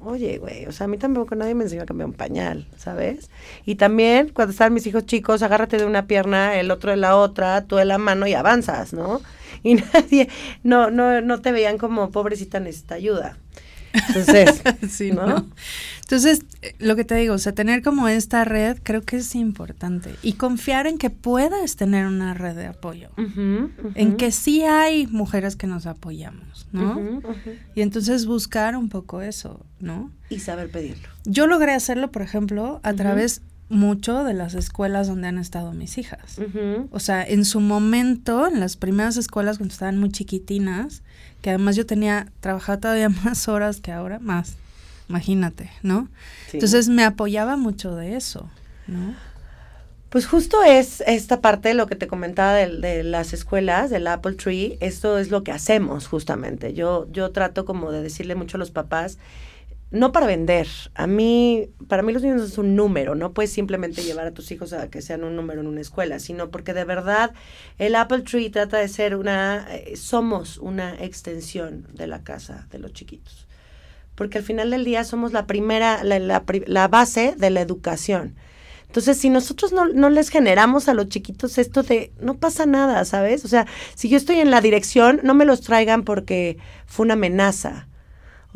Oye, 0.05 0.39
güey, 0.39 0.67
o 0.67 0.73
sea, 0.73 0.85
a 0.85 0.89
mí 0.89 0.99
tampoco 0.99 1.35
nadie 1.35 1.55
me 1.55 1.65
enseñó 1.65 1.83
a 1.83 1.87
cambiar 1.87 2.09
un 2.09 2.15
pañal, 2.15 2.67
¿sabes? 2.77 3.31
Y 3.65 3.77
también, 3.77 4.29
cuando 4.29 4.53
estaban 4.53 4.75
mis 4.75 4.87
hijos 4.87 5.07
chicos, 5.07 5.43
agárrate 5.43 5.79
de 5.79 5.87
una 5.87 6.07
pierna, 6.07 6.61
el 6.61 6.71
otro 6.71 6.91
de 6.91 6.99
la 6.99 7.17
otra, 7.17 7.65
tú 7.65 7.77
de 7.77 7.87
la 7.87 7.97
mano 7.97 8.27
y 8.27 8.35
avanzas, 8.35 8.93
¿no? 8.93 9.21
Y 9.63 9.75
nadie, 9.93 10.29
no, 10.63 10.91
no, 10.91 11.21
no 11.23 11.41
te 11.41 11.51
veían 11.51 11.79
como 11.79 12.11
pobrecita 12.11 12.61
necesita 12.61 12.95
ayuda. 12.95 13.39
Entonces, 14.09 14.63
sí, 14.91 15.13
¿no? 15.13 15.27
¿no? 15.27 15.47
Entonces, 16.01 16.45
eh, 16.63 16.75
lo 16.79 16.97
que 16.97 17.05
te 17.05 17.15
digo, 17.17 17.35
o 17.35 17.39
sea, 17.39 17.53
tener 17.53 17.83
como 17.83 18.09
esta 18.09 18.45
red 18.45 18.79
creo 18.83 19.03
que 19.03 19.17
es 19.17 19.35
importante. 19.35 20.15
Y 20.23 20.35
confiar 20.35 20.87
en 20.87 20.99
que 20.99 21.11
puedas 21.11 21.77
tener 21.77 22.07
una 22.07 22.35
red 22.35 22.55
de 22.55 22.67
apoyo. 22.67 23.11
En 23.95 24.17
que 24.17 24.31
sí 24.33 24.63
hay 24.63 25.07
mujeres 25.07 25.57
que 25.57 25.67
nos 25.67 25.87
apoyamos, 25.87 26.69
¿no? 26.73 27.23
Y 27.75 27.83
entonces 27.83 28.27
buscar 28.27 28.77
un 28.77 28.89
poco 28.89 29.21
eso, 29.21 29.65
¿no? 29.81 30.11
Y 30.31 30.41
saber 30.41 30.71
pedirlo. 30.71 31.09
Yo 31.25 31.47
logré 31.47 31.73
hacerlo, 31.73 32.13
por 32.13 32.23
ejemplo, 32.23 32.81
a 32.83 32.93
través 32.95 33.43
mucho 33.69 34.23
de 34.23 34.35
las 34.35 34.55
escuelas 34.55 35.09
donde 35.09 35.29
han 35.29 35.39
estado 35.39 35.73
mis 35.73 35.99
hijas. 35.99 36.39
O 36.91 37.01
sea, 37.01 37.25
en 37.25 37.45
su 37.45 37.61
momento, 37.61 38.47
en 38.47 38.61
las 38.61 38.77
primeras 38.77 39.17
escuelas 39.17 39.59
cuando 39.59 39.73
estaban 39.73 39.99
muy 39.99 40.11
chiquitinas, 40.11 41.03
que 41.47 41.51
además 41.51 41.77
yo 41.77 41.87
tenía, 41.87 42.27
trabajaba 42.41 42.81
todavía 42.81 43.09
más 43.25 43.47
horas 43.47 43.81
que 43.81 43.93
ahora, 43.93 44.19
más, 44.19 44.57
imagínate, 45.09 45.71
¿no? 45.81 46.09
Sí. 46.51 46.57
Entonces 46.57 46.89
me 46.89 47.05
apoyaba 47.05 47.57
mucho 47.57 47.95
de 47.95 48.17
eso, 48.17 48.51
¿no? 48.89 49.15
Pues 50.09 50.27
justo 50.27 50.65
es 50.65 51.05
esta 51.07 51.41
parte, 51.41 51.73
lo 51.75 51.87
que 51.87 51.95
te 51.95 52.09
comentaba 52.09 52.53
de, 52.53 52.79
de 52.79 53.05
las 53.05 53.33
escuelas, 53.33 53.91
del 53.91 54.09
Apple 54.09 54.35
Tree, 54.35 54.77
esto 54.81 55.19
es 55.19 55.31
lo 55.31 55.45
que 55.45 55.53
hacemos 55.53 56.09
justamente. 56.09 56.75
Yo, 56.75 57.07
yo 57.13 57.31
trato 57.31 57.65
como 57.65 57.93
de 57.93 58.03
decirle 58.03 58.35
mucho 58.35 58.57
a 58.57 58.59
los 58.59 58.73
papás, 58.73 59.19
no 59.91 60.11
para 60.13 60.27
vender, 60.27 60.67
a 60.95 61.07
mí, 61.07 61.69
para 61.89 62.03
mí 62.03 62.13
los 62.13 62.23
niños 62.23 62.43
es 62.43 62.59
un 62.59 62.75
número, 62.75 63.15
no 63.15 63.33
puedes 63.33 63.53
simplemente 63.53 64.03
llevar 64.03 64.27
a 64.27 64.33
tus 64.33 64.51
hijos 64.51 64.73
a 64.73 64.91
que 64.91 65.01
sean 65.01 65.23
un 65.23 65.37
número 65.37 65.61
en 65.61 65.69
una 65.69 65.81
escuela, 65.81 66.19
sino 66.19 66.51
porque 66.51 66.75
de 66.75 66.85
verdad 66.85 67.33
el 67.79 67.95
Apple 67.95 68.23
Tree 68.23 68.51
trata 68.51 68.79
de 68.79 68.89
ser 68.89 69.17
una, 69.17 69.67
eh, 69.71 69.97
somos 69.97 70.59
una 70.59 70.95
extensión 71.03 71.87
de 71.95 72.09
la 72.09 72.25
casa 72.25 72.67
de 72.71 72.79
los 72.81 72.93
chiquitos. 72.93 73.47
Porque 74.17 74.39
al 74.39 74.45
final 74.45 74.71
del 74.71 74.85
día 74.85 75.05
somos 75.05 75.33
la 75.33 75.47
primera, 75.47 76.03
la, 76.03 76.19
la 76.19 76.89
base 76.89 77.35
de 77.37 77.51
la 77.51 77.61
educación. 77.61 78.35
Entonces, 78.87 79.19
si 79.19 79.29
nosotros 79.29 79.73
no, 79.73 79.87
no 79.89 80.09
les 80.09 80.31
generamos 80.31 80.89
a 80.89 80.95
los 80.95 81.09
chiquitos 81.09 81.59
esto 81.59 81.83
de, 81.83 82.13
no 82.19 82.39
pasa 82.39 82.65
nada, 82.65 83.05
¿sabes? 83.05 83.45
O 83.45 83.49
sea, 83.49 83.67
si 83.95 84.09
yo 84.09 84.17
estoy 84.17 84.41
en 84.41 84.51
la 84.51 84.63
dirección, 84.63 85.21
no 85.23 85.35
me 85.35 85.45
los 85.45 85.61
traigan 85.61 86.03
porque 86.03 86.57
fue 86.87 87.05
una 87.05 87.13
amenaza. 87.15 87.89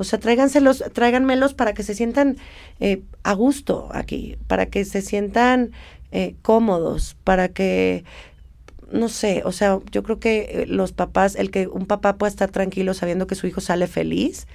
O 0.01 0.05
sea, 0.05 0.18
tráiganselos, 0.18 0.82
tráiganmelos 0.94 1.53
para 1.53 1.74
que 1.74 1.82
se 1.82 1.94
sientan 1.94 2.38
eh, 2.80 3.03
a 3.22 3.34
gusto 3.34 3.90
aquí, 3.92 4.38
para 4.46 4.66
que 4.66 4.86
se 4.86 5.03
sientan 5.03 5.72
eh, 6.11 6.36
cómodos, 6.42 7.16
para 7.22 7.48
que 7.48 8.05
no 8.90 9.09
sé, 9.09 9.42
o 9.44 9.53
sea, 9.53 9.78
yo 9.92 10.03
creo 10.03 10.18
que 10.18 10.62
eh, 10.62 10.66
los 10.66 10.92
papás, 10.92 11.36
el 11.36 11.51
que 11.51 11.68
un 11.68 11.86
papá 11.86 12.16
pueda 12.16 12.30
estar 12.30 12.51
tranquilo 12.51 12.94
sabiendo 12.94 13.26
que 13.26 13.34
su 13.34 13.46
hijo 13.46 13.61
sale 13.61 13.86
feliz, 13.86 14.46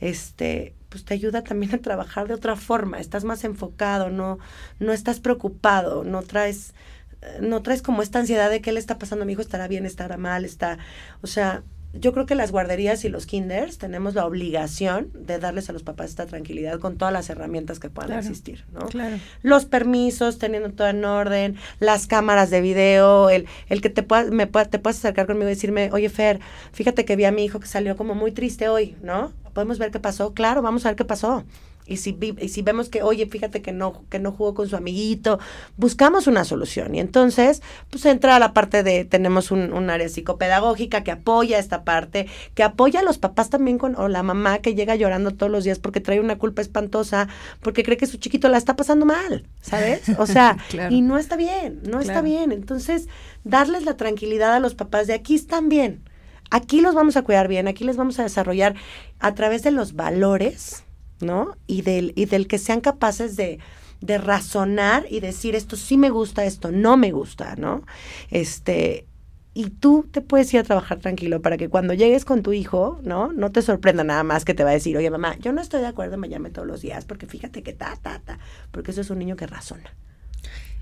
este, 0.00 0.74
pues 0.90 1.04
te 1.04 1.14
ayuda 1.14 1.42
también 1.42 1.74
a 1.74 1.78
trabajar 1.78 2.28
de 2.28 2.34
otra 2.34 2.56
forma, 2.56 3.00
estás 3.00 3.24
más 3.24 3.44
enfocado, 3.44 4.10
no, 4.10 4.38
no 4.78 4.92
estás 4.92 5.20
preocupado, 5.20 6.04
no 6.04 6.22
traes, 6.22 6.74
eh, 7.22 7.38
no 7.40 7.62
traes 7.62 7.80
como 7.82 8.02
esta 8.02 8.18
ansiedad 8.18 8.50
de 8.50 8.60
qué 8.60 8.72
le 8.72 8.80
está 8.80 8.98
pasando 8.98 9.22
a 9.22 9.26
mi 9.26 9.32
hijo, 9.32 9.40
estará 9.42 9.66
bien, 9.66 9.86
estará 9.86 10.18
mal, 10.18 10.44
está, 10.44 10.78
o 11.22 11.26
sea, 11.26 11.62
yo 11.92 12.12
creo 12.12 12.24
que 12.24 12.34
las 12.34 12.52
guarderías 12.52 13.04
y 13.04 13.08
los 13.08 13.26
kinders 13.26 13.78
tenemos 13.78 14.14
la 14.14 14.24
obligación 14.24 15.10
de 15.14 15.38
darles 15.38 15.68
a 15.70 15.72
los 15.72 15.82
papás 15.82 16.10
esta 16.10 16.26
tranquilidad 16.26 16.78
con 16.78 16.96
todas 16.96 17.12
las 17.12 17.28
herramientas 17.30 17.80
que 17.80 17.90
puedan 17.90 18.18
existir, 18.18 18.64
¿no? 18.72 18.86
Claro. 18.86 19.16
Los 19.42 19.64
permisos, 19.64 20.38
teniendo 20.38 20.70
todo 20.70 20.88
en 20.88 21.04
orden, 21.04 21.56
las 21.80 22.06
cámaras 22.06 22.50
de 22.50 22.60
video, 22.60 23.28
el, 23.28 23.46
el 23.68 23.80
que 23.80 23.90
te 23.90 24.02
puedas, 24.02 24.30
me 24.30 24.46
te 24.46 24.78
puedas 24.78 24.98
acercar 24.98 25.26
conmigo 25.26 25.48
y 25.48 25.54
decirme, 25.54 25.90
oye 25.92 26.08
Fer, 26.08 26.40
fíjate 26.72 27.04
que 27.04 27.16
vi 27.16 27.24
a 27.24 27.32
mi 27.32 27.44
hijo 27.44 27.58
que 27.58 27.66
salió 27.66 27.96
como 27.96 28.14
muy 28.14 28.30
triste 28.32 28.68
hoy, 28.68 28.96
¿no? 29.02 29.32
¿Podemos 29.52 29.78
ver 29.78 29.90
qué 29.90 29.98
pasó? 29.98 30.32
Claro, 30.32 30.62
vamos 30.62 30.86
a 30.86 30.90
ver 30.90 30.96
qué 30.96 31.04
pasó. 31.04 31.44
Y 31.86 31.96
si, 31.96 32.16
y 32.38 32.48
si 32.48 32.62
vemos 32.62 32.88
que, 32.88 33.02
oye, 33.02 33.26
fíjate 33.26 33.62
que 33.62 33.72
no, 33.72 34.04
que 34.08 34.20
no 34.20 34.30
jugó 34.30 34.54
con 34.54 34.68
su 34.68 34.76
amiguito, 34.76 35.40
buscamos 35.76 36.26
una 36.26 36.44
solución. 36.44 36.94
Y 36.94 37.00
entonces, 37.00 37.62
pues 37.90 38.04
entra 38.06 38.38
la 38.38 38.52
parte 38.52 38.82
de, 38.82 39.04
tenemos 39.04 39.50
un, 39.50 39.72
un, 39.72 39.90
área 39.90 40.08
psicopedagógica 40.08 41.02
que 41.02 41.10
apoya 41.10 41.58
esta 41.58 41.82
parte, 41.82 42.28
que 42.54 42.62
apoya 42.62 43.00
a 43.00 43.02
los 43.02 43.18
papás 43.18 43.50
también 43.50 43.76
con, 43.76 43.96
o 43.96 44.08
la 44.08 44.22
mamá 44.22 44.58
que 44.58 44.74
llega 44.74 44.94
llorando 44.94 45.32
todos 45.32 45.50
los 45.50 45.64
días 45.64 45.80
porque 45.80 46.00
trae 46.00 46.20
una 46.20 46.38
culpa 46.38 46.62
espantosa, 46.62 47.28
porque 47.60 47.82
cree 47.82 47.96
que 47.96 48.06
su 48.06 48.18
chiquito 48.18 48.48
la 48.48 48.58
está 48.58 48.76
pasando 48.76 49.04
mal, 49.04 49.46
¿sabes? 49.60 50.02
O 50.18 50.26
sea, 50.26 50.58
claro. 50.68 50.94
y 50.94 51.02
no 51.02 51.18
está 51.18 51.36
bien, 51.36 51.80
no 51.82 51.98
claro. 51.98 52.02
está 52.02 52.22
bien. 52.22 52.52
Entonces, 52.52 53.08
darles 53.44 53.84
la 53.84 53.96
tranquilidad 53.96 54.54
a 54.54 54.60
los 54.60 54.74
papás 54.74 55.06
de 55.06 55.14
aquí 55.14 55.34
están 55.34 55.68
bien. 55.68 56.02
Aquí 56.50 56.80
los 56.80 56.94
vamos 56.94 57.16
a 57.16 57.22
cuidar 57.22 57.46
bien, 57.46 57.68
aquí 57.68 57.84
les 57.84 57.96
vamos 57.96 58.18
a 58.18 58.24
desarrollar 58.24 58.74
a 59.20 59.34
través 59.34 59.62
de 59.62 59.70
los 59.70 59.94
valores, 59.94 60.82
¿no? 61.22 61.56
Y 61.66 61.82
del, 61.82 62.12
y 62.16 62.26
del 62.26 62.46
que 62.46 62.58
sean 62.58 62.80
capaces 62.80 63.36
de, 63.36 63.58
de 64.00 64.18
razonar 64.18 65.06
y 65.10 65.20
decir 65.20 65.54
esto 65.54 65.76
sí 65.76 65.96
me 65.96 66.10
gusta, 66.10 66.44
esto 66.44 66.70
no 66.72 66.96
me 66.96 67.12
gusta, 67.12 67.56
¿no? 67.56 67.84
Este, 68.30 69.06
y 69.52 69.70
tú 69.70 70.08
te 70.10 70.20
puedes 70.20 70.52
ir 70.54 70.60
a 70.60 70.64
trabajar 70.64 71.00
tranquilo 71.00 71.42
para 71.42 71.56
que 71.56 71.68
cuando 71.68 71.94
llegues 71.94 72.24
con 72.24 72.42
tu 72.42 72.52
hijo, 72.52 73.00
¿no? 73.02 73.32
No 73.32 73.50
te 73.50 73.62
sorprenda 73.62 74.04
nada 74.04 74.22
más 74.22 74.44
que 74.44 74.54
te 74.54 74.64
va 74.64 74.70
a 74.70 74.74
decir, 74.74 74.96
oye 74.96 75.10
mamá, 75.10 75.36
yo 75.38 75.52
no 75.52 75.60
estoy 75.60 75.80
de 75.80 75.88
acuerdo, 75.88 76.16
me 76.16 76.28
llame 76.28 76.50
todos 76.50 76.68
los 76.68 76.80
días, 76.80 77.04
porque 77.04 77.26
fíjate 77.26 77.62
que 77.62 77.72
ta, 77.72 77.96
ta, 78.00 78.20
ta, 78.24 78.38
porque 78.70 78.92
eso 78.92 79.00
es 79.00 79.10
un 79.10 79.18
niño 79.18 79.36
que 79.36 79.46
razona. 79.46 79.94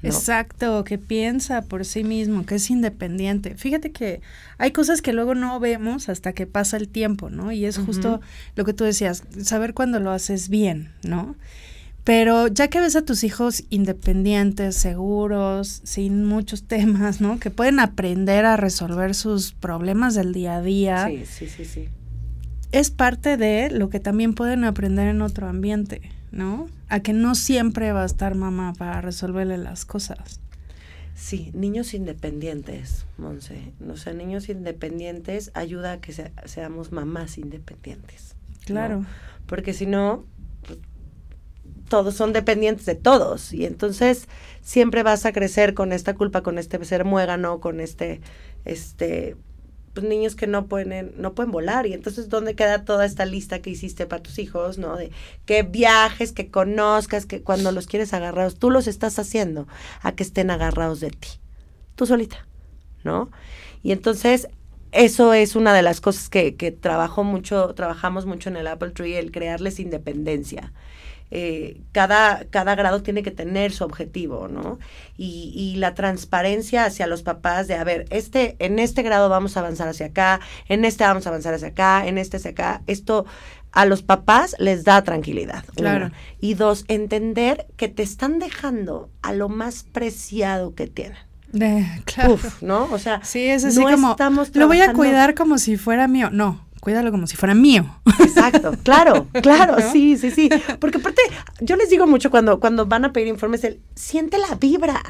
¿No? 0.03 0.09
Exacto, 0.09 0.85
que 0.85 0.99
piensa 0.99 1.63
por 1.63 1.85
sí 1.85 2.05
mismo, 2.05 2.47
que 2.47 2.57
es 2.57 2.71
independiente. 2.71 3.55
Fíjate 3.57 3.91
que 3.91 4.21
hay 4.59 4.71
cosas 4.71 5.03
que 5.03 5.13
luego 5.13 5.35
no 5.35 5.59
vemos 5.61 6.09
hasta 6.09 6.33
que 6.33 6.47
pasa 6.47 6.77
el 6.77 6.89
tiempo, 6.89 7.31
¿no? 7.31 7.53
Y 7.53 7.65
es 7.65 7.79
justo 7.79 8.15
uh 8.15 8.17
-huh. 8.17 8.21
lo 8.57 8.65
que 8.65 8.75
tú 8.75 8.85
decías, 8.85 9.25
saber 9.43 9.75
cuando 9.75 10.01
lo 10.01 10.11
haces 10.11 10.49
bien, 10.49 10.93
¿no? 11.03 11.37
Pero 12.05 12.49
ya 12.49 12.69
que 12.69 12.81
ves 12.81 12.97
a 12.97 13.05
tus 13.05 13.23
hijos 13.23 13.65
independientes, 13.69 14.77
seguros, 14.77 15.83
sin 15.85 16.25
muchos 16.25 16.63
temas, 16.67 17.21
¿no? 17.21 17.39
Que 17.39 17.51
pueden 17.51 17.81
aprender 17.81 18.47
a 18.47 18.57
resolver 18.57 19.15
sus 19.15 19.53
problemas 19.53 20.15
del 20.15 20.33
día 20.33 20.57
a 20.57 20.63
día. 20.63 21.07
Sí, 21.07 21.25
sí, 21.27 21.49
sí, 21.49 21.65
sí. 21.67 21.89
Es 22.73 22.91
parte 22.91 23.37
de 23.37 23.71
lo 23.71 23.91
que 23.91 24.01
también 24.01 24.35
pueden 24.35 24.65
aprender 24.65 25.09
en 25.09 25.23
otro 25.23 25.49
ambiente, 25.49 26.01
¿no? 26.31 26.69
A 26.89 27.01
que 27.01 27.13
no 27.13 27.35
siempre 27.35 27.93
va 27.93 28.03
a 28.03 28.07
estar 28.07 28.35
mamá 28.35 28.73
para 28.75 29.01
resolverle 29.01 29.59
las 29.59 29.85
cosas. 29.85 30.41
Sí, 31.15 31.51
niños 31.53 31.95
independientes, 31.95 33.05
Monse. 33.17 33.73
O 33.91 33.97
sea, 33.97 34.13
niños 34.13 34.49
independientes 34.49 35.51
ayuda 35.55 35.93
a 35.93 36.01
que 36.01 36.13
se, 36.13 36.33
seamos 36.45 36.93
mamás 36.93 37.39
independientes. 37.39 38.37
Claro. 38.65 39.01
¿no? 39.01 39.07
Porque 39.47 39.75
si 39.75 39.87
no, 39.87 40.25
todos 41.89 42.15
son 42.15 42.33
dependientes 42.33 42.87
de 42.87 42.95
todos 42.95 43.53
y 43.53 43.65
entonces 43.65 44.29
siempre 44.61 45.03
vas 45.03 45.27
a 45.27 45.33
crecer 45.33 45.75
con 45.75 45.93
esta 45.93 46.15
culpa, 46.15 46.43
con 46.43 46.59
este 46.59 46.83
ser 46.85 47.05
muégano, 47.05 47.61
con 47.61 47.81
este, 47.81 48.21
este, 48.65 49.37
pues 49.99 50.09
niños 50.09 50.37
que 50.37 50.47
no 50.47 50.67
pueden, 50.67 51.13
no 51.17 51.35
pueden 51.35 51.51
volar 51.51 51.85
y 51.89 51.93
entonces 51.93 52.29
dónde 52.29 52.55
queda 52.55 52.85
toda 52.85 53.05
esta 53.05 53.25
lista 53.25 53.59
que 53.61 53.71
hiciste 53.71 54.07
para 54.07 54.23
tus 54.23 54.39
hijos, 54.39 54.79
¿no? 54.79 54.97
De 54.97 55.11
que 55.45 55.65
viajes, 55.65 56.31
que 56.31 56.53
conozcas, 56.53 57.27
que 57.27 57.43
cuando 57.43 57.73
los 57.73 57.89
quieres 57.89 58.15
agarrados, 58.15 58.61
tú 58.61 58.71
los 58.71 58.87
estás 58.87 59.19
haciendo 59.19 59.67
a 60.01 60.13
que 60.13 60.23
estén 60.23 60.53
agarrados 60.53 61.01
de 61.01 61.11
ti, 61.11 61.41
tú 61.97 62.07
solita, 62.07 62.47
¿no? 63.03 63.29
Y 63.83 63.91
entonces 63.91 64.47
eso 64.93 65.35
es 65.35 65.57
una 65.57 65.75
de 65.75 65.83
las 65.83 66.01
cosas 66.01 66.29
que, 66.29 66.55
que 66.55 66.71
trabajo 66.71 67.25
mucho, 67.25 67.75
trabajamos 67.75 68.25
mucho 68.25 68.51
en 68.51 68.57
el 68.57 68.69
Apple 68.69 68.91
Tree, 68.91 69.17
el 69.17 69.33
crearles 69.33 69.81
independencia 69.81 70.73
eh, 71.31 71.81
cada, 71.93 72.45
cada 72.51 72.75
grado 72.75 73.03
tiene 73.03 73.23
que 73.23 73.31
tener 73.31 73.73
su 73.73 73.85
objetivo, 73.85 74.49
¿no? 74.49 74.79
Y, 75.17 75.53
y, 75.55 75.77
la 75.77 75.95
transparencia 75.95 76.85
hacia 76.85 77.07
los 77.07 77.23
papás 77.23 77.69
de, 77.69 77.75
a 77.75 77.85
ver, 77.85 78.07
este, 78.11 78.57
en 78.61 78.79
este 78.79 79.03
grado 79.03 79.29
vamos 79.29 79.57
a 79.57 79.61
avanzar 79.61 79.89
hacia 79.89 80.07
acá, 80.07 80.41
en 80.69 80.85
este 80.85 81.05
vamos 81.05 81.27
a 81.27 81.31
avanzar 81.31 81.55
hacia 81.55 81.69
acá, 81.69 82.07
en 82.07 82.19
este 82.19 82.37
hacia 82.37 82.53
acá. 82.53 82.83
Esto 82.87 83.27
a 83.73 83.85
los 83.85 84.03
papás 84.03 84.57
les 84.59 84.85
da 84.85 85.03
tranquilidad. 85.03 85.65
Claro. 85.75 86.11
Y 86.41 86.55
dos, 86.55 86.85
entender 86.89 87.67
que 87.77 87.89
te 87.89 88.03
están 88.03 88.39
dejando 88.39 89.11
a 89.23 89.33
lo 89.33 89.49
más 89.49 89.85
preciado 89.85 90.75
que 90.75 90.87
tienen. 90.87 91.19
De, 91.53 91.87
claro. 92.05 92.35
Uf, 92.35 92.63
¿no? 92.63 92.89
O 92.93 92.99
sea, 92.99 93.23
sí, 93.25 93.47
es 93.47 93.65
así 93.65 93.81
no 93.81 93.91
como, 93.91 94.11
estamos 94.11 94.55
lo 94.55 94.67
voy 94.67 94.81
a 94.83 94.93
cuidar 94.93 95.35
como 95.35 95.59
si 95.59 95.77
fuera 95.77 96.07
mío. 96.07 96.29
No, 96.31 96.67
cuídalo 96.81 97.11
como 97.11 97.27
si 97.27 97.37
fuera 97.37 97.55
mío. 97.55 98.01
Exacto, 98.21 98.73
claro, 98.83 99.27
claro, 99.43 99.79
¿No? 99.79 99.93
sí, 99.93 100.17
sí, 100.17 100.31
sí. 100.31 100.49
Porque 100.81 100.99
aparte, 100.99 101.23
yo 101.61 101.77
les 101.77 101.91
digo 101.91 102.07
mucho 102.07 102.31
cuando, 102.31 102.61
cuando 102.61 102.87
van 102.87 103.05
a 103.05 103.13
pedir 103.13 103.29
informes, 103.29 103.65
el 103.65 103.81
siente 103.95 104.39
la 104.39 104.55
vibra. 104.55 105.03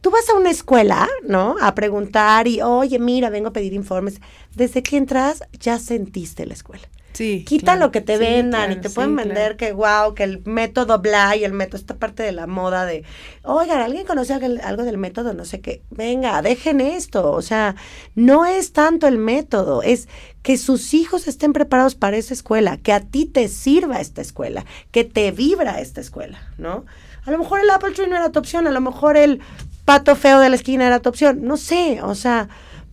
Tú 0.00 0.10
vas 0.10 0.28
a 0.28 0.34
una 0.34 0.50
escuela, 0.50 1.08
¿no? 1.26 1.56
A 1.60 1.74
preguntar 1.74 2.46
y, 2.46 2.62
oye, 2.62 2.98
mira, 3.00 3.30
vengo 3.30 3.48
a 3.48 3.52
pedir 3.52 3.72
informes. 3.72 4.20
Desde 4.54 4.82
que 4.82 4.96
entras, 4.96 5.42
ya 5.58 5.78
sentiste 5.78 6.46
la 6.46 6.54
escuela. 6.54 6.88
Sí. 7.12 7.44
Quita 7.44 7.72
claro. 7.72 7.80
lo 7.80 7.90
que 7.90 8.00
te 8.00 8.14
Sí, 8.14 8.20
vendan 8.20 8.66
claro, 8.66 8.72
y 8.72 8.80
te 8.80 8.88
sí, 8.88 8.94
pueden 8.94 9.14
claro. 9.14 9.28
vender 9.28 9.56
que 9.56 9.72
wow, 9.72 10.14
que 10.14 10.22
el 10.22 10.42
método 10.44 11.00
bla 11.00 11.34
y 11.34 11.42
el 11.44 11.52
método, 11.52 11.78
esta 11.78 11.96
parte 11.96 12.22
de 12.22 12.30
la 12.32 12.46
moda 12.46 12.86
de, 12.86 13.04
oigan, 13.42 13.80
¿alguien 13.80 14.06
conoce 14.06 14.34
algo, 14.34 14.46
algo 14.62 14.84
del 14.84 14.98
método? 14.98 15.34
No 15.34 15.44
sé 15.44 15.60
qué. 15.60 15.82
Venga, 15.90 16.40
dejen 16.42 16.80
esto. 16.80 17.32
O 17.32 17.42
sea, 17.42 17.74
no 18.14 18.46
es 18.46 18.72
tanto 18.72 19.08
el 19.08 19.18
método, 19.18 19.82
es 19.82 20.08
que 20.42 20.56
sus 20.58 20.94
hijos 20.94 21.26
estén 21.26 21.52
preparados 21.52 21.96
para 21.96 22.16
esa 22.16 22.34
escuela, 22.34 22.76
que 22.76 22.92
a 22.92 23.00
ti 23.00 23.26
te 23.26 23.48
sirva 23.48 24.00
esta 24.00 24.20
escuela, 24.22 24.64
que 24.92 25.02
te 25.04 25.32
vibra 25.32 25.80
esta 25.80 26.00
escuela, 26.00 26.38
¿no? 26.56 26.86
A 27.24 27.30
lo 27.32 27.38
mejor 27.38 27.60
el 27.60 27.68
Apple 27.70 27.92
Tree 27.94 28.06
no 28.06 28.16
era 28.16 28.30
tu 28.30 28.38
opción, 28.38 28.66
a 28.66 28.70
lo 28.70 28.80
mejor 28.80 29.16
el 29.16 29.40
pato 29.84 30.14
feo 30.14 30.38
de 30.40 30.48
la 30.50 30.56
esquina 30.56 30.86
era 30.86 31.00
tu 31.00 31.08
opción, 31.08 31.40
no 31.42 31.56
sé, 31.56 32.00
o 32.02 32.14
sea, 32.14 32.48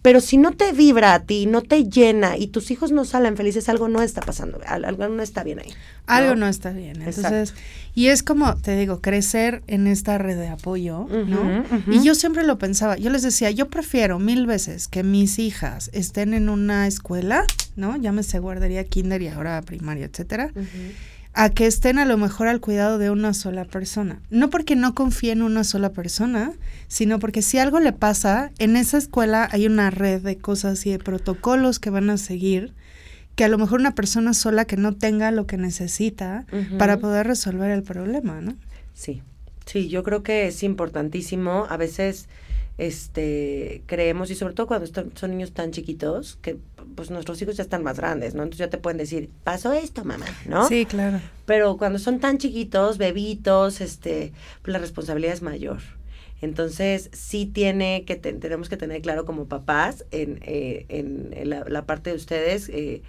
pero 0.06 0.22
si 0.22 0.38
no 0.38 0.52
te 0.52 0.72
vibra 0.72 1.16
a 1.16 1.24
ti, 1.24 1.48
no 1.48 1.64
te 1.64 1.86
llena 1.90 2.38
y 2.38 2.46
tus 2.48 2.70
hijos 2.70 2.92
no 2.92 3.06
salen 3.06 3.36
felices, 3.36 3.68
algo 3.70 3.88
no 3.88 4.04
está 4.04 4.22
pasando, 4.22 4.60
al- 4.68 4.86
algo 4.86 5.08
no 5.10 5.24
está 5.24 5.44
bien 5.44 5.58
ahí. 5.58 5.74
Algo 6.06 6.36
no 6.36 6.48
está 6.48 6.70
bien. 6.70 7.02
Entonces, 7.02 7.56
y 7.96 8.08
es 8.10 8.22
como, 8.22 8.56
te 8.58 8.78
digo, 8.78 9.02
crecer 9.02 9.64
en 9.66 9.88
esta 9.88 10.20
red 10.20 10.38
de 10.38 10.50
apoyo, 10.50 11.08
¿no? 11.10 11.64
Y 11.92 12.04
yo 12.04 12.14
siempre 12.14 12.44
lo 12.44 12.60
pensaba, 12.60 12.98
yo 12.98 13.10
les 13.10 13.24
decía, 13.24 13.50
yo 13.50 13.68
prefiero 13.70 14.20
mil 14.20 14.46
veces 14.46 14.88
que 14.88 15.02
mis 15.02 15.40
hijas 15.40 15.90
estén 15.92 16.36
en 16.36 16.50
una 16.50 16.86
escuela, 16.86 17.44
¿no? 17.76 17.98
Llámese 17.98 18.38
guardería, 18.38 18.84
kinder 18.84 19.24
y 19.24 19.30
ahora 19.30 19.60
primaria, 19.64 20.06
etcétera, 20.06 20.52
a 21.36 21.50
que 21.50 21.68
estén 21.68 22.00
a 22.00 22.06
lo 22.06 22.18
mejor 22.18 22.48
al 22.48 22.62
cuidado 22.62 22.98
de 22.98 23.10
una 23.10 23.34
sola 23.34 23.66
persona. 23.66 24.22
No 24.30 24.50
porque 24.50 24.78
no 24.78 24.96
confíe 24.96 25.34
en 25.34 25.42
una 25.42 25.66
sola 25.66 25.92
persona, 25.92 26.54
sino 26.88 27.20
porque 27.20 27.42
si 27.42 27.58
algo 27.58 27.82
le 27.82 27.92
pasa, 27.92 28.52
en 28.58 28.78
esa 28.78 28.98
escuela 28.98 29.50
hay 29.52 29.68
una 29.68 29.92
red 29.92 30.22
de 30.22 30.38
cosas 30.38 30.86
y 30.86 30.92
de 30.92 31.00
protocolos 31.00 31.80
que 31.80 31.90
van 31.90 32.10
a 32.10 32.18
seguir, 32.18 32.74
que 33.36 33.44
a 33.44 33.50
lo 33.50 33.58
mejor 33.58 33.82
una 33.82 33.96
persona 33.96 34.34
sola 34.34 34.64
que 34.64 34.78
no 34.78 34.94
tenga 34.94 35.30
lo 35.32 35.46
que 35.46 35.58
necesita 35.58 36.46
para 36.80 37.00
poder 37.00 37.28
resolver 37.28 37.70
el 37.70 37.84
problema, 37.84 38.40
¿no? 38.40 38.56
Sí, 38.94 39.22
sí, 39.66 39.90
yo 39.90 40.04
creo 40.04 40.24
que 40.24 40.48
es 40.48 40.64
importantísimo. 40.64 41.68
A 41.70 41.76
veces 41.76 42.30
este 42.78 43.84
creemos, 43.86 44.30
y 44.32 44.36
sobre 44.36 44.54
todo 44.54 44.68
cuando 44.68 44.86
están- 44.86 45.12
son 45.16 45.32
niños 45.32 45.54
tan 45.54 45.72
chiquitos, 45.72 46.38
que 46.42 46.58
pues 46.96 47.10
nuestros 47.10 47.42
hijos 47.42 47.58
ya 47.58 47.64
están 47.64 47.84
más 47.84 47.98
grandes, 47.98 48.36
¿no? 48.36 48.44
Entonces 48.44 48.60
ya 48.60 48.70
te 48.70 48.78
pueden 48.78 48.98
decir, 48.98 49.30
pasó 49.44 49.74
esto, 49.74 50.04
mamá, 50.06 50.26
¿no? 50.48 50.68
Sí, 50.68 50.86
claro. 50.86 51.20
Pero 51.46 51.78
cuando 51.78 52.00
son 52.00 52.20
tan 52.20 52.38
chiquitos, 52.38 52.98
bebitos, 52.98 53.82
este, 53.82 54.32
pues 54.62 54.72
la 54.74 54.80
responsabilidad 54.80 55.34
es 55.34 55.42
mayor. 55.42 55.80
Entonces, 56.42 57.10
sí 57.14 57.46
tiene 57.46 58.04
que 58.06 58.16
te- 58.18 58.34
tenemos 58.34 58.70
que 58.70 58.78
tener 58.78 59.02
claro 59.02 59.26
como 59.26 59.46
papás 59.46 60.06
en, 60.12 60.40
eh, 60.44 60.86
en, 60.90 61.30
en 61.34 61.50
la, 61.50 61.64
la 61.68 61.86
parte 61.86 62.10
de 62.12 62.16
ustedes, 62.18 62.70
eh, 62.70 63.02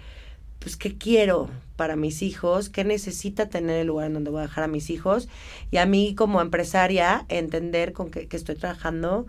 pues, 0.59 0.75
qué 0.75 0.97
quiero 0.97 1.49
para 1.75 1.95
mis 1.95 2.23
hijos, 2.23 2.69
qué 2.69 2.83
necesita 2.83 3.47
tener 3.47 3.77
el 3.81 3.87
lugar 3.87 4.07
en 4.07 4.13
donde 4.13 4.31
voy 4.31 4.39
a 4.39 4.43
dejar 4.47 4.63
a 4.63 4.67
mis 4.67 4.89
hijos. 4.89 5.27
Y 5.71 5.77
a 5.77 5.85
mí 5.85 6.15
como 6.15 6.41
empresaria, 6.41 7.25
entender 7.29 7.93
con 7.93 8.09
que, 8.09 8.27
estoy 8.31 8.55
trabajando 8.55 9.27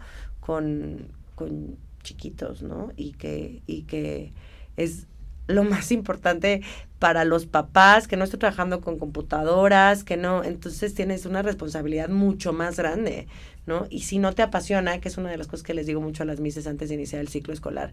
con, 0.48 1.08
con 1.34 1.76
chiquitos, 2.02 2.62
¿no? 2.62 2.90
Y 2.96 3.12
que, 3.12 3.60
y 3.66 3.82
que 3.82 4.32
es 4.78 5.06
lo 5.46 5.62
más 5.62 5.92
importante 5.98 6.62
para 6.98 7.26
los 7.26 7.44
papás, 7.44 8.08
que 8.08 8.16
no 8.16 8.24
estoy 8.24 8.38
trabajando 8.38 8.80
con 8.80 8.98
computadoras, 8.98 10.04
que 10.04 10.16
no, 10.16 10.42
entonces 10.42 10.94
tienes 10.94 11.26
una 11.26 11.42
responsabilidad 11.42 12.08
mucho 12.08 12.54
más 12.54 12.78
grande, 12.78 13.26
¿no? 13.66 13.86
Y 13.90 14.04
si 14.04 14.18
no 14.18 14.32
te 14.32 14.40
apasiona, 14.40 15.02
que 15.02 15.08
es 15.08 15.18
una 15.18 15.28
de 15.28 15.36
las 15.36 15.48
cosas 15.48 15.64
que 15.64 15.74
les 15.74 15.86
digo 15.86 16.00
mucho 16.00 16.22
a 16.22 16.26
las 16.26 16.40
mises 16.40 16.66
antes 16.66 16.88
de 16.88 16.94
iniciar 16.94 17.20
el 17.20 17.28
ciclo 17.28 17.52
escolar, 17.52 17.92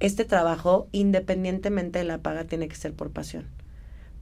este 0.00 0.24
trabajo, 0.24 0.88
independientemente 0.92 1.98
de 1.98 2.06
la 2.06 2.16
paga, 2.16 2.44
tiene 2.44 2.66
que 2.66 2.76
ser 2.76 2.94
por 2.94 3.10
pasión. 3.10 3.44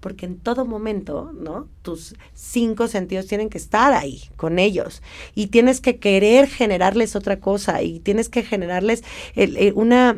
Porque 0.00 0.26
en 0.26 0.38
todo 0.38 0.64
momento, 0.64 1.32
¿no? 1.34 1.68
Tus 1.82 2.14
cinco 2.34 2.88
sentidos 2.88 3.26
tienen 3.26 3.48
que 3.50 3.58
estar 3.58 3.92
ahí 3.92 4.22
con 4.36 4.58
ellos. 4.58 5.02
Y 5.34 5.48
tienes 5.48 5.80
que 5.80 5.98
querer 5.98 6.48
generarles 6.48 7.16
otra 7.16 7.40
cosa. 7.40 7.82
Y 7.82 8.00
tienes 8.00 8.28
que 8.28 8.42
generarles 8.42 9.02
eh, 9.34 9.72
una 9.74 10.16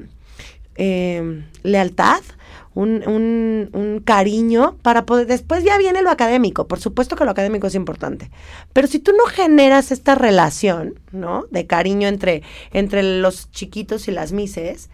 eh, 0.76 1.44
lealtad 1.62 2.20
un, 2.74 3.06
un, 3.08 3.70
un, 3.72 4.00
cariño 4.00 4.76
para 4.82 5.04
poder, 5.04 5.26
después 5.26 5.64
ya 5.64 5.76
viene 5.78 6.02
lo 6.02 6.10
académico, 6.10 6.68
por 6.68 6.78
supuesto 6.78 7.16
que 7.16 7.24
lo 7.24 7.32
académico 7.32 7.66
es 7.66 7.74
importante, 7.74 8.30
pero 8.72 8.86
si 8.86 9.00
tú 9.00 9.12
no 9.12 9.24
generas 9.24 9.90
esta 9.90 10.14
relación, 10.14 10.94
¿no? 11.10 11.46
De 11.50 11.66
cariño 11.66 12.06
entre, 12.06 12.42
entre 12.72 13.02
los 13.02 13.50
chiquitos 13.50 14.06
y 14.08 14.12
las 14.12 14.32
mises, 14.32 14.88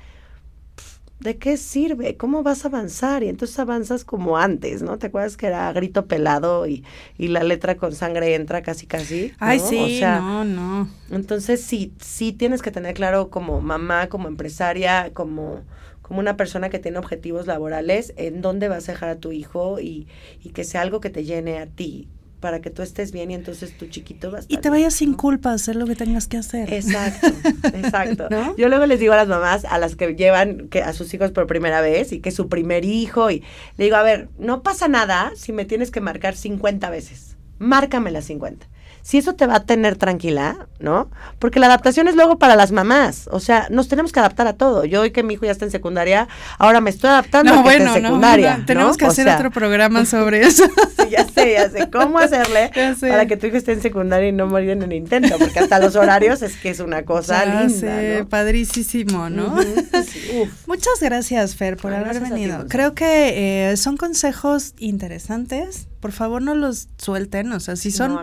¿de 1.20 1.38
qué 1.38 1.56
sirve? 1.56 2.16
¿Cómo 2.16 2.42
vas 2.42 2.64
a 2.64 2.68
avanzar? 2.68 3.22
Y 3.22 3.28
entonces 3.28 3.58
avanzas 3.58 4.04
como 4.04 4.38
antes, 4.38 4.82
¿no? 4.82 4.98
¿Te 4.98 5.08
acuerdas 5.08 5.36
que 5.36 5.46
era 5.46 5.72
grito 5.72 6.06
pelado 6.06 6.66
y, 6.66 6.84
y 7.18 7.28
la 7.28 7.42
letra 7.42 7.76
con 7.76 7.92
sangre 7.94 8.34
entra 8.34 8.62
casi 8.62 8.86
casi? 8.86 9.32
Ay, 9.38 9.60
sí, 9.60 10.00
no, 10.04 10.44
no. 10.44 10.88
Entonces 11.10 11.62
sí, 11.62 11.92
sí 12.00 12.32
tienes 12.32 12.62
que 12.62 12.70
tener 12.70 12.94
claro 12.94 13.30
como 13.30 13.60
mamá, 13.60 14.08
como 14.08 14.28
empresaria, 14.28 15.12
como 15.14 15.64
como 16.02 16.20
una 16.20 16.36
persona 16.36 16.68
que 16.70 16.78
tiene 16.78 16.98
objetivos 16.98 17.48
laborales, 17.48 18.14
en 18.16 18.40
dónde 18.40 18.68
vas 18.68 18.88
a 18.88 18.92
dejar 18.92 19.08
a 19.08 19.16
tu 19.18 19.32
hijo 19.32 19.80
y, 19.80 20.06
y 20.40 20.50
que 20.50 20.62
sea 20.62 20.82
algo 20.82 21.00
que 21.00 21.10
te 21.10 21.24
llene 21.24 21.58
a 21.58 21.66
ti 21.66 22.08
para 22.46 22.60
que 22.60 22.70
tú 22.70 22.82
estés 22.82 23.10
bien 23.10 23.32
y 23.32 23.34
entonces 23.34 23.76
tu 23.76 23.86
chiquito 23.86 24.30
va 24.30 24.36
a 24.36 24.40
estar 24.42 24.56
Y 24.56 24.62
te 24.62 24.70
vayas 24.70 24.94
sin 24.94 25.14
culpa 25.14 25.50
a 25.50 25.54
hacer 25.54 25.74
lo 25.74 25.84
que 25.84 25.96
tengas 25.96 26.28
que 26.28 26.36
hacer. 26.36 26.72
Exacto, 26.72 27.26
exacto. 27.74 28.28
Yo 28.56 28.68
luego 28.68 28.86
les 28.86 29.00
digo 29.00 29.14
a 29.14 29.16
las 29.16 29.26
mamás, 29.26 29.64
a 29.64 29.78
las 29.78 29.96
que 29.96 30.14
llevan 30.14 30.68
que, 30.68 30.80
a 30.80 30.92
sus 30.92 31.12
hijos 31.12 31.32
por 31.32 31.48
primera 31.48 31.80
vez 31.80 32.12
y 32.12 32.20
que 32.20 32.28
es 32.28 32.36
su 32.36 32.48
primer 32.48 32.84
hijo, 32.84 33.32
y 33.32 33.42
le 33.78 33.86
digo, 33.86 33.96
a 33.96 34.04
ver, 34.04 34.28
no 34.38 34.62
pasa 34.62 34.86
nada 34.86 35.32
si 35.34 35.52
me 35.52 35.64
tienes 35.64 35.90
que 35.90 36.00
marcar 36.00 36.36
50 36.36 36.88
veces. 36.88 37.36
Márcame 37.58 38.12
las 38.12 38.26
50 38.26 38.68
si 39.06 39.18
eso 39.18 39.36
te 39.36 39.46
va 39.46 39.54
a 39.54 39.60
tener 39.60 39.94
tranquila, 39.94 40.66
¿no? 40.80 41.08
Porque 41.38 41.60
la 41.60 41.66
adaptación 41.66 42.08
es 42.08 42.16
luego 42.16 42.40
para 42.40 42.56
las 42.56 42.72
mamás. 42.72 43.28
O 43.30 43.38
sea, 43.38 43.68
nos 43.70 43.86
tenemos 43.86 44.10
que 44.10 44.18
adaptar 44.18 44.48
a 44.48 44.54
todo. 44.54 44.84
Yo 44.84 45.02
hoy 45.02 45.12
que 45.12 45.22
mi 45.22 45.34
hijo 45.34 45.46
ya 45.46 45.52
está 45.52 45.64
en 45.64 45.70
secundaria, 45.70 46.26
ahora 46.58 46.80
me 46.80 46.90
estoy 46.90 47.10
adaptando 47.10 47.54
a 47.54 47.62
que 47.62 47.76
en 47.76 47.88
secundaria. 47.88 48.56
No, 48.56 48.66
tenemos 48.66 48.96
que 48.96 49.06
hacer 49.06 49.28
otro 49.28 49.52
programa 49.52 50.04
sobre 50.06 50.40
eso. 50.42 50.64
sí, 50.98 51.08
ya 51.08 51.24
sé, 51.24 51.52
ya 51.52 51.70
sé. 51.70 51.88
¿Cómo 51.88 52.18
hacerle 52.18 52.72
para 53.00 53.26
que 53.26 53.36
tu 53.36 53.46
hijo 53.46 53.56
esté 53.56 53.74
en 53.74 53.80
secundaria 53.80 54.28
y 54.28 54.32
no 54.32 54.48
morir 54.48 54.70
en 54.70 54.82
el 54.82 54.92
intento? 54.92 55.38
Porque 55.38 55.60
hasta 55.60 55.78
los 55.78 55.94
horarios 55.94 56.42
es 56.42 56.56
que 56.56 56.70
es 56.70 56.80
una 56.80 57.04
cosa 57.04 57.44
ya 57.44 57.62
linda. 57.62 57.78
Sé, 57.78 58.26
padricísimo, 58.28 59.30
¿no? 59.30 59.54
Muchas 60.66 61.00
gracias, 61.00 61.54
Fer, 61.54 61.76
por 61.76 61.94
haber 61.94 62.18
venido. 62.18 62.66
Creo 62.68 62.92
que 62.94 63.70
eh, 63.70 63.76
son 63.76 63.96
consejos 63.96 64.74
interesantes 64.78 65.86
por 66.00 66.12
favor 66.12 66.42
no 66.42 66.54
los 66.54 66.88
suelten, 66.98 67.52
o 67.52 67.60
sea, 67.60 67.76
si 67.76 67.90
son 67.90 68.18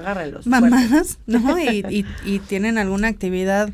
mamás, 0.46 1.18
¿no? 1.26 1.60
Y, 1.60 2.06
y, 2.24 2.40
tienen 2.40 2.78
alguna 2.78 3.08
actividad 3.08 3.72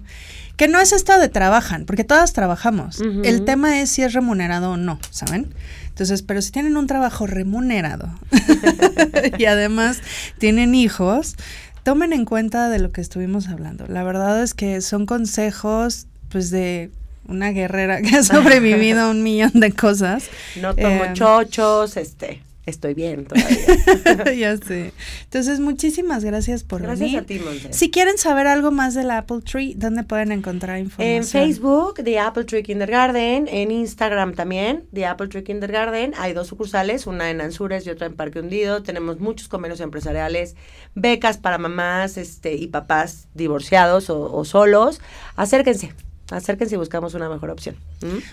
que 0.56 0.68
no 0.68 0.80
es 0.80 0.92
esto 0.92 1.18
de 1.18 1.30
trabajan, 1.30 1.86
porque 1.86 2.04
todas 2.04 2.34
trabajamos. 2.34 3.00
El 3.24 3.46
tema 3.46 3.80
es 3.80 3.92
si 3.92 4.04
es 4.04 4.14
remunerado 4.14 4.72
o 4.72 4.78
no, 4.78 5.00
¿saben? 5.10 5.54
Entonces, 5.88 6.22
pero 6.22 6.42
si 6.42 6.52
tienen 6.52 6.78
un 6.78 6.88
trabajo 6.88 7.28
remunerado 7.28 8.10
y 9.38 9.46
además 9.46 10.02
tienen 10.38 10.76
hijos, 10.76 11.36
tomen 11.84 12.14
en 12.14 12.26
cuenta 12.26 12.70
de 12.70 12.80
lo 12.80 12.92
que 12.92 13.02
estuvimos 13.02 13.48
hablando. 13.48 13.86
La 13.88 14.04
verdad 14.04 14.42
es 14.44 14.54
que 14.54 14.82
son 14.82 15.06
consejos, 15.06 16.08
pues, 16.30 16.52
de 16.52 16.92
una 17.26 17.52
guerrera 17.52 18.02
que 18.02 18.18
ha 18.18 18.24
sobrevivido 18.24 19.02
a 19.02 19.10
un 19.10 19.24
millón 19.24 19.52
de 19.56 19.72
cosas. 19.72 20.26
No 20.62 20.76
tomo 20.76 21.06
eh, 21.06 21.12
chochos, 21.14 21.96
este 21.98 22.42
estoy 22.70 22.94
bien 22.94 23.26
todavía. 23.26 24.34
ya 24.38 24.58
sé. 24.58 24.94
Entonces, 25.24 25.60
muchísimas 25.60 26.24
gracias 26.24 26.64
por 26.64 26.82
venir. 26.82 26.98
Gracias 26.98 27.24
a 27.24 27.26
ti. 27.26 27.42
Si 27.72 27.92
quieren 27.92 28.18
saber 28.18 28.48
algo 28.48 28.72
más 28.72 28.94
del 28.94 29.12
Apple 29.12 29.42
Tree, 29.42 29.74
¿dónde 29.76 30.04
pueden 30.04 30.32
encontrar 30.32 30.80
información? 30.80 31.18
En 31.18 31.24
Facebook, 31.24 31.96
The 32.04 32.20
Apple 32.20 32.46
Tree 32.46 32.64
Kindergarten, 32.64 33.48
en 33.48 33.72
Instagram 33.72 34.34
también, 34.34 34.86
The 34.94 35.06
Apple 35.06 35.28
Tree 35.28 35.44
Kindergarten. 35.44 36.14
Hay 36.18 36.34
dos 36.34 36.48
sucursales, 36.48 37.08
una 37.08 37.30
en 37.30 37.42
Anzures 37.42 37.86
y 37.86 37.90
otra 37.90 38.08
en 38.08 38.16
Parque 38.16 38.40
Hundido. 38.40 38.84
Tenemos 38.84 39.20
muchos 39.20 39.48
comercios 39.48 39.82
empresariales, 39.82 40.56
becas 40.96 41.38
para 41.38 41.58
mamás 41.58 42.18
este, 42.18 42.56
y 42.56 42.68
papás 42.68 43.28
divorciados 43.34 44.10
o, 44.10 44.32
o 44.34 44.46
solos. 44.46 45.02
Acérquense 45.36 45.94
acérquense 46.32 46.76
y 46.76 46.78
buscamos 46.78 47.14
una 47.14 47.30
mejor 47.30 47.50
opción. 47.50 47.76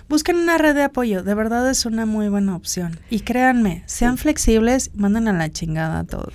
Busquen 0.08 0.36
una 0.36 0.58
red 0.58 0.74
de 0.74 0.82
apoyo, 0.82 1.22
de 1.22 1.34
verdad 1.34 1.68
es 1.70 1.86
una 1.86 2.06
muy 2.06 2.28
buena 2.28 2.56
opción. 2.56 3.00
Y 3.10 3.20
créanme, 3.20 3.82
sean 3.86 4.18
flexibles, 4.18 4.90
manden 4.94 5.28
a 5.28 5.32
la 5.32 5.50
chingada 5.50 6.00
a 6.00 6.04
todos. 6.04 6.34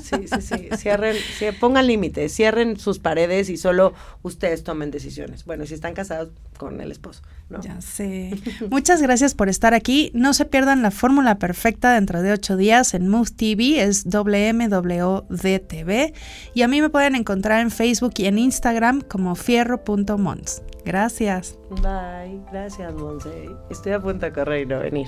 Sí, 0.00 0.26
sí, 0.26 0.40
sí, 0.40 0.68
Cierren, 0.76 1.16
pongan 1.60 1.86
límites, 1.86 2.34
cierren 2.34 2.78
sus 2.78 2.98
paredes 2.98 3.48
y 3.48 3.56
solo 3.56 3.94
ustedes 4.22 4.64
tomen 4.64 4.90
decisiones. 4.90 5.44
Bueno, 5.44 5.66
si 5.66 5.74
están 5.74 5.94
casados 5.94 6.30
con 6.56 6.80
el 6.80 6.90
esposo, 6.90 7.22
¿no? 7.52 7.60
Ya 7.60 7.80
sé. 7.80 8.34
Muchas 8.70 9.00
gracias 9.02 9.34
por 9.34 9.48
estar 9.48 9.74
aquí. 9.74 10.10
No 10.14 10.34
se 10.34 10.44
pierdan 10.44 10.82
la 10.82 10.90
fórmula 10.90 11.38
perfecta 11.38 11.94
dentro 11.94 12.22
de 12.22 12.32
ocho 12.32 12.56
días 12.56 12.94
en 12.94 13.08
Move 13.08 13.30
TV, 13.30 13.82
es 13.82 14.04
WMWDTV. 14.04 14.52
Y 16.54 16.62
a 16.62 16.68
mí 16.68 16.80
me 16.80 16.88
pueden 16.88 17.14
encontrar 17.14 17.60
en 17.60 17.70
Facebook 17.70 18.14
y 18.16 18.26
en 18.26 18.38
Instagram 18.38 19.02
como 19.02 19.34
fierro.mons. 19.34 20.62
Gracias. 20.84 21.58
Bye. 21.70 22.40
Gracias, 22.50 22.92
Monse. 22.94 23.48
Estoy 23.70 23.92
a 23.92 24.00
punto 24.00 24.26
de 24.26 24.32
correr 24.32 24.62
y 24.62 24.66
no 24.66 24.80
venir. 24.80 25.06